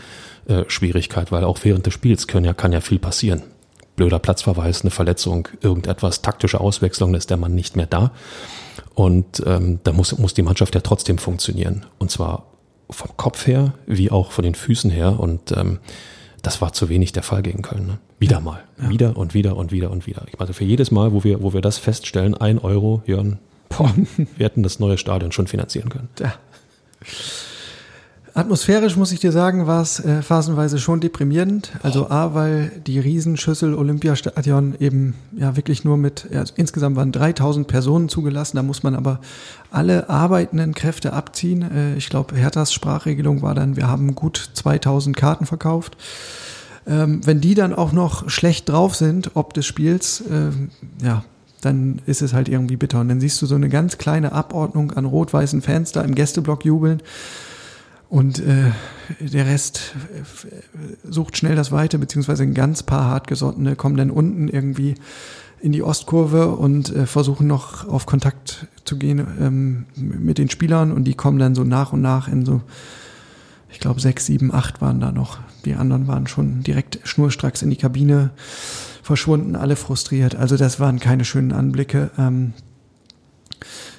äh, 0.46 0.64
Schwierigkeit, 0.68 1.32
weil 1.32 1.44
auch 1.44 1.58
während 1.62 1.86
des 1.86 1.94
Spiels 1.94 2.26
können 2.26 2.44
ja, 2.44 2.54
kann 2.54 2.72
ja 2.72 2.80
viel 2.80 2.98
passieren. 2.98 3.42
Blöder 3.96 4.18
Platzverweis, 4.18 4.82
eine 4.82 4.90
Verletzung, 4.90 5.48
irgendetwas, 5.60 6.22
taktische 6.22 6.60
Auswechslung, 6.60 7.14
ist 7.14 7.30
der 7.30 7.36
Mann 7.36 7.54
nicht 7.54 7.76
mehr 7.76 7.86
da. 7.86 8.12
Und 8.94 9.42
ähm, 9.46 9.80
da 9.84 9.92
muss, 9.92 10.16
muss 10.18 10.34
die 10.34 10.42
Mannschaft 10.42 10.74
ja 10.74 10.80
trotzdem 10.80 11.18
funktionieren. 11.18 11.86
Und 11.98 12.10
zwar 12.10 12.44
vom 12.90 13.16
Kopf 13.16 13.46
her 13.46 13.74
wie 13.86 14.10
auch 14.10 14.32
von 14.32 14.44
den 14.44 14.54
Füßen 14.54 14.90
her. 14.90 15.18
Und 15.20 15.52
ähm, 15.52 15.78
das 16.42 16.60
war 16.60 16.72
zu 16.72 16.88
wenig 16.88 17.12
der 17.12 17.22
Fall 17.22 17.42
gegen 17.42 17.62
Köln. 17.62 17.86
Ne? 17.86 17.98
Wieder 18.18 18.40
mal. 18.40 18.62
Ja. 18.80 18.90
Wieder 18.90 19.16
und 19.16 19.34
wieder 19.34 19.56
und 19.56 19.72
wieder 19.72 19.90
und 19.90 20.06
wieder. 20.06 20.22
Ich 20.28 20.38
meine, 20.38 20.52
für 20.52 20.64
jedes 20.64 20.90
Mal, 20.90 21.12
wo 21.12 21.24
wir, 21.24 21.42
wo 21.42 21.52
wir 21.52 21.60
das 21.60 21.78
feststellen, 21.78 22.34
ein 22.34 22.58
Euro, 22.58 23.02
Jörn, 23.06 23.38
boah, 23.68 23.94
wir 24.36 24.44
hätten 24.44 24.62
das 24.62 24.78
neue 24.78 24.98
Stadion 24.98 25.32
schon 25.32 25.46
finanzieren 25.46 25.88
können. 25.88 26.08
Ja. 26.18 26.34
Atmosphärisch 28.38 28.96
muss 28.96 29.10
ich 29.10 29.18
dir 29.18 29.32
sagen, 29.32 29.66
war 29.66 29.82
es 29.82 29.98
äh, 29.98 30.22
phasenweise 30.22 30.78
schon 30.78 31.00
deprimierend. 31.00 31.72
Also 31.82 32.08
A, 32.08 32.34
weil 32.34 32.70
die 32.86 33.00
Riesenschüssel 33.00 33.74
Olympiastadion 33.74 34.76
eben 34.78 35.14
ja 35.36 35.56
wirklich 35.56 35.84
nur 35.84 35.96
mit, 35.96 36.28
also 36.32 36.54
insgesamt 36.56 36.94
waren 36.94 37.10
3000 37.10 37.66
Personen 37.66 38.08
zugelassen. 38.08 38.56
Da 38.56 38.62
muss 38.62 38.84
man 38.84 38.94
aber 38.94 39.18
alle 39.72 40.08
arbeitenden 40.08 40.72
Kräfte 40.72 41.14
abziehen. 41.14 41.62
Äh, 41.62 41.96
ich 41.96 42.10
glaube, 42.10 42.36
Herthas 42.36 42.72
Sprachregelung 42.72 43.42
war 43.42 43.56
dann, 43.56 43.74
wir 43.74 43.88
haben 43.88 44.14
gut 44.14 44.50
2000 44.54 45.16
Karten 45.16 45.44
verkauft. 45.44 45.96
Ähm, 46.86 47.26
wenn 47.26 47.40
die 47.40 47.56
dann 47.56 47.74
auch 47.74 47.90
noch 47.90 48.30
schlecht 48.30 48.68
drauf 48.68 48.94
sind, 48.94 49.32
ob 49.34 49.52
des 49.52 49.66
Spiels, 49.66 50.20
äh, 50.20 50.52
ja, 51.04 51.24
dann 51.60 52.00
ist 52.06 52.22
es 52.22 52.34
halt 52.34 52.48
irgendwie 52.48 52.76
bitter. 52.76 53.00
Und 53.00 53.08
dann 53.08 53.18
siehst 53.18 53.42
du 53.42 53.46
so 53.46 53.56
eine 53.56 53.68
ganz 53.68 53.98
kleine 53.98 54.30
Abordnung 54.30 54.92
an 54.92 55.06
rot-weißen 55.06 55.60
Fans 55.60 55.90
da 55.90 56.02
im 56.02 56.14
Gästeblock 56.14 56.64
jubeln. 56.64 57.02
Und 58.08 58.38
äh, 58.38 58.70
der 59.20 59.46
Rest 59.46 59.94
äh, 60.14 61.10
sucht 61.10 61.36
schnell 61.36 61.56
das 61.56 61.72
Weite, 61.72 61.98
beziehungsweise 61.98 62.42
ein 62.42 62.54
ganz 62.54 62.82
paar 62.82 63.04
hartgesottene 63.04 63.76
kommen 63.76 63.96
dann 63.96 64.10
unten 64.10 64.48
irgendwie 64.48 64.94
in 65.60 65.72
die 65.72 65.82
Ostkurve 65.82 66.48
und 66.48 66.94
äh, 66.94 67.06
versuchen 67.06 67.46
noch 67.46 67.86
auf 67.86 68.06
Kontakt 68.06 68.66
zu 68.84 68.96
gehen 68.96 69.26
ähm, 69.40 69.86
mit 69.96 70.38
den 70.38 70.48
Spielern 70.48 70.92
und 70.92 71.04
die 71.04 71.14
kommen 71.14 71.38
dann 71.38 71.54
so 71.54 71.64
nach 71.64 71.92
und 71.92 72.00
nach 72.00 72.28
in 72.28 72.46
so, 72.46 72.62
ich 73.68 73.80
glaube 73.80 74.00
sechs, 74.00 74.24
sieben, 74.24 74.54
acht 74.54 74.80
waren 74.80 75.00
da 75.00 75.12
noch. 75.12 75.38
Die 75.64 75.74
anderen 75.74 76.06
waren 76.06 76.26
schon 76.28 76.62
direkt 76.62 77.00
schnurstracks 77.04 77.60
in 77.60 77.70
die 77.70 77.76
Kabine 77.76 78.30
verschwunden, 79.02 79.56
alle 79.56 79.76
frustriert. 79.76 80.34
Also 80.36 80.56
das 80.56 80.80
waren 80.80 81.00
keine 81.00 81.24
schönen 81.24 81.52
Anblicke. 81.52 82.10
Ähm, 82.16 82.54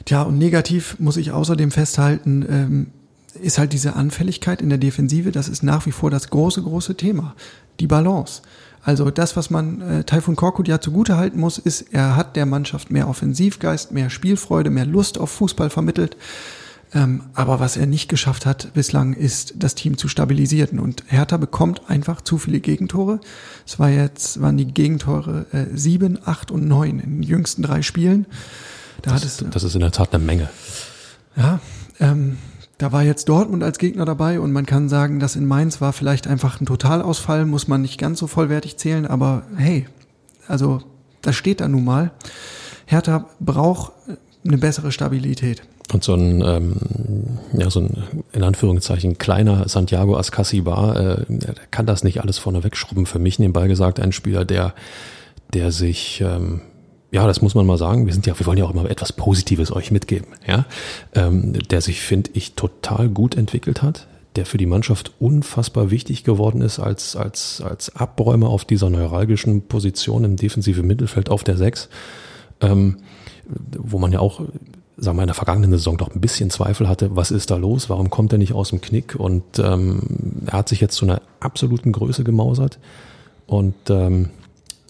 Tja, 0.05 0.23
und 0.23 0.37
negativ 0.37 0.97
muss 0.99 1.17
ich 1.17 1.31
außerdem 1.31 1.71
festhalten, 1.71 2.45
ähm, 2.49 2.87
ist 3.35 3.57
halt 3.57 3.73
diese 3.73 3.95
Anfälligkeit 3.95 4.61
in 4.61 4.69
der 4.69 4.77
Defensive, 4.77 5.31
das 5.31 5.47
ist 5.47 5.63
nach 5.63 5.85
wie 5.85 5.91
vor 5.91 6.11
das 6.11 6.29
große, 6.29 6.61
große 6.61 6.95
Thema. 6.95 7.35
Die 7.79 7.87
Balance. 7.87 8.41
Also 8.81 9.11
das, 9.11 9.35
was 9.35 9.49
man 9.49 9.81
äh, 9.81 10.03
Taifun 10.03 10.35
Korkut 10.35 10.67
ja 10.67 10.79
zugute 10.79 11.17
halten 11.17 11.39
muss, 11.39 11.57
ist, 11.57 11.93
er 11.93 12.15
hat 12.15 12.35
der 12.35 12.45
Mannschaft 12.45 12.91
mehr 12.91 13.07
Offensivgeist, 13.07 13.91
mehr 13.91 14.09
Spielfreude, 14.09 14.69
mehr 14.69 14.85
Lust 14.85 15.17
auf 15.17 15.31
Fußball 15.31 15.69
vermittelt. 15.69 16.15
Ähm, 16.91 17.25
aber 17.35 17.59
was 17.59 17.77
er 17.77 17.85
nicht 17.85 18.09
geschafft 18.09 18.45
hat 18.45 18.73
bislang, 18.73 19.13
ist 19.13 19.53
das 19.57 19.75
Team 19.75 19.97
zu 19.97 20.07
stabilisieren. 20.07 20.79
Und 20.79 21.03
Hertha 21.07 21.37
bekommt 21.37 21.89
einfach 21.89 22.21
zu 22.21 22.37
viele 22.37 22.59
Gegentore. 22.61 23.19
Es 23.65 23.77
war 23.79 23.89
jetzt, 23.89 24.41
waren 24.41 24.57
die 24.57 24.65
Gegentore 24.65 25.45
äh, 25.51 25.65
sieben, 25.75 26.17
acht 26.25 26.49
und 26.49 26.67
neun 26.67 26.99
in 26.99 27.17
den 27.17 27.23
jüngsten 27.23 27.61
drei 27.61 27.81
Spielen. 27.83 28.25
Da 29.03 29.11
das, 29.11 29.23
es, 29.23 29.45
das 29.51 29.63
ist 29.63 29.75
in 29.75 29.81
der 29.81 29.91
Tat 29.91 30.13
eine 30.13 30.23
Menge. 30.23 30.49
Ja, 31.35 31.59
ähm, 31.99 32.37
da 32.79 32.93
war 32.93 33.03
jetzt 33.03 33.27
Dortmund 33.27 33.61
als 33.61 33.77
Gegner 33.77 34.05
dabei 34.05 34.39
und 34.39 34.53
man 34.53 34.65
kann 34.65 34.87
sagen, 34.87 35.19
dass 35.19 35.35
in 35.35 35.45
Mainz 35.45 35.81
war 35.81 35.93
vielleicht 35.93 36.27
einfach 36.27 36.59
ein 36.59 36.65
Totalausfall, 36.65 37.45
muss 37.45 37.67
man 37.67 37.81
nicht 37.81 37.99
ganz 37.99 38.19
so 38.19 38.25
vollwertig 38.25 38.77
zählen, 38.77 39.05
aber 39.05 39.43
hey, 39.57 39.85
also 40.47 40.81
das 41.21 41.35
steht 41.35 41.59
da 41.59 41.67
nun 41.67 41.83
mal. 41.83 42.11
Hertha 42.85 43.25
braucht 43.41 43.91
eine 44.45 44.57
bessere 44.57 44.93
Stabilität. 44.93 45.61
Und 45.91 46.05
so 46.05 46.13
ein, 46.13 46.41
ähm, 46.41 46.75
ja, 47.51 47.69
so 47.69 47.81
ein, 47.81 48.03
in 48.31 48.43
Anführungszeichen, 48.43 49.17
kleiner 49.17 49.67
Santiago 49.67 50.15
Ascasibar, 50.15 50.95
äh, 50.95 51.25
der 51.27 51.55
kann 51.71 51.85
das 51.85 52.05
nicht 52.05 52.21
alles 52.21 52.37
vorne 52.37 52.63
wegschrubben. 52.63 53.05
Für 53.05 53.19
mich 53.19 53.39
nebenbei 53.39 53.67
gesagt 53.67 53.99
ein 53.99 54.13
Spieler, 54.13 54.45
der, 54.45 54.73
der 55.53 55.71
sich, 55.73 56.21
ähm, 56.21 56.61
ja, 57.11 57.25
das 57.25 57.41
muss 57.41 57.55
man 57.55 57.65
mal 57.65 57.77
sagen, 57.77 58.05
wir 58.05 58.13
sind 58.13 58.27
ja, 58.27 58.37
wir 58.37 58.45
wollen 58.45 58.57
ja 58.57 58.65
auch 58.65 58.73
immer 58.73 58.89
etwas 58.89 59.13
Positives 59.13 59.71
euch 59.71 59.91
mitgeben, 59.91 60.27
ja, 60.47 60.65
ähm, 61.15 61.53
der 61.53 61.81
sich, 61.81 62.01
finde 62.01 62.31
ich, 62.33 62.53
total 62.53 63.09
gut 63.09 63.35
entwickelt 63.35 63.81
hat, 63.81 64.07
der 64.35 64.45
für 64.45 64.57
die 64.57 64.67
Mannschaft 64.67 65.13
unfassbar 65.19 65.89
wichtig 65.89 66.23
geworden 66.23 66.61
ist 66.61 66.79
als, 66.79 67.15
als, 67.15 67.61
als 67.61 67.95
Abräumer 67.95 68.49
auf 68.49 68.65
dieser 68.65 68.89
neuralgischen 68.89 69.63
Position 69.67 70.23
im 70.23 70.35
defensiven 70.35 70.85
Mittelfeld 70.85 71.29
auf 71.29 71.43
der 71.43 71.57
Sechs, 71.57 71.89
ähm, 72.61 72.97
wo 73.77 73.97
man 73.97 74.11
ja 74.11 74.19
auch 74.19 74.41
sagen 75.01 75.17
wir, 75.17 75.23
in 75.23 75.27
der 75.27 75.35
vergangenen 75.35 75.71
Saison 75.71 75.97
doch 75.97 76.13
ein 76.13 76.21
bisschen 76.21 76.49
Zweifel 76.49 76.87
hatte, 76.87 77.15
was 77.15 77.31
ist 77.31 77.51
da 77.51 77.55
los, 77.55 77.89
warum 77.89 78.09
kommt 78.09 78.33
er 78.33 78.37
nicht 78.37 78.53
aus 78.53 78.69
dem 78.69 78.81
Knick? 78.81 79.15
Und 79.15 79.59
ähm, 79.59 80.01
er 80.45 80.53
hat 80.59 80.69
sich 80.69 80.81
jetzt 80.81 80.95
zu 80.95 81.05
einer 81.05 81.21
absoluten 81.39 81.91
Größe 81.91 82.23
gemausert. 82.23 82.79
Und 83.47 83.75
ähm, 83.89 84.29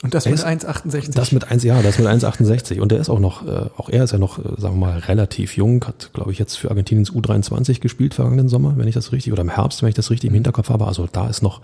und 0.02 0.14
das 0.14 0.26
mit 0.26 0.40
1,68. 0.40 1.14
Das 1.14 1.34
mit 1.34 1.52
1, 1.52 1.64
ja, 1.64 1.82
das 1.82 2.00
mit 2.00 2.08
1,68. 2.08 2.80
Und 2.80 2.92
er 2.92 3.00
ist 3.00 3.10
auch 3.10 3.20
noch, 3.20 3.46
äh, 3.46 3.70
auch 3.76 3.90
er 3.90 4.06
ist 4.06 4.12
ja 4.12 4.18
noch, 4.18 4.40
äh, 4.40 4.44
sagen 4.58 4.80
wir 4.80 4.88
mal, 4.88 4.98
relativ 5.00 5.58
jung, 5.58 5.84
hat, 5.86 6.12
glaube 6.14 6.32
ich, 6.32 6.40
jetzt 6.40 6.56
für 6.56 6.70
Argentiniens 6.70 7.12
U23 7.12 7.82
gespielt 7.82 8.14
vergangenen 8.14 8.48
Sommer, 8.48 8.78
wenn 8.78 8.88
ich 8.88 8.96
das 8.96 9.12
richtig, 9.12 9.34
oder 9.34 9.42
im 9.42 9.50
Herbst, 9.50 9.82
wenn 9.82 9.90
ich 9.90 9.96
das 9.96 10.10
richtig 10.10 10.30
im 10.30 10.36
Hinterkopf 10.36 10.70
habe. 10.70 10.88
Also 10.88 11.08
da 11.12 11.28
ist 11.28 11.42
noch 11.42 11.62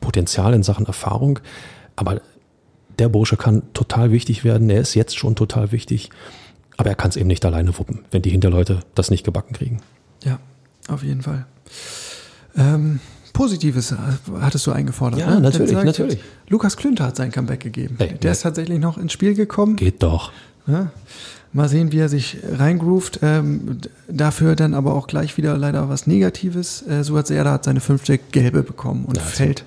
Potenzial 0.00 0.54
in 0.54 0.62
Sachen 0.62 0.86
Erfahrung. 0.86 1.40
Aber 1.96 2.20
der 3.00 3.08
Bursche 3.08 3.36
kann 3.36 3.62
total 3.74 4.12
wichtig 4.12 4.44
werden. 4.44 4.70
Er 4.70 4.80
ist 4.80 4.94
jetzt 4.94 5.18
schon 5.18 5.34
total 5.34 5.72
wichtig. 5.72 6.10
Aber 6.76 6.90
er 6.90 6.94
kann 6.94 7.08
es 7.08 7.16
eben 7.16 7.26
nicht 7.26 7.44
alleine 7.44 7.76
wuppen, 7.78 8.04
wenn 8.12 8.22
die 8.22 8.30
Hinterleute 8.30 8.80
das 8.94 9.10
nicht 9.10 9.24
gebacken 9.24 9.54
kriegen. 9.54 9.80
Ja, 10.22 10.38
auf 10.88 11.02
jeden 11.02 11.22
Fall. 11.22 11.46
Ähm, 12.56 13.00
Positives 13.36 13.94
hattest 14.40 14.66
du 14.66 14.72
eingefordert. 14.72 15.20
Ja, 15.20 15.34
ne? 15.34 15.40
natürlich, 15.40 15.72
sagt, 15.72 15.84
natürlich. 15.84 16.18
Lukas 16.48 16.78
Klünter 16.78 17.04
hat 17.04 17.16
sein 17.16 17.30
Comeback 17.30 17.60
gegeben. 17.60 17.96
Hey, 17.98 18.14
Der 18.14 18.32
ist 18.32 18.40
tatsächlich 18.40 18.78
noch 18.78 18.96
ins 18.96 19.12
Spiel 19.12 19.34
gekommen. 19.34 19.76
Geht 19.76 20.02
doch. 20.02 20.32
Ja, 20.66 20.90
mal 21.52 21.68
sehen, 21.68 21.92
wie 21.92 21.98
er 21.98 22.08
sich 22.08 22.38
reingroovt. 22.50 23.20
Ähm, 23.20 23.78
dafür 24.08 24.56
dann 24.56 24.72
aber 24.72 24.94
auch 24.94 25.06
gleich 25.06 25.36
wieder 25.36 25.58
leider 25.58 25.90
was 25.90 26.06
Negatives. 26.06 26.82
Äh, 26.88 27.04
Suat 27.04 27.26
Serda 27.26 27.52
hat 27.52 27.64
seine 27.64 27.80
fünfte 27.80 28.16
Gelbe 28.16 28.62
bekommen 28.62 29.04
und 29.04 29.18
ja, 29.18 29.22
fällt 29.22 29.64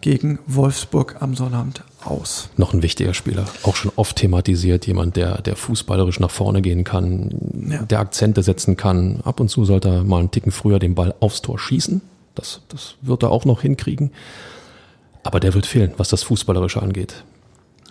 gegen 0.00 0.40
Wolfsburg 0.48 1.18
am 1.20 1.36
Sonnabend 1.36 1.84
aus. 2.04 2.48
Noch 2.56 2.74
ein 2.74 2.82
wichtiger 2.82 3.14
Spieler, 3.14 3.44
auch 3.62 3.76
schon 3.76 3.92
oft 3.94 4.16
thematisiert, 4.16 4.84
jemand, 4.88 5.14
der, 5.14 5.40
der 5.42 5.54
fußballerisch 5.54 6.18
nach 6.18 6.32
vorne 6.32 6.60
gehen 6.60 6.82
kann, 6.82 7.30
ja. 7.70 7.82
der 7.82 8.00
Akzente 8.00 8.42
setzen 8.42 8.76
kann. 8.76 9.20
Ab 9.22 9.38
und 9.38 9.48
zu 9.48 9.64
sollte 9.64 9.90
er 9.90 10.02
mal 10.02 10.18
einen 10.18 10.32
Ticken 10.32 10.50
früher 10.50 10.80
den 10.80 10.96
Ball 10.96 11.14
aufs 11.20 11.40
Tor 11.40 11.60
schießen. 11.60 12.02
Das, 12.34 12.62
das 12.68 12.96
wird 13.02 13.22
er 13.22 13.30
auch 13.30 13.44
noch 13.44 13.62
hinkriegen. 13.62 14.10
Aber 15.22 15.40
der 15.40 15.54
wird 15.54 15.66
fehlen, 15.66 15.92
was 15.96 16.08
das 16.08 16.22
Fußballerische 16.22 16.82
angeht. 16.82 17.24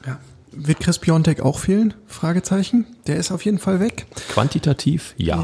Ja. 0.05 0.19
Wird 0.53 0.81
Chris 0.81 0.99
Piontek 0.99 1.41
auch 1.41 1.59
fehlen? 1.59 1.93
Fragezeichen. 2.07 2.85
Der 3.07 3.15
ist 3.15 3.31
auf 3.31 3.45
jeden 3.45 3.57
Fall 3.57 3.79
weg. 3.79 4.05
Quantitativ, 4.29 5.13
ja. 5.15 5.41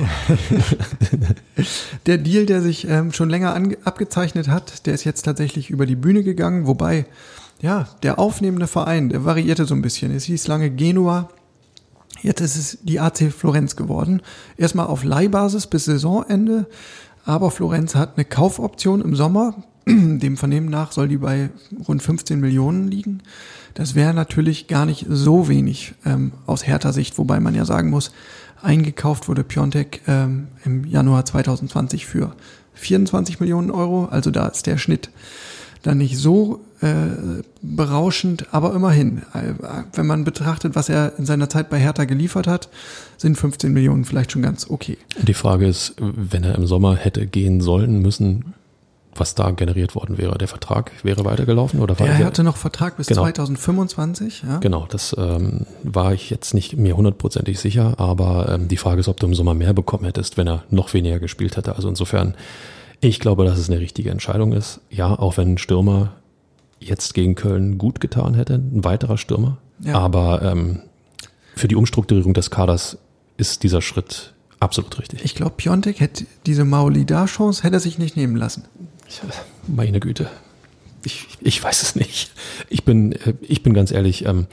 der 2.06 2.18
Deal, 2.18 2.46
der 2.46 2.62
sich 2.62 2.86
ähm, 2.90 3.14
schon 3.14 3.30
länger 3.30 3.58
abgezeichnet 3.86 4.50
hat, 4.50 4.86
der 4.86 4.94
ist 4.94 5.06
jetzt 5.06 5.22
tatsächlich 5.22 5.70
über 5.70 5.86
die 5.86 5.96
Bühne 5.96 6.24
gegangen, 6.24 6.68
wobei, 6.68 7.06
ja, 7.62 7.88
der 8.04 8.20
aufnehmende 8.20 8.68
Verein, 8.68 9.08
der 9.08 9.24
variierte 9.24 9.64
so 9.64 9.76
ein 9.76 9.82
bisschen. 9.82 10.14
Es 10.14 10.26
hieß 10.26 10.48
lange 10.48 10.72
Genua, 10.72 11.30
jetzt 12.22 12.42
ist 12.42 12.58
es 12.58 12.80
die 12.82 13.00
AC 13.00 13.32
Florenz 13.32 13.78
geworden. 13.78 14.22
Erstmal 14.58 14.88
auf 14.88 15.06
Leihbasis 15.06 15.68
bis 15.68 15.86
Saisonende, 15.86 16.68
aber 17.28 17.52
Florenz 17.52 17.94
hat 17.94 18.14
eine 18.16 18.26
Kaufoption 18.26 19.02
im 19.02 19.14
Sommer. 19.14 19.54
Dem 19.86 20.38
Vernehmen 20.38 20.70
nach 20.70 20.94
soll 20.94 21.10
die 21.10 21.18
bei 21.18 21.50
rund 21.88 22.02
15 22.02 22.40
Millionen 22.40 22.88
liegen. 22.88 23.22
Das 23.74 23.96
wäre 23.96 24.14
natürlich 24.14 24.68
gar 24.68 24.86
nicht 24.86 25.06
so 25.10 25.50
wenig 25.50 25.94
ähm, 26.06 26.32
aus 26.46 26.66
härter 26.66 26.94
Sicht, 26.94 27.18
wobei 27.18 27.42
man 27.42 27.54
ja 27.54 27.66
sagen 27.66 27.90
muss, 27.90 28.12
eingekauft 28.62 29.28
wurde 29.28 29.44
Piontek 29.44 30.02
ähm, 30.08 30.48
im 30.64 30.86
Januar 30.86 31.26
2020 31.26 32.06
für 32.06 32.34
24 32.76 33.42
Millionen 33.42 33.72
Euro. 33.72 34.06
Also 34.06 34.32
da 34.32 34.48
ist 34.48 34.66
der 34.66 34.78
Schnitt 34.78 35.10
dann 35.84 35.98
nicht 35.98 36.18
so 36.18 36.62
äh, 36.82 37.42
berauschend, 37.62 38.48
aber 38.52 38.74
immerhin, 38.74 39.24
äh, 39.34 39.54
wenn 39.94 40.06
man 40.06 40.24
betrachtet, 40.24 40.76
was 40.76 40.90
er 40.90 41.14
in 41.18 41.26
seiner 41.26 41.50
Zeit 41.50 41.70
bei 41.70 41.80
Hertha 41.80 42.06
geliefert 42.06 42.48
hat, 42.48 42.70
sind 43.18 43.38
15 43.38 43.72
Millionen 43.74 44.06
vielleicht 44.06 44.32
schon 44.32 44.42
ganz 44.42 44.70
okay. 44.70 44.98
Die 45.22 45.34
Frage 45.34 45.68
ist, 45.68 45.96
wenn 46.00 46.44
er 46.44 46.56
im 46.56 46.68
Sommer 46.68 46.96
hätte 46.96 47.26
gehen 47.26 47.62
sollen 47.62 48.02
müssen, 48.02 48.54
was 49.20 49.36
da 49.36 49.52
generiert 49.52 49.96
worden 49.96 50.18
wäre. 50.18 50.38
Der 50.38 50.48
Vertrag 50.48 50.92
wäre 51.04 51.26
weitergelaufen 51.26 51.80
oder 51.80 52.00
war 52.00 52.08
er? 52.08 52.20
Er 52.20 52.26
hatte 52.26 52.44
noch 52.44 52.58
Vertrag 52.58 52.98
bis 52.98 53.08
genau. 53.08 53.24
2025. 53.24 54.44
Ja. 54.48 54.58
Genau, 54.60 54.86
das 54.90 55.16
ähm, 55.18 55.66
war 55.84 56.14
ich 56.14 56.30
jetzt 56.30 56.54
nicht 56.54 56.78
mir 56.78 56.96
hundertprozentig 56.96 57.60
sicher, 57.60 57.96
aber 57.98 58.50
ähm, 58.50 58.68
die 58.68 58.78
Frage 58.78 59.00
ist, 59.00 59.08
ob 59.08 59.20
du 59.20 59.28
im 59.28 59.34
Sommer 59.34 59.54
mehr 59.54 59.74
bekommen 59.74 60.06
hättest, 60.06 60.38
wenn 60.38 60.48
er 60.48 60.64
noch 60.70 60.94
weniger 60.94 61.20
gespielt 61.20 61.58
hätte. 61.58 61.76
Also 61.76 61.90
insofern, 61.90 62.36
ich 63.02 63.20
glaube, 63.20 63.46
dass 63.46 63.60
es 63.60 63.70
eine 63.70 63.80
richtige 63.80 64.10
Entscheidung 64.10 64.54
ist. 64.54 64.80
Ja, 64.90 65.18
auch 65.18 65.38
wenn 65.38 65.54
ein 65.54 65.58
Stürmer 65.58 66.14
jetzt 66.80 67.14
gegen 67.14 67.36
Köln 67.36 67.78
gut 67.78 68.00
getan 68.00 68.34
hätte, 68.34 68.56
ein 68.56 68.84
weiterer 68.84 69.18
Stürmer. 69.18 69.58
Ja. 69.80 69.96
Aber 69.96 70.42
ähm, 70.42 70.82
für 71.56 71.68
die 71.68 71.76
Umstrukturierung 71.76 72.34
des 72.34 72.52
Kaders 72.52 72.98
ist 73.38 73.64
dieser 73.64 73.82
Schritt 73.82 74.34
absolut 74.60 74.98
richtig. 75.00 75.24
Ich 75.24 75.36
glaube, 75.36 75.54
Piontek 75.58 76.00
hätte 76.00 76.26
diese 76.46 76.66
Maulida-Chance 76.66 77.64
hätte 77.64 77.78
er 77.78 77.80
sich 77.80 77.98
nicht 77.98 78.18
nehmen 78.18 78.36
lassen. 78.36 78.66
Meine 79.68 80.00
Güte. 80.00 80.30
Ich, 81.04 81.28
ich 81.42 81.64
weiß 81.64 81.84
es 81.84 81.96
nicht. 81.96 82.32
Ich 82.70 82.84
bin, 82.84 83.14
äh, 83.14 83.34
ich 83.42 83.64
bin 83.64 83.74
ganz 83.74 83.92
ehrlich, 83.92 84.26
ähm, 84.26 84.48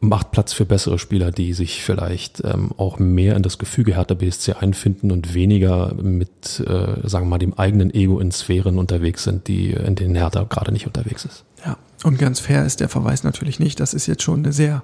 macht 0.00 0.30
Platz 0.30 0.54
für 0.54 0.64
bessere 0.64 0.98
Spieler, 0.98 1.30
die 1.30 1.52
sich 1.52 1.82
vielleicht 1.82 2.42
ähm, 2.44 2.70
auch 2.78 2.98
mehr 2.98 3.36
in 3.36 3.42
das 3.42 3.58
Gefüge 3.58 3.96
Hertha 3.96 4.14
BSC 4.14 4.54
einfinden 4.54 5.12
und 5.12 5.34
weniger 5.34 5.94
mit, 5.94 6.60
äh, 6.60 7.06
sagen 7.06 7.26
wir 7.26 7.30
mal, 7.30 7.38
dem 7.38 7.58
eigenen 7.58 7.92
Ego 7.92 8.18
in 8.18 8.32
Sphären 8.32 8.78
unterwegs 8.78 9.24
sind, 9.24 9.46
die 9.46 9.70
in 9.72 9.96
denen 9.96 10.14
Hertha 10.14 10.44
gerade 10.44 10.72
nicht 10.72 10.86
unterwegs 10.86 11.26
ist. 11.26 11.44
Ja, 11.64 11.76
und 12.02 12.18
ganz 12.18 12.40
fair 12.40 12.64
ist 12.64 12.80
der 12.80 12.88
Verweis 12.88 13.24
natürlich 13.24 13.60
nicht. 13.60 13.78
Das 13.78 13.92
ist 13.92 14.06
jetzt 14.06 14.22
schon 14.22 14.40
eine 14.40 14.52
sehr 14.54 14.82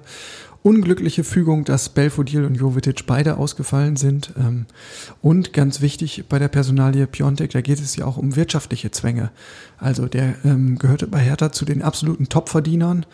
unglückliche 0.61 1.23
Fügung, 1.23 1.63
dass 1.63 1.89
Belfodil 1.89 2.45
und 2.45 2.55
Jovetic 2.55 3.05
beide 3.07 3.37
ausgefallen 3.37 3.95
sind. 3.95 4.33
Ähm, 4.37 4.65
und 5.21 5.53
ganz 5.53 5.81
wichtig 5.81 6.25
bei 6.29 6.39
der 6.39 6.49
Personalie 6.49 7.07
Piontek, 7.07 7.51
da 7.51 7.61
geht 7.61 7.79
es 7.79 7.95
ja 7.95 8.05
auch 8.05 8.17
um 8.17 8.35
wirtschaftliche 8.35 8.91
Zwänge. 8.91 9.31
Also 9.77 10.07
der 10.07 10.35
ähm, 10.43 10.77
gehörte 10.77 11.07
bei 11.07 11.19
Hertha 11.19 11.51
zu 11.51 11.65
den 11.65 11.81
absoluten 11.81 12.29
Topverdienern 12.29 13.05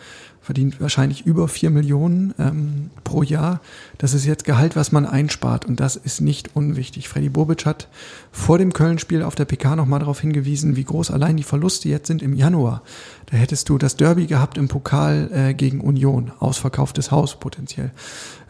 verdient 0.44 0.78
wahrscheinlich 0.78 1.24
über 1.24 1.48
vier 1.48 1.70
Millionen 1.70 2.34
ähm, 2.38 2.90
pro 3.02 3.22
Jahr. 3.22 3.60
Das 3.96 4.12
ist 4.12 4.26
jetzt 4.26 4.44
Gehalt, 4.44 4.76
was 4.76 4.92
man 4.92 5.06
einspart 5.06 5.64
und 5.64 5.80
das 5.80 5.96
ist 5.96 6.20
nicht 6.20 6.54
unwichtig. 6.54 7.08
Freddy 7.08 7.30
Bobic 7.30 7.64
hat 7.64 7.88
vor 8.30 8.58
dem 8.58 8.74
Köln-Spiel 8.74 9.22
auf 9.22 9.34
der 9.34 9.46
PK 9.46 9.74
nochmal 9.74 10.00
darauf 10.00 10.20
hingewiesen, 10.20 10.76
wie 10.76 10.84
groß 10.84 11.10
allein 11.10 11.38
die 11.38 11.44
Verluste 11.44 11.88
jetzt 11.88 12.08
sind 12.08 12.20
im 12.20 12.34
Januar. 12.34 12.82
Da 13.26 13.38
hättest 13.38 13.70
du 13.70 13.78
das 13.78 13.96
Derby 13.96 14.26
gehabt 14.26 14.58
im 14.58 14.68
Pokal 14.68 15.30
äh, 15.32 15.54
gegen 15.54 15.80
Union, 15.80 16.30
ausverkauftes 16.38 17.10
Haus 17.10 17.40
potenziell. 17.40 17.90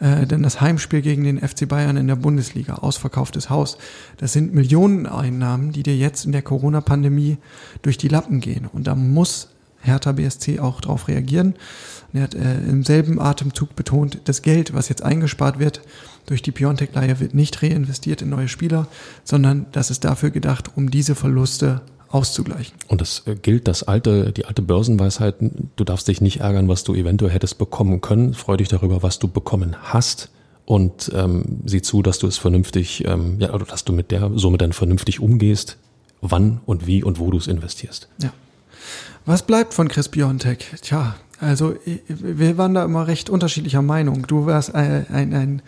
Äh, 0.01 0.27
dann 0.27 0.43
das 0.43 0.61
Heimspiel 0.61 1.01
gegen 1.01 1.23
den 1.23 1.39
FC 1.39 1.69
Bayern 1.69 1.97
in 1.97 2.09
der 2.09 2.17
Bundesliga, 2.17 2.75
ausverkauftes 2.75 3.51
Haus. 3.51 3.79
Das 4.17 4.33
sind 4.33 4.53
Millioneneinnahmen, 4.53 5.71
die 5.71 5.85
dir 5.85 5.97
jetzt 5.97 6.25
in 6.25 6.33
der 6.33 6.43
Corona-Pandemie 6.43 7.39
durch 7.83 7.99
die 7.99 8.09
Lappen 8.09 8.41
gehen. 8.41 8.67
Und 8.73 8.89
da 8.89 8.97
muss 8.97 9.54
Hertha 9.85 10.13
BSC 10.13 10.59
auch 10.59 10.81
darauf 10.81 11.09
reagieren. 11.09 11.55
Und 12.13 12.19
er 12.19 12.23
hat 12.23 12.35
äh, 12.35 12.59
im 12.69 12.85
selben 12.85 13.21
Atemzug 13.21 13.77
betont, 13.77 14.21
das 14.25 14.43
Geld, 14.43 14.75
was 14.75 14.89
jetzt 14.89 15.03
eingespart 15.03 15.59
wird, 15.59 15.83
durch 16.27 16.43
die 16.43 16.53
Piontek-Leihe 16.53 17.21
wird 17.21 17.35
nicht 17.35 17.63
reinvestiert 17.63 18.23
in 18.23 18.31
neue 18.31 18.49
Spieler, 18.49 18.87
sondern 19.25 19.67
das 19.73 19.91
ist 19.91 20.05
dafür 20.05 20.31
gedacht, 20.31 20.71
um 20.75 20.91
diese 20.91 21.15
Verluste 21.15 21.83
auszugleichen. 22.09 22.75
Und 22.89 23.03
es 23.03 23.25
äh, 23.27 23.35
gilt 23.35 23.69
das 23.69 23.83
alte, 23.83 24.33
die 24.33 24.47
alte 24.47 24.63
Börsenweisheit, 24.63 25.37
du 25.41 25.85
darfst 25.85 26.09
dich 26.09 26.21
nicht 26.21 26.41
ärgern, 26.41 26.69
was 26.69 26.85
du 26.85 26.95
eventuell 26.95 27.33
hättest 27.33 27.59
bekommen 27.59 28.01
können. 28.01 28.35
Freu 28.35 28.57
dich 28.57 28.69
darüber, 28.69 29.03
was 29.03 29.19
du 29.19 29.29
bekommen 29.29 29.77
hast 29.83 30.31
und 30.65 31.11
ähm, 31.15 31.61
sieh 31.67 31.83
zu, 31.83 32.03
dass 32.03 32.19
du 32.19 32.27
es 32.27 32.39
vernünftig, 32.39 33.05
ähm, 33.07 33.37
ja, 33.39 33.57
dass 33.59 33.85
du 33.85 33.93
mit 33.93 34.11
der 34.11 34.31
Summe 34.35 34.59
dann 34.59 34.73
vernünftig 34.73 35.21
umgehst, 35.21 35.77
wann 36.21 36.61
und 36.65 36.87
wie 36.87 37.03
und 37.03 37.19
wo 37.19 37.31
du 37.31 37.39
es 37.39 37.49
investierst. 37.49 38.09
Ja. 38.23 38.33
Was 39.27 39.43
bleibt 39.43 39.75
von 39.75 39.89
Chris 39.89 40.09
Biontek? 40.09 40.81
Tja, 40.83 41.17
also 41.41 41.75
wir 42.09 42.59
waren 42.59 42.75
da 42.75 42.85
immer 42.85 43.07
recht 43.07 43.31
unterschiedlicher 43.31 43.83
Meinung. 43.83 44.27
Du 44.27 44.47
warst 44.47 44.75
ein, 44.75 45.07
ein, 45.11 45.35
ein 45.35 45.63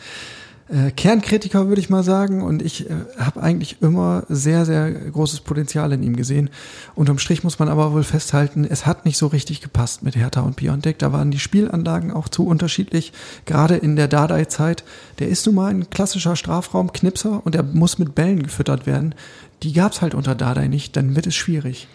äh, 0.68 0.90
Kernkritiker, 0.90 1.68
würde 1.68 1.81
ich 1.81 1.90
mal 1.90 2.02
sagen. 2.02 2.42
Und 2.42 2.62
ich 2.62 2.90
äh, 2.90 2.94
habe 3.18 3.42
eigentlich 3.42 3.81
immer 3.81 4.24
sehr, 4.29 4.64
sehr 4.64 4.90
großes 4.90 5.40
Potenzial 5.40 5.92
in 5.92 6.02
ihm 6.02 6.16
gesehen. 6.16 6.50
Unterm 6.94 7.18
Strich 7.18 7.44
muss 7.44 7.59
man 7.59 7.68
aber 7.68 7.92
wohl 7.92 8.02
festhalten, 8.02 8.66
es 8.68 8.87
hat 8.87 9.05
nicht 9.05 9.16
so 9.16 9.29
richtig 9.29 9.61
gepasst 9.61 10.02
mit 10.02 10.16
Hertha 10.16 10.40
und 10.40 10.57
Biontech. 10.57 10.96
Da 10.98 11.12
waren 11.12 11.31
die 11.31 11.38
Spielanlagen 11.38 12.11
auch 12.11 12.29
zu 12.29 12.46
unterschiedlich. 12.46 13.12
Gerade 13.44 13.76
in 13.76 13.96
der 13.96 14.09
Dardai-Zeit. 14.09 14.85
Der 15.18 15.29
ist 15.29 15.46
nun 15.46 15.55
mal 15.55 15.70
ein 15.70 15.90
klassischer 15.90 16.37
Strafraumknipser 16.37 17.42
und 17.44 17.55
der 17.55 17.62
muss 17.62 17.98
mit 17.98 18.14
Bällen 18.14 18.42
gefüttert 18.42 18.87
werden. 18.87 19.14
Die 19.62 19.72
gab's 19.72 20.02
halt 20.02 20.14
unter 20.14 20.35
Dardai 20.35 20.68
nicht. 20.68 20.96
Dann 20.96 21.16
wird 21.16 21.26
es 21.26 21.35
schwierig. 21.35 21.88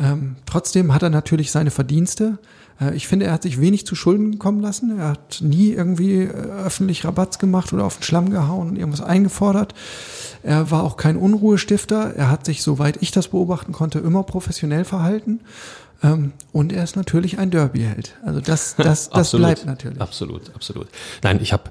Ähm, 0.00 0.36
trotzdem 0.46 0.94
hat 0.94 1.02
er 1.02 1.10
natürlich 1.10 1.50
seine 1.50 1.70
Verdienste. 1.70 2.38
Äh, 2.80 2.94
ich 2.94 3.08
finde, 3.08 3.26
er 3.26 3.32
hat 3.32 3.42
sich 3.42 3.60
wenig 3.60 3.86
zu 3.86 3.94
Schulden 3.94 4.38
kommen 4.38 4.60
lassen. 4.60 4.98
Er 4.98 5.08
hat 5.08 5.40
nie 5.42 5.70
irgendwie 5.72 6.22
äh, 6.22 6.28
öffentlich 6.28 7.04
Rabatz 7.04 7.38
gemacht 7.38 7.72
oder 7.72 7.84
auf 7.84 7.96
den 7.98 8.04
Schlamm 8.04 8.30
gehauen 8.30 8.70
und 8.70 8.76
irgendwas 8.76 9.00
eingefordert. 9.00 9.74
Er 10.42 10.70
war 10.70 10.84
auch 10.84 10.96
kein 10.96 11.16
Unruhestifter. 11.16 12.14
Er 12.14 12.30
hat 12.30 12.46
sich, 12.46 12.62
soweit 12.62 13.02
ich 13.02 13.10
das 13.10 13.28
beobachten 13.28 13.72
konnte, 13.72 13.98
immer 13.98 14.22
professionell 14.22 14.84
verhalten. 14.84 15.40
Ähm, 16.02 16.32
und 16.52 16.72
er 16.72 16.84
ist 16.84 16.96
natürlich 16.96 17.38
ein 17.38 17.50
Derby-Held. 17.50 18.16
Also 18.24 18.40
das, 18.40 18.76
das, 18.78 19.10
das 19.10 19.32
bleibt 19.32 19.66
natürlich. 19.66 20.00
Absolut, 20.00 20.54
absolut. 20.54 20.86
Nein, 21.22 21.40
ich 21.42 21.52
habe, 21.52 21.64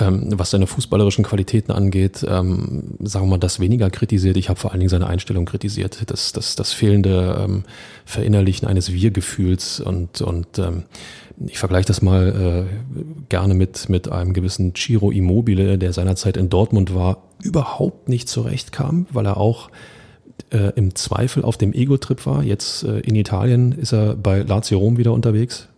ähm, 0.00 0.30
was 0.36 0.50
seine 0.50 0.66
fußballerischen 0.66 1.24
Qualitäten 1.24 1.70
angeht, 1.70 2.26
ähm, 2.28 2.96
sagen 3.00 3.26
wir 3.26 3.30
mal, 3.30 3.38
das 3.38 3.60
weniger 3.60 3.90
kritisiert. 3.90 4.36
Ich 4.36 4.48
habe 4.48 4.58
vor 4.58 4.72
allen 4.72 4.80
Dingen 4.80 4.90
seine 4.90 5.06
Einstellung 5.06 5.44
kritisiert. 5.44 6.02
Das, 6.06 6.32
das, 6.32 6.56
das 6.56 6.72
fehlende 6.72 7.44
ähm, 7.44 7.64
Verinnerlichen 8.04 8.66
eines 8.66 8.92
Wir-Gefühls 8.92 9.80
und, 9.80 10.22
und 10.22 10.58
ähm, 10.58 10.84
ich 11.46 11.58
vergleiche 11.58 11.86
das 11.86 12.02
mal 12.02 12.66
äh, 12.66 13.04
gerne 13.28 13.54
mit, 13.54 13.88
mit 13.88 14.10
einem 14.10 14.32
gewissen 14.32 14.74
Ciro 14.74 15.12
Immobile, 15.12 15.78
der 15.78 15.92
seinerzeit 15.92 16.36
in 16.36 16.48
Dortmund 16.48 16.94
war, 16.94 17.22
überhaupt 17.40 18.08
nicht 18.08 18.28
zurechtkam, 18.28 19.06
weil 19.12 19.26
er 19.26 19.36
auch 19.36 19.70
äh, 20.50 20.72
im 20.76 20.94
Zweifel 20.94 21.44
auf 21.44 21.56
dem 21.56 21.72
Ego-Trip 21.72 22.24
war. 22.26 22.42
Jetzt 22.42 22.84
äh, 22.84 23.00
in 23.00 23.14
Italien 23.14 23.72
ist 23.72 23.92
er 23.92 24.14
bei 24.14 24.40
Lazio 24.40 24.78
Rom 24.78 24.96
wieder 24.96 25.12
unterwegs 25.12 25.68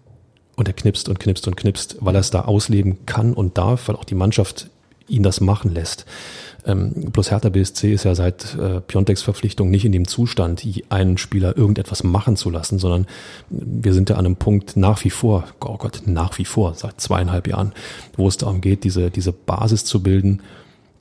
und 0.56 0.68
er 0.68 0.74
knipst 0.74 1.08
und 1.08 1.18
knipst 1.18 1.46
und 1.48 1.56
knipst, 1.56 1.96
weil 2.00 2.14
er 2.14 2.20
es 2.20 2.30
da 2.30 2.42
ausleben 2.42 3.06
kann 3.06 3.32
und 3.32 3.58
darf, 3.58 3.88
weil 3.88 3.96
auch 3.96 4.04
die 4.04 4.14
Mannschaft 4.14 4.68
ihn 5.08 5.22
das 5.22 5.40
machen 5.40 5.74
lässt. 5.74 6.06
Ähm, 6.66 7.10
plus 7.12 7.30
Hertha 7.30 7.48
BSC 7.48 7.92
ist 7.92 8.04
ja 8.04 8.14
seit 8.14 8.54
äh, 8.56 8.80
Piontex 8.80 9.22
Verpflichtung 9.22 9.70
nicht 9.70 9.84
in 9.84 9.92
dem 9.92 10.06
Zustand, 10.06 10.62
einen 10.90 11.18
Spieler 11.18 11.56
irgendetwas 11.56 12.04
machen 12.04 12.36
zu 12.36 12.50
lassen, 12.50 12.78
sondern 12.78 13.06
wir 13.48 13.94
sind 13.94 14.10
ja 14.10 14.16
an 14.16 14.26
einem 14.26 14.36
Punkt 14.36 14.76
nach 14.76 15.02
wie 15.04 15.10
vor, 15.10 15.44
oh 15.60 15.76
Gott, 15.78 16.02
nach 16.06 16.38
wie 16.38 16.44
vor, 16.44 16.74
seit 16.74 17.00
zweieinhalb 17.00 17.48
Jahren, 17.48 17.72
wo 18.16 18.28
es 18.28 18.36
darum 18.36 18.60
geht, 18.60 18.84
diese, 18.84 19.10
diese 19.10 19.32
Basis 19.32 19.84
zu 19.84 20.02
bilden, 20.02 20.42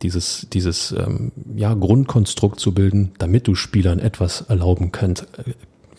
dieses, 0.01 0.47
dieses 0.53 0.91
ähm, 0.91 1.31
ja, 1.55 1.73
Grundkonstrukt 1.73 2.59
zu 2.59 2.73
bilden, 2.73 3.11
damit 3.17 3.47
du 3.47 3.55
Spielern 3.55 3.99
etwas 3.99 4.41
erlauben 4.41 4.91
könnt. 4.91 5.27
Äh, 5.37 5.53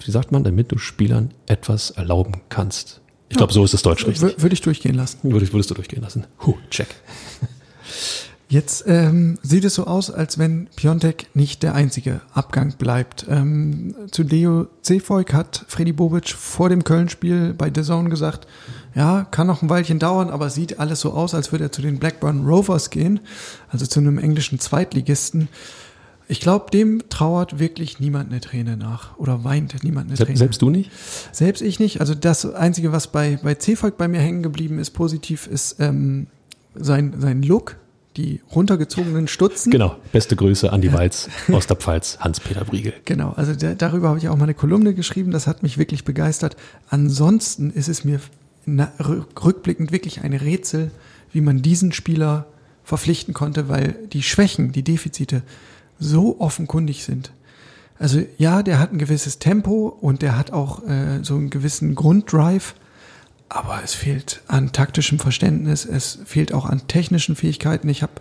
wie 0.04 0.10
sagt 0.10 0.32
man, 0.32 0.44
damit 0.44 0.72
du 0.72 0.78
Spielern 0.78 1.32
etwas 1.46 1.90
erlauben 1.90 2.40
kannst. 2.48 3.00
Ich 3.28 3.36
glaube, 3.36 3.52
so 3.52 3.64
ist 3.64 3.74
es 3.74 3.82
deutsch 3.82 4.06
richtig. 4.06 4.42
Würde 4.42 4.54
ich 4.54 4.60
durchgehen 4.60 4.94
lassen. 4.94 5.18
Würde, 5.22 5.52
würdest 5.52 5.70
du 5.70 5.74
durchgehen 5.74 6.02
lassen. 6.02 6.26
Huh, 6.44 6.56
check. 6.70 6.88
Jetzt 8.50 8.84
ähm, 8.88 9.38
sieht 9.42 9.64
es 9.64 9.76
so 9.76 9.84
aus, 9.86 10.10
als 10.10 10.36
wenn 10.36 10.66
Piontek 10.74 11.28
nicht 11.34 11.62
der 11.62 11.76
einzige 11.76 12.20
Abgang 12.34 12.74
bleibt. 12.76 13.24
Ähm, 13.28 13.94
zu 14.10 14.24
Leo 14.24 14.66
Zefolk 14.82 15.32
hat 15.32 15.64
Freddy 15.68 15.92
Bobic 15.92 16.30
vor 16.30 16.68
dem 16.68 16.82
Köln-Spiel 16.82 17.54
bei 17.54 17.70
The 17.72 17.82
Zone 17.82 18.10
gesagt, 18.10 18.48
ja, 18.94 19.26
kann 19.30 19.46
noch 19.46 19.62
ein 19.62 19.70
Weilchen 19.70 19.98
dauern, 19.98 20.30
aber 20.30 20.50
sieht 20.50 20.78
alles 20.78 21.00
so 21.00 21.12
aus, 21.12 21.34
als 21.34 21.52
würde 21.52 21.64
er 21.64 21.72
zu 21.72 21.82
den 21.82 21.98
Blackburn 21.98 22.44
Rovers 22.44 22.90
gehen, 22.90 23.20
also 23.70 23.86
zu 23.86 24.00
einem 24.00 24.18
englischen 24.18 24.58
Zweitligisten. 24.58 25.48
Ich 26.28 26.40
glaube, 26.40 26.70
dem 26.70 27.02
trauert 27.08 27.58
wirklich 27.58 27.98
niemand 27.98 28.30
eine 28.30 28.40
Träne 28.40 28.76
nach 28.76 29.18
oder 29.18 29.42
weint 29.42 29.82
niemand 29.82 30.08
eine 30.08 30.16
Träne. 30.16 30.36
Selbst 30.36 30.62
du 30.62 30.70
nicht? 30.70 30.90
Selbst 31.32 31.60
ich 31.60 31.80
nicht. 31.80 32.00
Also 32.00 32.14
das 32.14 32.46
Einzige, 32.54 32.92
was 32.92 33.08
bei, 33.08 33.38
bei 33.42 33.54
Zefolk 33.54 33.96
bei 33.96 34.06
mir 34.06 34.20
hängen 34.20 34.42
geblieben 34.42 34.78
ist, 34.78 34.90
positiv, 34.90 35.48
ist 35.48 35.80
ähm, 35.80 36.28
sein, 36.76 37.14
sein 37.18 37.42
Look 37.42 37.76
die 38.16 38.40
runtergezogenen 38.54 39.28
Stutzen. 39.28 39.70
Genau, 39.70 39.96
beste 40.12 40.36
Grüße 40.36 40.72
an 40.72 40.80
die 40.80 40.92
Walz 40.92 41.28
aus 41.52 41.66
der 41.66 41.76
Pfalz, 41.76 42.18
Hans-Peter 42.20 42.64
Briegel. 42.64 42.92
Genau, 43.04 43.32
also 43.36 43.54
der, 43.54 43.74
darüber 43.74 44.08
habe 44.08 44.18
ich 44.18 44.28
auch 44.28 44.36
mal 44.36 44.44
eine 44.44 44.54
Kolumne 44.54 44.94
geschrieben, 44.94 45.30
das 45.30 45.46
hat 45.46 45.62
mich 45.62 45.78
wirklich 45.78 46.04
begeistert. 46.04 46.56
Ansonsten 46.88 47.70
ist 47.70 47.88
es 47.88 48.04
mir 48.04 48.20
rückblickend 48.66 49.92
wirklich 49.92 50.22
ein 50.22 50.32
Rätsel, 50.32 50.90
wie 51.32 51.40
man 51.40 51.62
diesen 51.62 51.92
Spieler 51.92 52.46
verpflichten 52.84 53.34
konnte, 53.34 53.68
weil 53.68 53.94
die 54.12 54.22
Schwächen, 54.22 54.72
die 54.72 54.82
Defizite 54.82 55.42
so 55.98 56.40
offenkundig 56.40 57.04
sind. 57.04 57.32
Also 57.98 58.22
ja, 58.38 58.62
der 58.62 58.78
hat 58.78 58.92
ein 58.92 58.98
gewisses 58.98 59.38
Tempo 59.38 59.96
und 60.00 60.22
der 60.22 60.36
hat 60.36 60.52
auch 60.52 60.86
äh, 60.88 61.22
so 61.22 61.36
einen 61.36 61.50
gewissen 61.50 61.94
Grunddrive, 61.94 62.74
aber 63.48 63.80
es 63.84 63.94
fehlt 63.94 64.42
an 64.48 64.72
taktischem 64.72 65.18
Verständnis, 65.18 65.84
es 65.84 66.18
fehlt 66.24 66.54
auch 66.54 66.64
an 66.64 66.86
technischen 66.88 67.36
Fähigkeiten. 67.36 67.88
Ich 67.88 68.02
habe 68.02 68.12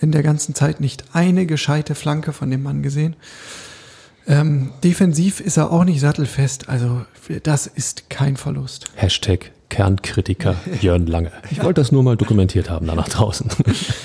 in 0.00 0.12
der 0.12 0.22
ganzen 0.22 0.54
Zeit 0.54 0.80
nicht 0.80 1.04
eine 1.12 1.46
gescheite 1.46 1.94
Flanke 1.94 2.32
von 2.32 2.50
dem 2.50 2.62
Mann 2.62 2.82
gesehen. 2.82 3.16
Ähm, 4.28 4.72
defensiv 4.84 5.40
ist 5.40 5.56
er 5.56 5.72
auch 5.72 5.84
nicht 5.84 6.00
sattelfest, 6.00 6.68
also 6.68 7.04
das 7.42 7.66
ist 7.66 8.10
kein 8.10 8.36
Verlust. 8.36 8.84
Hashtag 8.94 9.50
Kernkritiker 9.68 10.56
Jörn 10.80 11.06
Lange. 11.06 11.32
Ich 11.50 11.62
wollte 11.62 11.80
das 11.80 11.92
nur 11.92 12.02
mal 12.02 12.16
dokumentiert 12.16 12.70
haben 12.70 12.86
da 12.86 12.94
nach 12.94 13.08
draußen. 13.08 13.50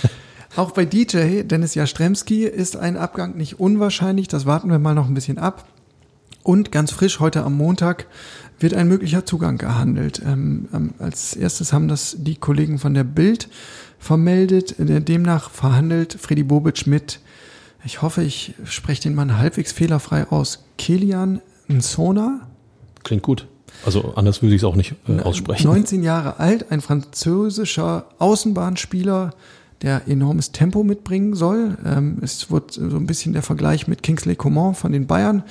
Auch 0.55 0.71
bei 0.71 0.85
DJ 0.85 1.41
Dennis 1.43 1.73
Jastremski 1.73 2.43
ist 2.43 2.77
ein 2.77 2.95
Abgang 2.95 3.35
nicht 3.35 3.59
unwahrscheinlich, 3.59 4.27
das 4.27 4.45
warten 4.45 4.69
wir 4.69 4.77
mal 4.77 4.93
noch 4.93 5.07
ein 5.07 5.15
bisschen 5.15 5.39
ab. 5.39 5.65
Und 6.43 6.71
ganz 6.71 6.91
frisch 6.91 7.19
heute 7.19 7.43
am 7.43 7.55
Montag 7.55 8.05
wird 8.59 8.73
ein 8.73 8.87
möglicher 8.87 9.25
Zugang 9.25 9.57
gehandelt. 9.57 10.21
Ähm, 10.25 10.67
ähm, 10.73 10.93
als 10.99 11.35
erstes 11.35 11.73
haben 11.73 11.87
das 11.87 12.17
die 12.19 12.35
Kollegen 12.35 12.79
von 12.79 12.93
der 12.93 13.05
Bild 13.05 13.47
vermeldet. 13.97 14.75
Demnach 14.77 15.49
verhandelt 15.49 16.17
Freddy 16.19 16.43
Bobic 16.43 16.85
mit, 16.85 17.21
ich 17.85 18.01
hoffe, 18.01 18.23
ich 18.23 18.53
spreche 18.65 19.03
den 19.03 19.15
Mann 19.15 19.37
halbwegs 19.37 19.71
fehlerfrei 19.71 20.27
aus, 20.27 20.65
Kilian 20.77 21.41
Nsona. 21.69 22.47
Klingt 23.03 23.23
gut. 23.23 23.47
Also 23.85 24.13
anders 24.15 24.41
würde 24.41 24.55
ich 24.55 24.61
es 24.61 24.65
auch 24.65 24.75
nicht 24.75 24.95
äh, 25.07 25.19
aussprechen. 25.19 25.67
19 25.67 26.03
Jahre 26.03 26.39
alt, 26.39 26.71
ein 26.71 26.81
französischer 26.81 28.05
Außenbahnspieler, 28.19 29.31
der 29.81 30.07
enormes 30.07 30.51
Tempo 30.51 30.83
mitbringen 30.83 31.35
soll. 31.35 31.77
Ähm, 31.85 32.19
es 32.21 32.49
wird 32.49 32.71
so 32.73 32.81
ein 32.81 33.05
bisschen 33.05 33.33
der 33.33 33.41
Vergleich 33.41 33.87
mit 33.87 34.03
Kingsley 34.03 34.35
Coman 34.35 34.75
von 34.75 34.91
den 34.91 35.07
Bayern 35.07 35.43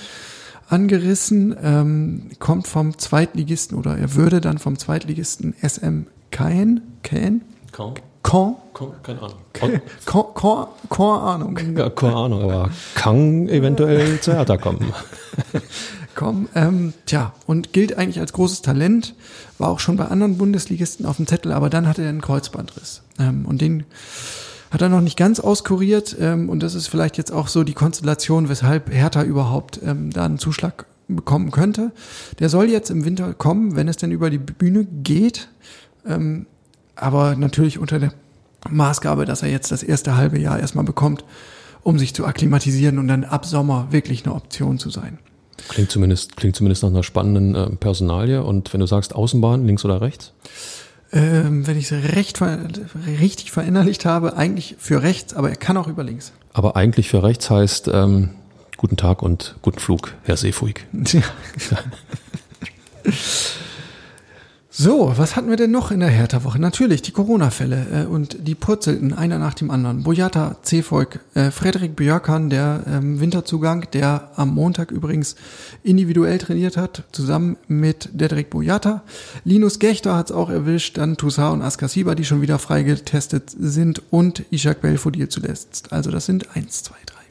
angerissen, 0.68 1.54
ähm, 1.62 2.30
kommt 2.38 2.66
vom 2.66 2.98
Zweitligisten 2.98 3.76
oder 3.76 3.98
er 3.98 4.14
würde 4.14 4.40
dann 4.40 4.58
vom 4.58 4.78
Zweitligisten 4.78 5.54
SM 5.60 6.06
Caen, 6.30 6.80
Caen? 7.02 7.42
Caen? 7.72 7.94
Caen? 8.22 8.54
Keine 9.02 9.20
Ahnung. 9.20 9.38
Caen, 9.52 9.80
Caen, 10.04 10.66
Caen 10.88 11.20
Ahnung. 11.20 11.58
Ja, 11.76 11.90
keine 11.90 12.16
Ahnung, 12.16 12.42
aber 12.42 12.70
kann 12.94 13.48
eventuell 13.48 14.20
zu 14.20 14.32
Hertha 14.32 14.56
kommen. 14.56 14.92
kommen, 16.14 16.48
ähm, 16.54 16.92
tja, 17.06 17.32
und 17.46 17.72
gilt 17.72 17.96
eigentlich 17.98 18.20
als 18.20 18.32
großes 18.32 18.62
Talent, 18.62 19.14
war 19.58 19.68
auch 19.68 19.80
schon 19.80 19.96
bei 19.96 20.06
anderen 20.06 20.38
Bundesligisten 20.38 21.06
auf 21.06 21.16
dem 21.16 21.26
Zettel, 21.26 21.52
aber 21.52 21.70
dann 21.70 21.88
hatte 21.88 22.02
er 22.02 22.08
einen 22.08 22.20
Kreuzbandriss. 22.20 23.02
Ähm, 23.18 23.46
und 23.46 23.60
den 23.60 23.84
hat 24.70 24.82
er 24.82 24.88
noch 24.88 25.00
nicht 25.00 25.16
ganz 25.16 25.40
auskuriert 25.40 26.16
ähm, 26.18 26.48
und 26.48 26.62
das 26.62 26.74
ist 26.74 26.88
vielleicht 26.88 27.18
jetzt 27.18 27.32
auch 27.32 27.48
so 27.48 27.62
die 27.64 27.74
Konstellation, 27.74 28.48
weshalb 28.48 28.90
Hertha 28.92 29.22
überhaupt 29.22 29.80
ähm, 29.84 30.10
da 30.10 30.24
einen 30.24 30.38
Zuschlag 30.38 30.86
bekommen 31.08 31.50
könnte. 31.50 31.92
Der 32.38 32.48
soll 32.48 32.70
jetzt 32.70 32.90
im 32.90 33.04
Winter 33.04 33.34
kommen, 33.34 33.76
wenn 33.76 33.88
es 33.88 33.96
denn 33.96 34.12
über 34.12 34.30
die 34.30 34.38
Bühne 34.38 34.84
geht, 34.84 35.48
ähm, 36.06 36.46
aber 37.02 37.36
natürlich 37.36 37.78
unter 37.78 37.98
der 37.98 38.12
Maßgabe, 38.68 39.24
dass 39.24 39.42
er 39.42 39.50
jetzt 39.50 39.72
das 39.72 39.82
erste 39.82 40.16
halbe 40.16 40.38
Jahr 40.38 40.58
erstmal 40.58 40.84
bekommt, 40.84 41.24
um 41.82 41.98
sich 41.98 42.14
zu 42.14 42.24
akklimatisieren 42.24 42.98
und 42.98 43.08
dann 43.08 43.24
ab 43.24 43.44
Sommer 43.44 43.88
wirklich 43.90 44.24
eine 44.24 44.34
Option 44.34 44.78
zu 44.78 44.90
sein. 44.90 45.18
Klingt 45.68 45.90
zumindest, 45.90 46.36
klingt 46.36 46.56
zumindest 46.56 46.82
nach 46.82 46.90
einer 46.90 47.02
spannenden 47.02 47.54
äh, 47.54 47.70
Personalie. 47.76 48.42
Und 48.42 48.72
wenn 48.72 48.80
du 48.80 48.86
sagst 48.86 49.14
Außenbahn, 49.14 49.66
links 49.66 49.84
oder 49.84 50.00
rechts? 50.00 50.32
Ähm, 51.12 51.66
wenn 51.66 51.76
ich 51.76 51.90
es 51.90 52.14
recht, 52.14 52.38
ver 52.38 52.58
richtig 53.20 53.52
verinnerlicht 53.52 54.06
habe, 54.06 54.36
eigentlich 54.36 54.76
für 54.78 55.02
rechts, 55.02 55.34
aber 55.34 55.50
er 55.50 55.56
kann 55.56 55.76
auch 55.76 55.88
über 55.88 56.04
links. 56.04 56.32
Aber 56.52 56.76
eigentlich 56.76 57.10
für 57.10 57.22
rechts 57.22 57.50
heißt 57.50 57.88
ähm, 57.92 58.30
guten 58.76 58.96
Tag 58.96 59.22
und 59.22 59.56
guten 59.60 59.78
Flug, 59.78 60.14
Herr 60.22 60.36
Seefuig. 60.36 60.86
Ja. 61.12 61.22
So, 64.74 65.12
was 65.18 65.36
hatten 65.36 65.50
wir 65.50 65.58
denn 65.58 65.70
noch 65.70 65.90
in 65.90 66.00
der 66.00 66.08
Hertha-Woche? 66.08 66.58
Natürlich 66.58 67.02
die 67.02 67.10
Corona-Fälle 67.10 68.04
äh, 68.04 68.06
und 68.06 68.48
die 68.48 68.54
purzelten 68.54 69.12
einer 69.12 69.38
nach 69.38 69.52
dem 69.52 69.70
anderen. 69.70 70.02
Boyata, 70.02 70.56
Cefolk, 70.64 71.20
äh, 71.34 71.50
Frederik 71.50 71.94
Björkan, 71.94 72.48
der 72.48 72.82
ähm, 72.86 73.20
Winterzugang, 73.20 73.86
der 73.92 74.30
am 74.34 74.54
Montag 74.54 74.90
übrigens 74.90 75.36
individuell 75.82 76.38
trainiert 76.38 76.78
hat, 76.78 77.02
zusammen 77.12 77.58
mit 77.68 78.08
Dedrick 78.14 78.48
Boyata. 78.48 79.02
Linus 79.44 79.78
Gechter 79.78 80.16
hat 80.16 80.30
es 80.30 80.32
auch 80.32 80.48
erwischt, 80.48 80.96
dann 80.96 81.18
Toussaint 81.18 81.52
und 81.52 81.60
Askasiba, 81.60 82.14
die 82.14 82.24
schon 82.24 82.40
wieder 82.40 82.58
freigetestet 82.58 83.50
sind 83.50 84.00
und 84.08 84.42
Ishak 84.50 84.80
Belfodil 84.80 85.28
zuletzt. 85.28 85.92
Also 85.92 86.10
das 86.10 86.24
sind 86.24 86.56
eins, 86.56 86.82
zwei, 86.82 86.96
drei, 87.04 87.21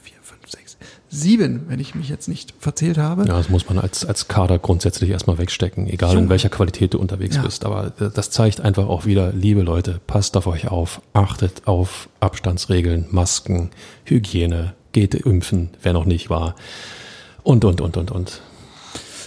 sieben, 1.14 1.64
wenn 1.68 1.80
ich 1.82 1.94
mich 1.94 2.08
jetzt 2.08 2.30
nicht 2.30 2.54
verzählt 2.58 2.98
habe. 2.98 3.26
Ja, 3.28 3.34
das 3.38 3.50
muss 3.50 3.68
man 3.68 3.78
als, 3.78 4.06
als 4.06 4.30
Kader 4.30 4.58
grundsätzlich 4.60 5.10
erstmal 5.10 5.38
wegstecken, 5.38 5.88
egal 5.88 6.12
Junge. 6.14 6.24
in 6.24 6.30
welcher 6.30 6.48
Qualität 6.50 6.94
du 6.94 7.00
unterwegs 7.00 7.36
Ja. 7.36 7.42
bist. 7.44 7.66
Aber 7.66 7.88
äh, 8.00 8.10
das 8.14 8.32
zeigt 8.32 8.62
einfach 8.62 8.88
auch 8.88 9.06
wieder, 9.06 9.34
liebe 9.34 9.62
Leute, 9.62 10.00
passt 10.08 10.38
auf 10.38 10.48
euch 10.48 10.70
auf, 10.70 11.02
achtet 11.14 11.68
auf 11.68 12.08
Abstandsregeln, 12.22 13.08
Masken, 13.12 13.72
Hygiene, 14.06 14.74
geht 14.94 15.14
impfen, 15.14 15.70
wer 15.84 15.92
noch 15.94 16.06
nicht 16.06 16.30
war. 16.30 16.56
Und, 17.44 17.66
und, 17.66 17.82
und, 17.82 17.98
und, 17.98 18.12
und. 18.12 18.42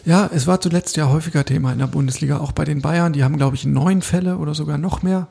Ja, 0.06 0.28
es 0.32 0.46
war 0.46 0.60
zuletzt 0.60 0.96
ja 0.96 1.08
häufiger 1.10 1.44
Thema 1.44 1.72
in 1.72 1.78
der 1.78 1.86
Bundesliga, 1.86 2.38
auch 2.38 2.52
bei 2.52 2.64
den 2.64 2.80
Bayern. 2.82 3.12
Die 3.12 3.24
haben, 3.24 3.36
glaube 3.36 3.56
ich, 3.56 3.64
neun 3.66 4.02
Fälle 4.02 4.36
oder 4.38 4.54
sogar 4.54 4.78
noch 4.78 5.02
mehr. 5.02 5.28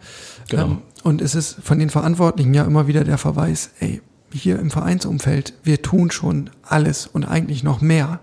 Genau. 0.49 0.64
Ähm, 0.64 0.78
und 1.04 1.22
es 1.22 1.36
ist 1.36 1.58
von 1.64 1.80
den 1.80 1.89
Verantwortlichen 1.89 2.54
ja 2.54 2.64
immer 2.64 2.88
wieder 2.88 3.04
der 3.04 3.18
Verweis, 3.18 3.72
ey, 3.80 4.01
hier 4.40 4.60
im 4.60 4.72
Vereinsumfeld, 4.72 5.54
wir 5.64 5.82
tun 5.82 6.12
schon 6.12 6.50
alles 6.64 7.08
und 7.08 7.26
eigentlich 7.26 7.64
noch 7.64 7.82
mehr. 7.82 8.20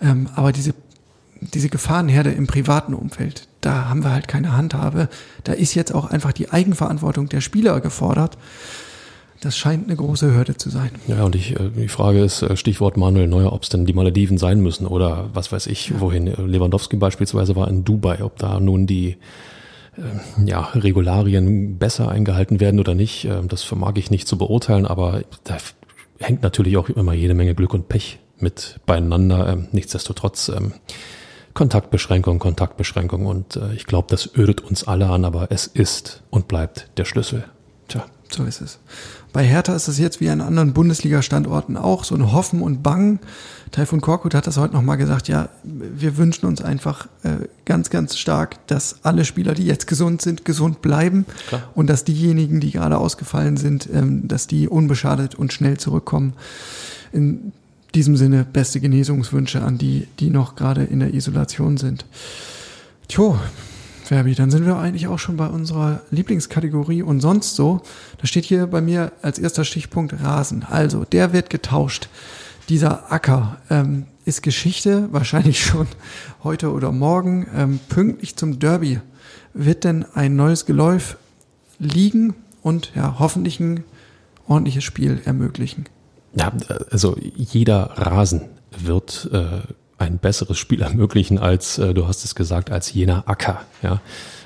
Ähm, 0.00 0.28
aber 0.34 0.52
diese, 0.52 0.74
diese 1.40 1.68
Gefahrenherde 1.68 2.30
im 2.30 2.46
privaten 2.46 2.94
Umfeld, 2.94 3.48
da 3.60 3.88
haben 3.88 4.04
wir 4.04 4.12
halt 4.12 4.28
keine 4.28 4.56
Handhabe. 4.56 5.08
Da 5.44 5.52
ist 5.52 5.74
jetzt 5.74 5.94
auch 5.94 6.06
einfach 6.06 6.32
die 6.32 6.50
Eigenverantwortung 6.50 7.28
der 7.28 7.40
Spieler 7.40 7.80
gefordert. 7.80 8.36
Das 9.40 9.56
scheint 9.56 9.88
eine 9.88 9.96
große 9.96 10.32
Hürde 10.32 10.56
zu 10.56 10.70
sein. 10.70 10.90
Ja, 11.08 11.24
und 11.24 11.34
ich, 11.34 11.58
äh, 11.58 11.70
die 11.76 11.88
Frage 11.88 12.22
ist, 12.22 12.42
äh, 12.42 12.56
Stichwort 12.56 12.96
Manuel 12.96 13.26
Neuer, 13.26 13.52
ob 13.52 13.64
es 13.64 13.70
denn 13.70 13.86
die 13.86 13.92
Malediven 13.92 14.38
sein 14.38 14.60
müssen 14.60 14.86
oder 14.86 15.30
was 15.32 15.50
weiß 15.50 15.66
ich, 15.66 15.98
wohin 15.98 16.28
äh, 16.28 16.40
Lewandowski 16.40 16.96
beispielsweise 16.96 17.56
war 17.56 17.66
in 17.68 17.84
Dubai, 17.84 18.22
ob 18.22 18.38
da 18.38 18.60
nun 18.60 18.86
die 18.86 19.16
ja, 20.44 20.60
Regularien 20.74 21.78
besser 21.78 22.08
eingehalten 22.08 22.60
werden 22.60 22.80
oder 22.80 22.94
nicht, 22.94 23.24
äh, 23.24 23.42
das 23.46 23.62
vermag 23.62 23.92
ich 23.96 24.10
nicht 24.10 24.26
zu 24.26 24.38
beurteilen, 24.38 24.86
aber 24.86 25.22
da 25.44 25.58
hängt 26.18 26.42
natürlich 26.42 26.76
auch 26.76 26.88
immer 26.88 27.12
jede 27.12 27.34
Menge 27.34 27.54
Glück 27.54 27.74
und 27.74 27.88
Pech 27.88 28.18
mit 28.38 28.80
beieinander. 28.86 29.52
Ähm, 29.52 29.68
nichtsdestotrotz 29.72 30.48
ähm, 30.48 30.72
Kontaktbeschränkung, 31.54 32.38
Kontaktbeschränkung 32.38 33.26
und 33.26 33.56
äh, 33.56 33.74
ich 33.74 33.86
glaube, 33.86 34.08
das 34.10 34.30
ödet 34.36 34.62
uns 34.62 34.84
alle 34.84 35.08
an, 35.08 35.24
aber 35.24 35.48
es 35.50 35.66
ist 35.66 36.22
und 36.30 36.48
bleibt 36.48 36.88
der 36.96 37.04
Schlüssel. 37.04 37.44
Tja. 37.88 38.06
So 38.34 38.44
ist 38.44 38.60
es. 38.60 38.78
Bei 39.32 39.44
Hertha 39.44 39.74
ist 39.74 39.88
es 39.88 39.98
jetzt 39.98 40.20
wie 40.20 40.30
an 40.30 40.40
anderen 40.40 40.72
Bundesliga-Standorten 40.72 41.76
auch 41.76 42.04
so 42.04 42.14
ein 42.14 42.32
Hoffen 42.32 42.62
und 42.62 42.82
Bangen. 42.82 43.18
Taifun 43.70 44.00
Korkut 44.00 44.34
hat 44.34 44.46
das 44.46 44.56
heute 44.56 44.74
nochmal 44.74 44.96
gesagt, 44.96 45.28
ja, 45.28 45.48
wir 45.62 46.16
wünschen 46.16 46.46
uns 46.46 46.62
einfach 46.62 47.06
äh, 47.22 47.48
ganz, 47.64 47.90
ganz 47.90 48.18
stark, 48.18 48.66
dass 48.66 49.04
alle 49.04 49.24
Spieler, 49.24 49.54
die 49.54 49.64
jetzt 49.64 49.86
gesund 49.86 50.22
sind, 50.22 50.44
gesund 50.44 50.82
bleiben 50.82 51.26
Klar. 51.48 51.62
und 51.74 51.88
dass 51.88 52.04
diejenigen, 52.04 52.60
die 52.60 52.70
gerade 52.70 52.98
ausgefallen 52.98 53.56
sind, 53.56 53.88
ähm, 53.92 54.28
dass 54.28 54.46
die 54.46 54.68
unbeschadet 54.68 55.34
und 55.34 55.52
schnell 55.52 55.78
zurückkommen. 55.78 56.34
In 57.12 57.52
diesem 57.94 58.16
Sinne 58.16 58.46
beste 58.50 58.80
Genesungswünsche 58.80 59.62
an 59.62 59.78
die, 59.78 60.08
die 60.20 60.30
noch 60.30 60.56
gerade 60.56 60.84
in 60.84 61.00
der 61.00 61.14
Isolation 61.14 61.76
sind. 61.76 62.04
Tjo, 63.08 63.38
Fabi, 64.12 64.34
dann 64.34 64.50
sind 64.50 64.66
wir 64.66 64.76
eigentlich 64.76 65.06
auch 65.08 65.18
schon 65.18 65.38
bei 65.38 65.46
unserer 65.46 66.02
Lieblingskategorie 66.10 67.02
und 67.02 67.20
sonst 67.20 67.56
so. 67.56 67.80
Da 68.18 68.26
steht 68.26 68.44
hier 68.44 68.66
bei 68.66 68.82
mir 68.82 69.12
als 69.22 69.38
erster 69.38 69.64
Stichpunkt 69.64 70.22
Rasen. 70.22 70.64
Also, 70.68 71.04
der 71.04 71.32
wird 71.32 71.48
getauscht. 71.48 72.10
Dieser 72.68 73.10
Acker 73.10 73.56
ähm, 73.70 74.04
ist 74.26 74.42
Geschichte, 74.42 75.08
wahrscheinlich 75.12 75.64
schon 75.64 75.86
heute 76.44 76.72
oder 76.72 76.92
morgen. 76.92 77.46
Ähm, 77.56 77.80
pünktlich 77.88 78.36
zum 78.36 78.58
Derby 78.58 79.00
wird 79.54 79.84
denn 79.84 80.04
ein 80.14 80.36
neues 80.36 80.66
Geläuf 80.66 81.16
liegen 81.78 82.34
und 82.62 82.92
ja, 82.94 83.16
hoffentlich 83.18 83.60
ein 83.60 83.82
ordentliches 84.46 84.84
Spiel 84.84 85.22
ermöglichen. 85.24 85.86
Ja, 86.34 86.52
also 86.90 87.16
jeder 87.18 87.90
Rasen 87.96 88.42
wird 88.78 89.30
äh, 89.32 89.62
ein 90.02 90.18
besseres 90.18 90.58
Spiel 90.58 90.82
ermöglichen 90.82 91.38
als, 91.38 91.78
äh, 91.78 91.94
du 91.94 92.06
hast 92.06 92.24
es 92.24 92.34
gesagt, 92.34 92.70
als 92.70 92.92
jener 92.92 93.28
Acker. 93.28 93.62
Ja. 93.82 94.00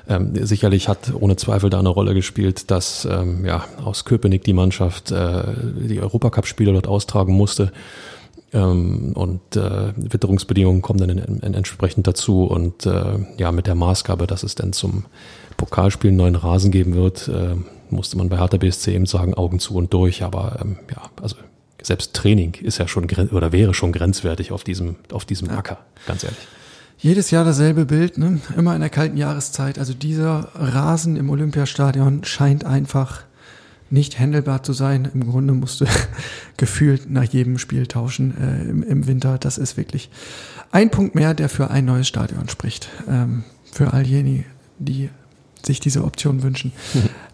Ähm, 0.09 0.46
sicherlich 0.46 0.88
hat 0.88 1.12
ohne 1.18 1.34
Zweifel 1.36 1.68
da 1.68 1.80
eine 1.80 1.88
Rolle 1.88 2.14
gespielt, 2.14 2.70
dass 2.70 3.07
ähm, 3.11 3.44
ja, 3.44 3.64
aus 3.84 4.04
Köpenick 4.04 4.44
die 4.44 4.52
Mannschaft 4.52 5.11
äh, 5.11 5.42
die 5.88 6.00
Europacup-Spiele 6.00 6.72
dort 6.72 6.86
austragen 6.86 7.34
musste. 7.34 7.72
Ähm, 8.52 9.12
und 9.14 9.57
äh, 9.57 9.92
Witterungsbedingungen 9.96 10.80
kommen 10.80 11.00
dann 11.00 11.11
in, 11.11 11.18
in, 11.18 11.54
entsprechend 11.54 12.07
dazu. 12.07 12.44
Und 12.44 12.86
äh, 12.86 13.18
ja, 13.36 13.50
mit 13.50 13.66
der 13.66 13.74
Maßgabe, 13.74 14.28
dass 14.28 14.44
es 14.44 14.54
dann 14.54 14.72
zum 14.72 15.07
Pokalspiel 15.57 16.11
einen 16.11 16.18
neuen 16.18 16.36
Rasen 16.36 16.70
geben 16.70 16.94
wird, 16.94 17.26
äh, 17.26 17.57
musste 17.90 18.16
man 18.16 18.28
bei 18.28 18.38
Hertha 18.38 18.59
BSC 18.59 18.94
eben 18.94 19.07
sagen, 19.07 19.34
Augen 19.34 19.59
zu 19.59 19.74
und 19.74 19.92
durch. 19.92 20.22
Aber 20.22 20.59
ähm, 20.61 20.78
ja, 20.90 21.02
also 21.20 21.36
selbst 21.82 22.14
Training 22.14 22.54
ist 22.54 22.78
ja 22.78 22.88
schon 22.88 23.04
oder 23.30 23.52
wäre 23.52 23.74
schon 23.74 23.92
grenzwertig 23.92 24.52
auf 24.52 24.64
diesem, 24.64 24.96
auf 25.12 25.24
diesem 25.24 25.50
Acker, 25.50 25.78
ganz 26.06 26.24
ehrlich. 26.24 26.38
Jedes 26.98 27.30
Jahr 27.30 27.44
dasselbe 27.44 27.84
Bild, 27.84 28.16
ne? 28.16 28.40
immer 28.56 28.74
in 28.74 28.80
der 28.80 28.88
kalten 28.88 29.18
Jahreszeit. 29.18 29.78
Also 29.78 29.92
dieser 29.92 30.48
Rasen 30.54 31.16
im 31.16 31.28
Olympiastadion 31.28 32.24
scheint 32.24 32.64
einfach 32.64 33.24
nicht 33.90 34.18
händelbar 34.18 34.62
zu 34.62 34.72
sein. 34.72 35.08
Im 35.12 35.26
Grunde 35.26 35.52
musst 35.52 35.80
du 35.82 35.84
gefühlt 36.56 37.10
nach 37.10 37.24
jedem 37.24 37.58
Spiel 37.58 37.86
tauschen 37.86 38.34
äh, 38.38 38.68
im, 38.68 38.82
im 38.82 39.06
Winter. 39.06 39.36
Das 39.38 39.58
ist 39.58 39.76
wirklich 39.76 40.10
ein 40.72 40.90
Punkt 40.90 41.14
mehr, 41.14 41.34
der 41.34 41.48
für 41.48 41.70
ein 41.70 41.84
neues 41.84 42.08
Stadion 42.08 42.48
spricht. 42.48 42.88
Ähm, 43.08 43.44
für 43.70 43.92
all 43.92 44.06
jene, 44.06 44.44
die 44.78 45.10
sich 45.66 45.80
diese 45.80 46.02
Option 46.04 46.42
wünschen. 46.42 46.72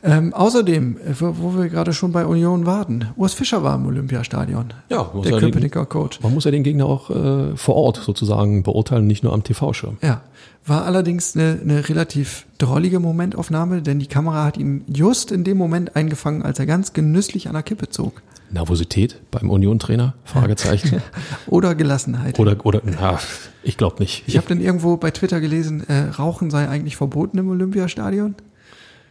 ähm, 0.02 0.34
außerdem, 0.34 0.96
äh, 0.96 1.14
wo, 1.20 1.34
wo 1.38 1.56
wir 1.58 1.68
gerade 1.68 1.92
schon 1.92 2.12
bei 2.12 2.26
Union 2.26 2.66
warten, 2.66 3.06
Urs 3.16 3.34
Fischer 3.34 3.62
war 3.62 3.76
im 3.76 3.86
Olympiastadion. 3.86 4.72
Ja, 4.88 5.10
der 5.14 5.22
ja 5.32 5.38
den- 5.38 5.50
Köpenicker 5.52 5.86
Coach. 5.86 6.20
Man 6.22 6.34
muss 6.34 6.44
ja 6.44 6.50
den 6.50 6.62
Gegner 6.64 6.86
auch 6.86 7.10
äh, 7.10 7.56
vor 7.56 7.76
Ort 7.76 7.96
sozusagen 8.04 8.62
beurteilen, 8.62 9.06
nicht 9.06 9.22
nur 9.22 9.32
am 9.32 9.44
TV-Schirm. 9.44 9.98
Ja, 10.02 10.22
war 10.64 10.84
allerdings 10.84 11.36
eine, 11.36 11.58
eine 11.60 11.88
relativ 11.88 12.46
drollige 12.58 13.00
Momentaufnahme, 13.00 13.82
denn 13.82 13.98
die 13.98 14.06
Kamera 14.06 14.44
hat 14.44 14.56
ihn 14.56 14.84
just 14.86 15.32
in 15.32 15.44
dem 15.44 15.56
Moment 15.58 15.96
eingefangen, 15.96 16.42
als 16.42 16.58
er 16.58 16.66
ganz 16.66 16.92
genüsslich 16.92 17.48
an 17.48 17.54
der 17.54 17.62
Kippe 17.62 17.88
zog. 17.88 18.22
Nervosität 18.50 19.18
beim 19.30 19.50
Union-Trainer? 19.50 20.14
Fragezeichen. 20.24 21.02
Oder 21.46 21.74
Gelassenheit. 21.74 22.38
oder, 22.38 22.56
oder, 22.64 22.82
na, 22.84 23.18
ich 23.62 23.76
glaube 23.78 23.96
nicht. 23.98 24.24
ich 24.26 24.36
habe 24.36 24.46
dann 24.46 24.60
irgendwo 24.60 24.96
bei 24.98 25.10
Twitter 25.10 25.40
gelesen, 25.40 25.88
äh, 25.88 26.10
Rauchen 26.10 26.50
sei 26.50 26.68
eigentlich 26.68 26.96
verboten 26.96 27.38
im 27.38 27.48
Olympiastadion. 27.48 28.34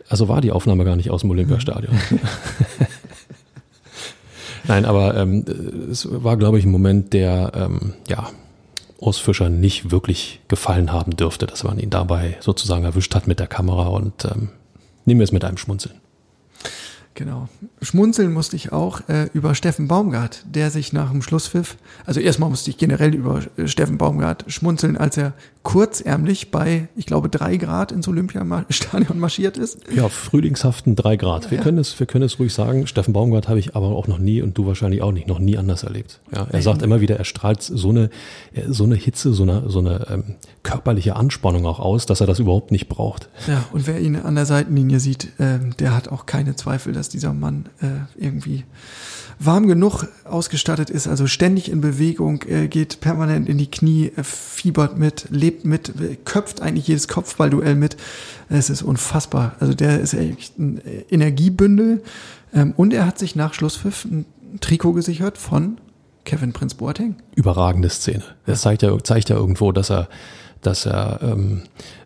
Also 0.08 0.28
war 0.28 0.42
die 0.42 0.52
Aufnahme 0.52 0.86
gar 0.86 0.96
nicht 0.96 1.10
aus 1.10 1.22
dem 1.22 1.32
Olympiastadion. 1.32 1.98
Nein, 4.68 4.86
aber 4.86 5.18
ähm, 5.18 5.44
es 5.90 6.08
war, 6.12 6.38
glaube 6.38 6.60
ich, 6.60 6.66
ein 6.66 6.72
Moment, 6.72 7.14
der 7.14 7.52
ähm, 7.56 7.94
ja, 8.08 8.30
Urs 9.02 9.18
Fischer 9.18 9.50
nicht 9.50 9.92
wirklich 9.92 10.40
gefallen 10.48 10.94
haben 10.94 11.18
dürfte, 11.18 11.48
dass 11.48 11.64
man 11.64 11.80
ihn 11.80 11.90
dabei 11.90 12.38
sozusagen 12.40 12.86
erwischt 12.86 13.14
hat 13.16 13.28
mit 13.28 13.40
der 13.40 13.48
Kamera 13.48 13.88
und 13.88 14.26
ähm, 14.26 14.50
nehmen 15.06 15.20
wir 15.20 15.26
es 15.26 15.32
mit 15.32 15.44
einem 15.44 15.58
Schmunzeln. 15.58 16.00
Genau. 17.14 17.50
Schmunzeln 17.82 18.32
musste 18.32 18.56
ich 18.56 18.72
auch 18.72 19.08
äh, 19.10 19.28
über 19.34 19.54
Steffen 19.54 19.88
Baumgart, 19.88 20.46
der 20.46 20.72
sich 20.72 20.94
nach 20.94 21.12
dem 21.12 21.22
Schlusspfiff, 21.22 21.76
also 22.06 22.22
erstmal 22.22 22.50
musste 22.50 22.70
ich 22.70 22.78
generell 22.78 23.14
über 23.14 23.42
äh, 23.58 23.68
Steffen 23.68 23.98
Baumgart 23.98 24.46
schmunzeln, 24.48 24.96
als 24.96 25.18
er 25.18 25.34
kurzärmlich 25.64 26.52
bei, 26.52 26.88
ich 26.96 27.06
glaube, 27.06 27.30
drei 27.30 27.58
Grad 27.58 27.92
ins 27.92 28.08
Olympiastadion 28.08 29.20
marschiert 29.20 29.58
ist. 29.58 29.80
Ja, 29.94 30.10
frühlingshaften 30.10 30.96
drei 30.96 31.18
Grad. 31.18 31.52
Wir, 31.52 31.60
können 31.60 31.78
es, 31.78 32.00
wir 32.00 32.08
können 32.08 32.24
es 32.24 32.40
ruhig 32.40 32.54
sagen. 32.54 32.88
Steffen 32.88 33.14
Baumgart 33.14 33.48
habe 33.48 33.60
ich 33.60 33.76
aber 33.76 33.88
auch 33.88 34.08
noch 34.08 34.18
nie 34.18 34.42
und 34.42 34.58
du 34.58 34.66
wahrscheinlich 34.66 35.02
auch 35.02 35.12
nicht, 35.12 35.28
noch 35.28 35.40
nie 35.40 35.58
anders 35.58 35.84
erlebt. 35.84 36.20
Ja, 36.34 36.48
er 36.50 36.62
sagt 36.62 36.82
immer 36.82 37.02
wieder, 37.02 37.18
er 37.18 37.26
strahlt 37.26 37.62
so 37.62 37.90
eine, 37.90 38.10
so 38.70 38.86
eine 38.86 38.96
Hitze, 38.96 39.34
so 39.34 39.44
eine, 39.44 39.70
so 39.70 39.80
eine 39.80 40.08
ähm, 40.10 40.36
körperliche 40.64 41.16
Anspannung 41.16 41.66
auch 41.66 41.80
aus, 41.80 42.06
dass 42.06 42.22
er 42.22 42.28
das 42.28 42.40
überhaupt 42.40 42.72
nicht 42.72 42.88
braucht. 42.90 43.30
Ja, 43.48 43.64
und 43.72 43.86
wer 43.86 44.00
ihn 44.00 44.16
an 44.16 44.36
der 44.36 44.46
Seitenlinie 44.46 45.00
sieht, 45.00 45.30
ähm, 45.40 45.76
der 45.78 45.96
hat 45.96 46.08
auch 46.08 46.26
keine 46.26 46.56
Zweifel, 46.56 46.94
dass 47.02 47.10
dieser 47.10 47.34
Mann 47.34 47.66
äh, 47.82 47.88
irgendwie 48.16 48.64
warm 49.40 49.68
genug 49.68 50.06
ausgestattet 50.24 50.92
ist, 50.92 51.08
also 51.08 51.26
ständig 51.26 51.72
in 51.72 51.82
Bewegung, 51.82 52.44
äh, 52.44 52.68
geht 52.68 53.02
permanent 53.02 53.50
in 53.50 53.58
die 53.58 53.72
Knie, 53.72 54.12
äh, 54.16 54.24
fiebert 54.24 55.00
mit, 55.00 55.26
lebt 55.32 55.66
mit, 55.66 55.90
äh, 56.00 56.16
köpft 56.24 56.62
eigentlich 56.62 56.88
jedes 56.88 57.08
Kopfballduell 57.08 57.74
mit. 57.74 57.98
Es 58.50 58.70
ist 58.70 58.84
unfassbar. 58.84 59.56
Also 59.60 59.74
der 59.74 60.00
ist 60.00 60.14
echt 60.14 60.60
ein 60.60 60.78
äh, 60.86 61.06
Energiebündel. 61.10 62.04
Ähm, 62.54 62.76
und 62.78 62.94
er 62.94 63.08
hat 63.08 63.18
sich 63.18 63.36
nach 63.36 63.56
Schlusspfiff 63.56 64.06
ein 64.06 64.26
Trikot 64.60 64.94
gesichert 64.94 65.40
von 65.40 65.80
Kevin 66.24 66.54
Prince 66.54 66.76
Boateng. 66.76 67.16
Überragende 67.34 67.90
Szene. 67.90 68.24
Das 68.46 68.62
zeigt 68.62 68.84
ja, 68.84 68.96
zeigt 69.04 69.30
ja 69.30 69.38
irgendwo, 69.38 69.72
dass 69.72 69.90
er, 69.90 70.08
dass 70.62 70.86
er, 70.86 71.20
ähm, 71.24 71.64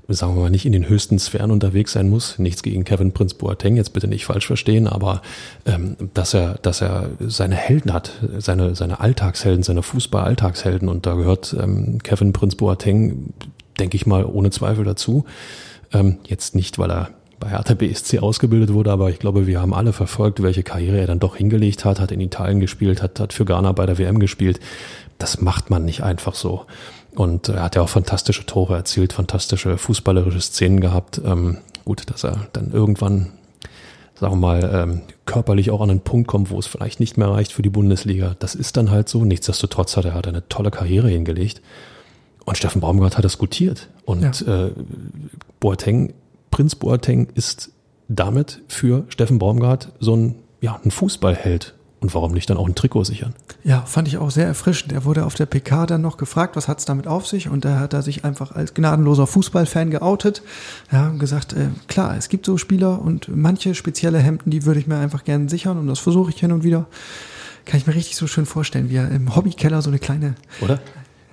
sagen 0.07 0.35
wir 0.35 0.41
mal, 0.41 0.49
nicht 0.49 0.65
in 0.65 0.71
den 0.71 0.87
höchsten 0.87 1.17
Sphären 1.19 1.51
unterwegs 1.51 1.93
sein 1.93 2.09
muss. 2.09 2.37
Nichts 2.37 2.63
gegen 2.63 2.83
Kevin 2.83 3.11
Prince 3.11 3.35
Boateng, 3.35 3.75
jetzt 3.75 3.93
bitte 3.93 4.07
nicht 4.07 4.25
falsch 4.25 4.47
verstehen, 4.47 4.87
aber 4.87 5.21
ähm, 5.65 5.95
dass 6.13 6.33
er, 6.33 6.55
dass 6.61 6.81
er 6.81 7.09
seine 7.19 7.55
Helden 7.55 7.93
hat, 7.93 8.11
seine, 8.37 8.75
seine 8.75 8.99
Alltagshelden, 8.99 9.63
seine 9.63 9.81
Fußball-Alltagshelden 9.81 10.89
und 10.89 11.05
da 11.05 11.15
gehört 11.15 11.55
ähm, 11.59 11.99
Kevin 12.03 12.33
Prince 12.33 12.57
Boateng, 12.57 13.33
denke 13.79 13.95
ich 13.95 14.05
mal, 14.05 14.25
ohne 14.25 14.51
Zweifel 14.51 14.85
dazu. 14.85 15.25
Ähm, 15.91 16.17
jetzt 16.25 16.55
nicht, 16.55 16.77
weil 16.77 16.91
er 16.91 17.09
bei 17.39 17.49
Hertha 17.49 17.73
BSC 17.73 18.19
ausgebildet 18.19 18.73
wurde, 18.73 18.91
aber 18.91 19.09
ich 19.09 19.19
glaube, 19.19 19.47
wir 19.47 19.61
haben 19.61 19.73
alle 19.73 19.93
verfolgt, 19.93 20.41
welche 20.41 20.63
Karriere 20.63 20.99
er 20.99 21.07
dann 21.07 21.19
doch 21.19 21.35
hingelegt 21.35 21.85
hat, 21.85 21.99
hat 21.99 22.11
in 22.11 22.21
Italien 22.21 22.59
gespielt, 22.59 23.01
hat, 23.01 23.19
hat 23.19 23.33
für 23.33 23.45
Ghana 23.45 23.71
bei 23.73 23.85
der 23.85 23.97
WM 23.97 24.19
gespielt. 24.19 24.59
Das 25.17 25.41
macht 25.41 25.69
man 25.69 25.85
nicht 25.85 26.03
einfach 26.03 26.35
so. 26.35 26.65
Und 27.15 27.49
er 27.49 27.63
hat 27.63 27.75
ja 27.75 27.81
auch 27.81 27.89
fantastische 27.89 28.45
Tore 28.45 28.75
erzielt, 28.75 29.13
fantastische 29.13 29.77
fußballerische 29.77 30.41
Szenen 30.41 30.79
gehabt. 30.79 31.21
Ähm, 31.23 31.57
gut, 31.85 32.09
dass 32.09 32.23
er 32.23 32.47
dann 32.53 32.71
irgendwann, 32.71 33.31
sagen 34.15 34.33
wir 34.33 34.37
mal, 34.37 34.71
ähm, 34.73 35.01
körperlich 35.25 35.71
auch 35.71 35.81
an 35.81 35.89
einen 35.89 36.01
Punkt 36.01 36.27
kommt, 36.27 36.49
wo 36.49 36.59
es 36.59 36.67
vielleicht 36.67 36.99
nicht 36.99 37.17
mehr 37.17 37.29
reicht 37.29 37.53
für 37.53 37.61
die 37.61 37.69
Bundesliga. 37.69 38.35
Das 38.39 38.55
ist 38.55 38.77
dann 38.77 38.91
halt 38.91 39.09
so. 39.09 39.23
Nichtsdestotrotz 39.23 39.95
hat 39.97 40.05
er 40.05 40.13
hat 40.13 40.27
eine 40.27 40.47
tolle 40.49 40.71
Karriere 40.71 41.09
hingelegt. 41.09 41.61
Und 42.45 42.57
Steffen 42.57 42.81
Baumgart 42.81 43.17
hat 43.17 43.25
das 43.25 43.37
gutiert. 43.37 43.89
Und 44.05 44.41
ja. 44.41 44.67
äh, 44.67 44.71
Boateng, 45.59 46.13
Prinz 46.51 46.75
Boateng 46.75 47.27
ist 47.33 47.71
damit 48.07 48.61
für 48.67 49.05
Steffen 49.09 49.39
Baumgart 49.39 49.91
so 49.99 50.15
ein, 50.15 50.35
ja, 50.61 50.79
ein 50.83 50.91
Fußballheld. 50.91 51.74
Und 52.05 52.13
warum 52.13 52.33
nicht 52.33 52.47
dann 52.51 52.57
auch 52.57 52.67
ein 52.67 52.75
Trikot 52.75 53.03
sichern? 53.05 53.33
Ja, 53.63 53.81
fand 53.81 54.07
ich 54.07 54.19
auch 54.19 54.29
sehr 54.29 54.45
erfrischend. 54.45 54.93
Er 54.93 55.05
wurde 55.05 55.25
auf 55.25 55.33
der 55.33 55.47
PK 55.47 55.87
dann 55.87 56.03
noch 56.03 56.17
gefragt, 56.17 56.55
was 56.55 56.67
hat's 56.67 56.85
damit 56.85 57.07
auf 57.07 57.25
sich? 57.25 57.49
Und 57.49 57.65
da 57.65 57.79
hat 57.79 57.93
er 57.93 58.03
sich 58.03 58.23
einfach 58.23 58.51
als 58.51 58.75
gnadenloser 58.75 59.25
Fußballfan 59.25 59.89
geoutet. 59.89 60.43
Ja, 60.91 61.07
und 61.07 61.17
gesagt, 61.17 61.53
äh, 61.53 61.69
klar, 61.87 62.15
es 62.15 62.29
gibt 62.29 62.45
so 62.45 62.59
Spieler 62.59 63.01
und 63.01 63.35
manche 63.35 63.73
spezielle 63.73 64.19
Hemden, 64.19 64.51
die 64.51 64.65
würde 64.65 64.79
ich 64.79 64.85
mir 64.85 64.97
einfach 64.97 65.23
gerne 65.23 65.49
sichern 65.49 65.79
und 65.79 65.87
das 65.87 65.97
versuche 65.97 66.29
ich 66.29 66.39
hin 66.39 66.51
und 66.51 66.63
wieder. 66.63 66.85
Kann 67.65 67.79
ich 67.79 67.87
mir 67.87 67.95
richtig 67.95 68.17
so 68.17 68.27
schön 68.27 68.45
vorstellen, 68.45 68.91
wie 68.91 68.97
er 68.97 69.09
im 69.09 69.35
Hobbykeller 69.35 69.81
so 69.81 69.89
eine 69.89 69.97
kleine. 69.97 70.35
Oder? 70.61 70.79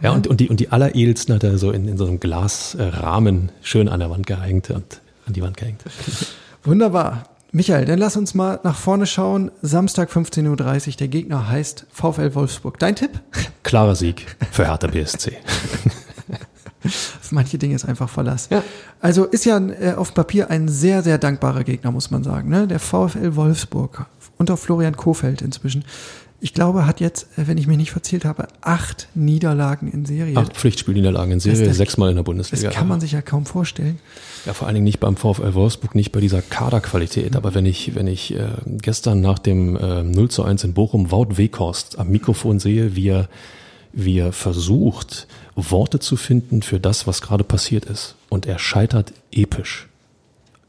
Ja, 0.01 0.12
und, 0.12 0.27
und, 0.27 0.41
die, 0.41 0.49
und 0.49 0.59
die 0.59 0.70
alleredelsten 0.70 1.35
hat 1.35 1.45
er 1.45 1.59
so 1.59 1.70
in, 1.70 1.87
in 1.87 1.99
so 1.99 2.07
einem 2.07 2.18
Glasrahmen 2.18 3.51
schön 3.61 3.91
an 3.91 4.01
der 4.01 4.09
Wand 4.09 4.27
gehängt 4.27 4.70
und 4.70 5.03
an 5.27 5.35
die 5.35 5.43
Wand 5.43 5.59
gehängt. 5.59 5.83
Wunderbar. 6.64 7.25
Michael, 7.55 7.85
dann 7.85 7.99
lass 7.99 8.17
uns 8.17 8.33
mal 8.33 8.61
nach 8.63 8.77
vorne 8.77 9.05
schauen. 9.05 9.51
Samstag 9.61 10.11
15.30 10.11 10.89
Uhr, 10.89 10.97
der 10.97 11.09
Gegner 11.09 11.51
heißt 11.51 11.85
VfL 11.93 12.35
Wolfsburg. 12.35 12.79
Dein 12.79 12.97
Tipp? 12.97 13.21
Klarer 13.63 13.95
Sieg 13.95 14.25
für 14.51 14.67
Hertha 14.67 14.87
BSC. 14.87 15.37
Auf 16.83 17.31
manche 17.31 17.59
Dinge 17.59 17.75
ist 17.75 17.85
einfach 17.85 18.09
Verlass. 18.09 18.49
Ja. 18.51 18.65
Also 19.03 19.27
ist 19.27 19.45
ja 19.45 19.59
äh, 19.59 19.93
auf 19.97 20.15
Papier 20.15 20.49
ein 20.49 20.67
sehr, 20.67 21.03
sehr 21.03 21.19
dankbarer 21.19 21.63
Gegner, 21.63 21.91
muss 21.91 22.11
man 22.11 22.25
sagen. 22.25 22.49
Ne? 22.49 22.67
Der 22.67 22.79
VfL 22.79 23.37
Wolfsburg 23.37 24.07
unter 24.39 24.57
Florian 24.57 24.97
Kofeld 24.97 25.43
inzwischen 25.43 25.85
ich 26.43 26.53
glaube, 26.53 26.86
hat 26.86 26.99
jetzt, 26.99 27.28
äh, 27.38 27.47
wenn 27.47 27.57
ich 27.57 27.68
mich 27.68 27.76
nicht 27.76 27.93
verzählt 27.93 28.24
habe, 28.24 28.49
acht 28.62 29.07
Niederlagen 29.14 29.90
in 29.90 30.05
Serie. 30.05 30.36
Acht 30.36 30.57
Pflichtspielniederlagen 30.57 31.34
in 31.34 31.40
Serie, 31.40 31.68
das, 31.68 31.76
sechsmal 31.76 32.11
in 32.11 32.16
der 32.16 32.24
Bundesliga. 32.24 32.68
Das 32.68 32.74
kann 32.74 32.88
man 32.88 33.01
sich 33.01 33.12
ja 33.12 33.22
kaum 33.22 33.47
vorstellen. 33.47 34.01
Ja, 34.45 34.53
vor 34.53 34.66
allen 34.66 34.74
Dingen 34.74 34.84
nicht 34.84 34.99
beim 34.99 35.16
VfL 35.16 35.55
Wolfsburg, 35.55 35.95
nicht 35.95 36.11
bei 36.11 36.18
dieser 36.18 36.43
Kaderqualität. 36.43 37.30
Mhm. 37.30 37.36
Aber 37.36 37.55
wenn 37.55 37.64
ich, 37.64 37.95
wenn 37.95 38.09
ich 38.09 38.34
äh, 38.34 38.49
gestern 38.66 39.20
nach 39.20 39.38
dem 39.38 39.76
äh, 39.76 40.03
0 40.03 40.30
zu 40.30 40.43
1 40.43 40.64
in 40.64 40.74
Bochum 40.74 41.12
Wout 41.12 41.36
Weghorst 41.36 42.01
am 42.01 42.09
Mikrofon 42.09 42.59
sehe, 42.59 42.97
wie 42.97 43.09
er, 43.09 43.28
wie 43.93 44.18
er 44.18 44.32
versucht, 44.32 45.28
Worte 45.55 46.01
zu 46.01 46.16
finden 46.16 46.62
für 46.62 46.80
das, 46.80 47.07
was 47.07 47.22
gerade 47.22 47.45
passiert 47.45 47.84
ist. 47.84 48.16
Und 48.28 48.47
er 48.47 48.59
scheitert 48.59 49.12
episch 49.30 49.88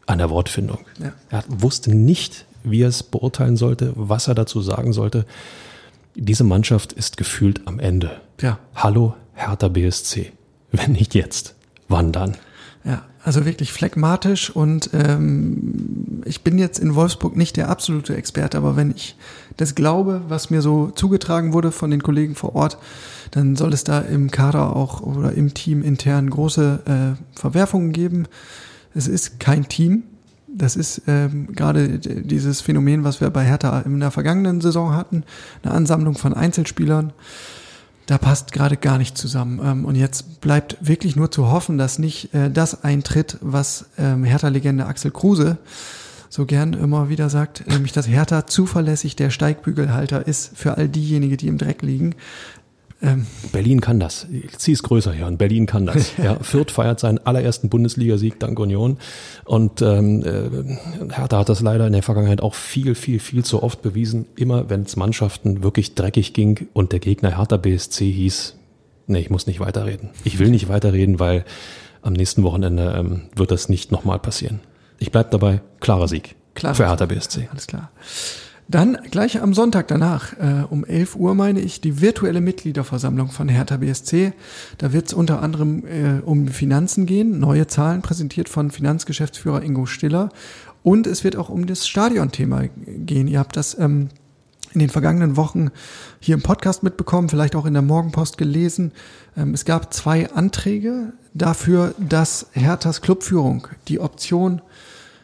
an 0.05 0.19
der 0.19 0.29
Wortfindung. 0.29 0.79
Ja. 0.99 1.13
Er 1.31 1.43
wusste 1.47 1.95
nicht, 1.95 2.45
wie 2.63 2.81
er 2.81 2.89
es 2.89 3.03
beurteilen 3.03 3.57
sollte, 3.57 3.93
was 3.95 4.27
er 4.27 4.35
dazu 4.35 4.61
sagen 4.61 4.93
sollte. 4.93 5.25
Diese 6.15 6.43
Mannschaft 6.43 6.93
ist 6.93 7.17
gefühlt 7.17 7.67
am 7.67 7.79
Ende. 7.79 8.11
Ja. 8.41 8.59
Hallo, 8.75 9.15
Hertha 9.33 9.67
BSC. 9.67 10.31
Wenn 10.71 10.93
nicht 10.93 11.15
jetzt, 11.15 11.55
wann 11.87 12.11
dann? 12.11 12.35
Ja, 12.83 13.03
also 13.23 13.45
wirklich 13.45 13.71
phlegmatisch 13.71 14.49
und 14.49 14.89
ähm, 14.93 16.21
ich 16.25 16.41
bin 16.41 16.57
jetzt 16.57 16.79
in 16.79 16.95
Wolfsburg 16.95 17.37
nicht 17.37 17.55
der 17.55 17.69
absolute 17.69 18.15
Experte, 18.15 18.57
aber 18.57 18.75
wenn 18.75 18.91
ich 18.91 19.15
das 19.55 19.75
glaube, 19.75 20.21
was 20.27 20.49
mir 20.49 20.61
so 20.61 20.91
zugetragen 20.91 21.53
wurde 21.53 21.71
von 21.71 21.91
den 21.91 22.03
Kollegen 22.03 22.35
vor 22.35 22.55
Ort, 22.55 22.77
dann 23.31 23.55
soll 23.55 23.73
es 23.73 23.85
da 23.85 23.99
im 23.99 24.31
Kader 24.31 24.75
auch 24.75 25.01
oder 25.01 25.31
im 25.31 25.53
Team 25.53 25.81
intern 25.81 26.29
große 26.29 27.15
äh, 27.15 27.39
Verwerfungen 27.39 27.93
geben. 27.93 28.27
Es 28.93 29.07
ist 29.07 29.39
kein 29.39 29.69
Team, 29.69 30.03
das 30.55 30.75
ist 30.75 31.01
ähm, 31.07 31.47
gerade 31.53 31.99
dieses 31.99 32.61
Phänomen, 32.61 33.03
was 33.03 33.21
wir 33.21 33.29
bei 33.29 33.43
Hertha 33.43 33.81
in 33.81 33.99
der 33.99 34.11
vergangenen 34.11 34.61
Saison 34.61 34.93
hatten, 34.93 35.23
eine 35.63 35.73
Ansammlung 35.73 36.15
von 36.15 36.33
Einzelspielern. 36.33 37.13
Da 38.05 38.17
passt 38.17 38.51
gerade 38.51 38.77
gar 38.77 38.97
nicht 38.97 39.17
zusammen. 39.17 39.59
Ähm, 39.63 39.85
und 39.85 39.95
jetzt 39.95 40.41
bleibt 40.41 40.77
wirklich 40.81 41.15
nur 41.15 41.31
zu 41.31 41.49
hoffen, 41.49 41.77
dass 41.77 41.99
nicht 41.99 42.33
äh, 42.33 42.51
das 42.51 42.83
eintritt, 42.83 43.37
was 43.41 43.85
ähm, 43.97 44.23
Hertha-Legende 44.23 44.85
Axel 44.85 45.11
Kruse 45.11 45.57
so 46.29 46.45
gern 46.45 46.73
immer 46.73 47.09
wieder 47.09 47.29
sagt, 47.29 47.67
nämlich 47.67 47.91
dass 47.91 48.07
Hertha 48.07 48.47
zuverlässig 48.47 49.15
der 49.15 49.29
Steigbügelhalter 49.29 50.27
ist 50.27 50.57
für 50.57 50.77
all 50.77 50.89
diejenigen, 50.89 51.37
die 51.37 51.47
im 51.47 51.59
Dreck 51.59 51.83
liegen. 51.83 52.15
Ähm, 53.03 53.27
Berlin 53.51 53.81
kann 53.81 53.99
das. 53.99 54.27
Ich 54.31 54.57
ziehe 54.57 54.73
es 54.73 54.81
größer 54.81 55.11
hier 55.11 55.27
und 55.27 55.37
Berlin 55.37 55.65
kann 55.65 55.85
das. 55.85 56.15
ja, 56.23 56.37
Fürth 56.41 56.71
feiert 56.71 57.01
seinen 57.01 57.19
allerersten 57.19 57.67
Bundesligasieg 57.67 58.39
dank 58.39 58.57
Union 58.59 58.97
und 59.43 59.81
ähm, 59.81 60.23
äh, 60.23 61.13
Hertha 61.13 61.39
hat 61.39 61.49
das 61.49 61.59
leider 61.59 61.85
in 61.85 61.93
der 61.93 62.01
Vergangenheit 62.01 62.41
auch 62.41 62.55
viel, 62.55 62.95
viel, 62.95 63.19
viel 63.19 63.43
zu 63.43 63.61
oft 63.61 63.81
bewiesen. 63.81 64.25
Immer 64.37 64.69
wenn 64.69 64.83
es 64.83 64.95
Mannschaften 64.95 65.63
wirklich 65.63 65.95
dreckig 65.95 66.33
ging 66.33 66.69
und 66.71 66.93
der 66.93 66.99
Gegner 66.99 67.37
Hertha 67.37 67.57
BSC 67.57 68.09
hieß, 68.09 68.55
nee, 69.07 69.19
ich 69.19 69.29
muss 69.29 69.47
nicht 69.47 69.59
weiterreden. 69.59 70.11
Ich 70.23 70.39
will 70.39 70.49
nicht 70.49 70.69
weiterreden, 70.69 71.19
weil 71.19 71.43
am 72.01 72.13
nächsten 72.13 72.43
Wochenende 72.43 72.95
ähm, 72.97 73.23
wird 73.35 73.51
das 73.51 73.67
nicht 73.67 73.91
nochmal 73.91 74.19
passieren. 74.19 74.61
Ich 74.97 75.11
bleib 75.11 75.31
dabei, 75.31 75.61
klarer 75.81 76.07
Sieg 76.07 76.35
Klar. 76.55 76.73
für 76.73 76.87
Hertha 76.87 77.05
BSC. 77.05 77.49
Alles 77.51 77.67
klar. 77.67 77.91
Dann 78.67 78.97
gleich 79.11 79.41
am 79.41 79.53
Sonntag 79.53 79.87
danach, 79.87 80.33
äh, 80.33 80.63
um 80.69 80.85
11 80.85 81.15
Uhr 81.15 81.35
meine 81.35 81.59
ich, 81.59 81.81
die 81.81 82.01
virtuelle 82.01 82.41
Mitgliederversammlung 82.41 83.29
von 83.29 83.49
Hertha 83.49 83.77
BSC. 83.77 84.33
Da 84.77 84.93
wird 84.93 85.07
es 85.07 85.13
unter 85.13 85.41
anderem 85.41 85.83
äh, 85.85 86.21
um 86.23 86.47
Finanzen 86.47 87.05
gehen, 87.05 87.39
neue 87.39 87.67
Zahlen 87.67 88.01
präsentiert 88.01 88.49
von 88.49 88.71
Finanzgeschäftsführer 88.71 89.63
Ingo 89.63 89.85
Stiller. 89.85 90.29
Und 90.81 91.07
es 91.07 91.23
wird 91.23 91.35
auch 91.35 91.49
um 91.49 91.65
das 91.65 91.87
Stadionthema 91.87 92.63
gehen. 92.85 93.27
Ihr 93.27 93.39
habt 93.39 93.57
das 93.57 93.77
ähm, 93.77 94.09
in 94.73 94.79
den 94.79 94.89
vergangenen 94.89 95.37
Wochen 95.37 95.69
hier 96.19 96.35
im 96.35 96.41
Podcast 96.41 96.83
mitbekommen, 96.83 97.29
vielleicht 97.29 97.55
auch 97.55 97.65
in 97.65 97.73
der 97.73 97.83
Morgenpost 97.83 98.37
gelesen. 98.37 98.91
Ähm, 99.37 99.53
es 99.53 99.65
gab 99.65 99.93
zwei 99.93 100.31
Anträge 100.31 101.13
dafür, 101.33 101.93
dass 101.99 102.47
Herthas 102.51 103.01
Clubführung 103.01 103.67
die 103.87 103.99
Option 103.99 104.61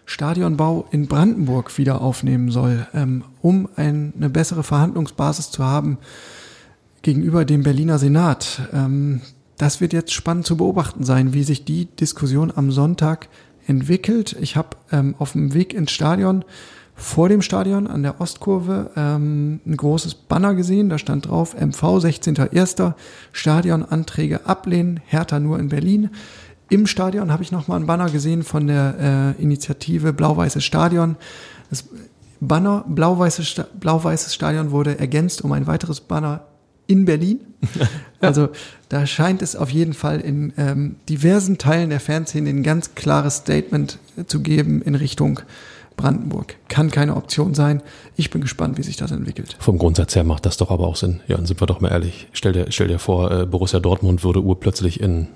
Stadionbau 0.09 0.87
in 0.89 1.07
Brandenburg 1.07 1.77
wieder 1.77 2.01
aufnehmen 2.01 2.49
soll, 2.49 2.87
ähm, 2.95 3.23
um 3.43 3.69
ein, 3.75 4.11
eine 4.17 4.29
bessere 4.29 4.63
Verhandlungsbasis 4.63 5.51
zu 5.51 5.63
haben 5.63 5.99
gegenüber 7.03 7.45
dem 7.45 7.61
Berliner 7.61 7.99
Senat. 7.99 8.69
Ähm, 8.73 9.21
das 9.57 9.81
wird 9.81 9.93
jetzt 9.93 10.11
spannend 10.11 10.47
zu 10.47 10.57
beobachten 10.57 11.03
sein, 11.03 11.33
wie 11.33 11.43
sich 11.43 11.63
die 11.63 11.85
Diskussion 11.85 12.51
am 12.55 12.71
Sonntag 12.71 13.29
entwickelt. 13.67 14.35
Ich 14.41 14.55
habe 14.55 14.77
ähm, 14.91 15.13
auf 15.19 15.33
dem 15.33 15.53
Weg 15.53 15.75
ins 15.75 15.91
Stadion 15.91 16.43
vor 16.95 17.29
dem 17.29 17.43
Stadion 17.43 17.85
an 17.85 18.01
der 18.01 18.19
Ostkurve 18.19 18.89
ähm, 18.97 19.61
ein 19.65 19.77
großes 19.77 20.15
Banner 20.15 20.55
gesehen. 20.55 20.89
Da 20.89 20.97
stand 20.97 21.27
drauf 21.27 21.53
MV 21.53 21.81
16.01. 21.81 22.93
Stadionanträge 23.31 24.47
ablehnen, 24.47 25.01
Hertha 25.05 25.39
nur 25.39 25.59
in 25.59 25.69
Berlin. 25.69 26.09
Im 26.69 26.85
Stadion 26.85 27.31
habe 27.31 27.43
ich 27.43 27.51
nochmal 27.51 27.77
einen 27.77 27.87
Banner 27.87 28.09
gesehen 28.09 28.43
von 28.43 28.67
der 28.67 29.35
äh, 29.39 29.41
Initiative 29.41 30.13
Blau-Weißes 30.13 30.63
Stadion. 30.63 31.15
Das 31.69 31.85
Banner 32.39 32.85
Blau-Weißes 32.87 33.61
Blau 33.79 33.99
Stadion 34.15 34.71
wurde 34.71 34.99
ergänzt 34.99 35.43
um 35.43 35.51
ein 35.51 35.67
weiteres 35.67 35.99
Banner 35.99 36.45
in 36.87 37.05
Berlin. 37.05 37.41
Also 38.21 38.49
da 38.89 39.07
scheint 39.07 39.41
es 39.41 39.55
auf 39.55 39.69
jeden 39.69 39.93
Fall 39.93 40.19
in 40.19 40.51
ähm, 40.57 40.97
diversen 41.07 41.57
Teilen 41.57 41.89
der 41.89 42.01
Fanszene 42.01 42.49
ein 42.49 42.63
ganz 42.63 42.93
klares 42.93 43.37
Statement 43.37 43.97
zu 44.27 44.41
geben 44.41 44.81
in 44.81 44.95
Richtung 44.95 45.39
Brandenburg. 45.95 46.57
Kann 46.67 46.91
keine 46.91 47.15
Option 47.15 47.53
sein. 47.53 47.81
Ich 48.17 48.29
bin 48.29 48.41
gespannt, 48.41 48.77
wie 48.77 48.83
sich 48.83 48.97
das 48.97 49.11
entwickelt. 49.11 49.55
Vom 49.59 49.77
Grundsatz 49.77 50.17
her 50.17 50.25
macht 50.25 50.45
das 50.45 50.57
doch 50.57 50.69
aber 50.69 50.85
auch 50.85 50.97
Sinn. 50.97 51.21
Ja, 51.29 51.37
dann 51.37 51.45
sind 51.45 51.61
wir 51.61 51.65
doch 51.65 51.79
mal 51.79 51.91
ehrlich. 51.91 52.27
Stell 52.33 52.51
dir, 52.51 52.65
stell 52.71 52.89
dir 52.89 52.99
vor, 52.99 53.31
äh, 53.31 53.45
Borussia 53.45 53.79
Dortmund 53.79 54.23
würde 54.25 54.41
urplötzlich 54.41 54.99
in 54.99 55.27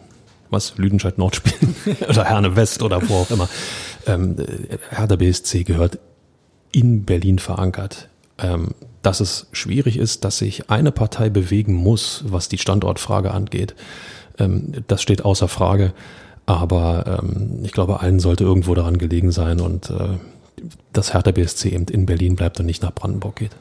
was, 0.54 0.78
Lüdenscheid 0.78 1.18
Nord 1.18 1.36
spielen 1.36 1.76
oder 2.08 2.24
Herne 2.24 2.56
West 2.56 2.82
oder 2.82 3.08
wo 3.10 3.16
auch 3.16 3.32
immer. 3.32 3.50
Ähm, 4.08 4.38
äh, 4.40 4.78
Hertha 4.90 5.18
BSC 5.18 5.64
gehört 5.64 6.00
in 6.72 7.04
Berlin 7.04 7.40
verankert. 7.40 8.10
Ähm, 8.40 8.70
dass 9.04 9.20
es 9.20 9.48
schwierig 9.52 9.98
ist, 9.98 10.24
dass 10.24 10.38
sich 10.38 10.70
eine 10.70 10.92
Partei 10.92 11.30
bewegen 11.30 11.74
muss, 11.74 12.24
was 12.26 12.50
die 12.50 12.58
Standortfrage 12.58 13.32
angeht, 13.32 13.76
ähm, 14.40 14.72
das 14.88 15.02
steht 15.02 15.24
außer 15.24 15.48
Frage. 15.48 15.94
Aber 16.46 17.20
ähm, 17.22 17.60
ich 17.64 17.72
glaube, 17.72 18.00
allen 18.00 18.20
sollte 18.20 18.44
irgendwo 18.44 18.74
daran 18.74 18.98
gelegen 18.98 19.32
sein 19.32 19.60
und 19.60 19.90
äh, 19.90 20.18
dass 20.92 21.14
Hertha 21.14 21.32
BSC 21.32 21.70
eben 21.70 21.86
in 21.86 22.06
Berlin 22.06 22.36
bleibt 22.36 22.60
und 22.60 22.66
nicht 22.66 22.82
nach 22.82 22.94
Brandenburg 22.94 23.36
geht. 23.36 23.52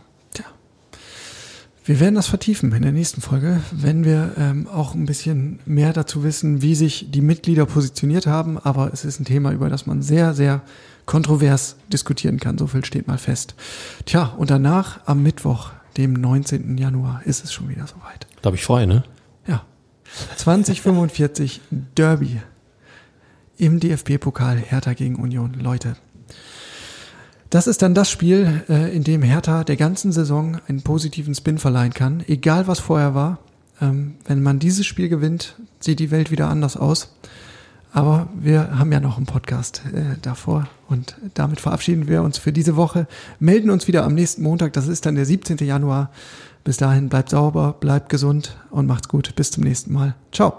Wir 1.85 1.99
werden 1.99 2.14
das 2.14 2.28
vertiefen 2.28 2.72
in 2.72 2.83
der 2.83 2.93
nächsten 2.93 3.20
Folge, 3.20 3.61
wenn 3.72 4.05
wir 4.05 4.35
ähm, 4.39 4.68
auch 4.68 4.95
ein 4.95 5.05
bisschen 5.05 5.59
mehr 5.66 5.93
dazu 5.93 6.22
wissen, 6.22 6.62
wie 6.62 6.76
sich 6.76 7.11
die 7.11 7.20
Mitglieder 7.20 7.66
positioniert 7.66 8.28
haben. 8.28 8.57
Aber 8.57 8.93
es 8.93 9.05
ist 9.05 9.18
ein 9.18 9.24
Thema, 9.24 9.51
über 9.51 9.68
das 9.68 9.85
man 9.85 10.01
sehr, 10.01 10.33
sehr 10.33 10.61
kontrovers 11.07 11.74
diskutieren 11.93 12.39
kann. 12.39 12.57
So 12.57 12.68
viel 12.68 12.85
steht 12.85 13.09
mal 13.09 13.18
fest. 13.18 13.57
Tja, 14.07 14.26
und 14.39 14.51
danach 14.51 15.01
am 15.07 15.24
Mittwoch, 15.24 15.70
dem 15.97 16.12
19. 16.12 16.78
Januar, 16.78 17.22
ist 17.24 17.43
es 17.43 17.53
schon 17.53 17.68
wieder 17.68 17.89
soweit. 17.89 18.28
Da 18.43 18.47
habe 18.47 18.57
ich 18.57 18.64
frei, 18.64 18.87
ne? 18.87 19.03
Ja. 19.49 19.64
2045 20.37 21.62
Derby 21.97 22.41
im 23.59 23.80
DFB-Pokal 23.80 24.59
Hertha 24.59 24.93
gegen 24.93 25.16
Union. 25.16 25.55
Leute, 25.55 25.97
das 27.53 27.66
ist 27.66 27.82
dann 27.82 27.94
das 27.94 28.11
Spiel, 28.11 28.64
äh, 28.70 28.96
in 28.96 29.05
dem 29.05 29.20
Hertha 29.20 29.62
der 29.62 29.76
ganzen 29.76 30.11
Saison 30.11 30.57
einen 30.68 30.80
positiven 30.80 31.34
Spin 31.34 31.59
verleihen 31.59 31.92
kann, 31.92 32.24
egal 32.26 32.66
was 32.66 32.80
vorher 32.80 33.14
war. 33.14 33.40
Ähm, 33.78 34.14
wenn 34.24 34.42
man 34.42 34.59
dieses 34.59 34.86
Spiel 34.86 35.11
gewinnt, 35.11 35.57
sieht 35.78 35.98
die 35.98 36.11
Welt 36.11 36.30
wieder 36.30 36.48
anders 36.48 36.78
aus. 36.78 37.14
Aber 37.92 38.30
wir 38.40 38.78
haben 38.78 38.90
ja 38.90 39.00
noch 39.00 39.18
einen 39.18 39.26
Podcast 39.26 39.82
äh, 39.92 40.16
davor 40.22 40.66
und 40.88 41.16
damit 41.34 41.61
verabschieden 41.61 42.09
wir 42.09 42.22
uns 42.22 42.38
für 42.38 42.55
diese 42.55 42.74
Woche. 42.76 43.07
Melden 43.38 43.68
uns 43.68 43.86
wieder 43.86 44.05
am 44.05 44.14
nächsten 44.14 44.42
Montag, 44.42 44.72
das 44.72 44.88
ist 44.88 45.05
dann 45.05 45.14
der 45.14 45.26
17. 45.26 45.59
Januar. 45.59 46.11
Bis 46.64 46.78
dahin 46.78 47.11
bleibt 47.11 47.28
sauber, 47.28 47.76
bleibt 47.78 48.09
gesund 48.09 48.57
und 48.70 48.86
macht's 48.86 49.09
gut. 49.09 49.36
Bis 49.36 49.50
zum 49.50 49.64
nächsten 49.64 49.92
Mal. 49.92 50.14
Ciao. 50.32 50.55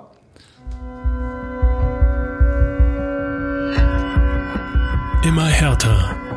Immer 5.24 5.46
härter. 5.46 6.23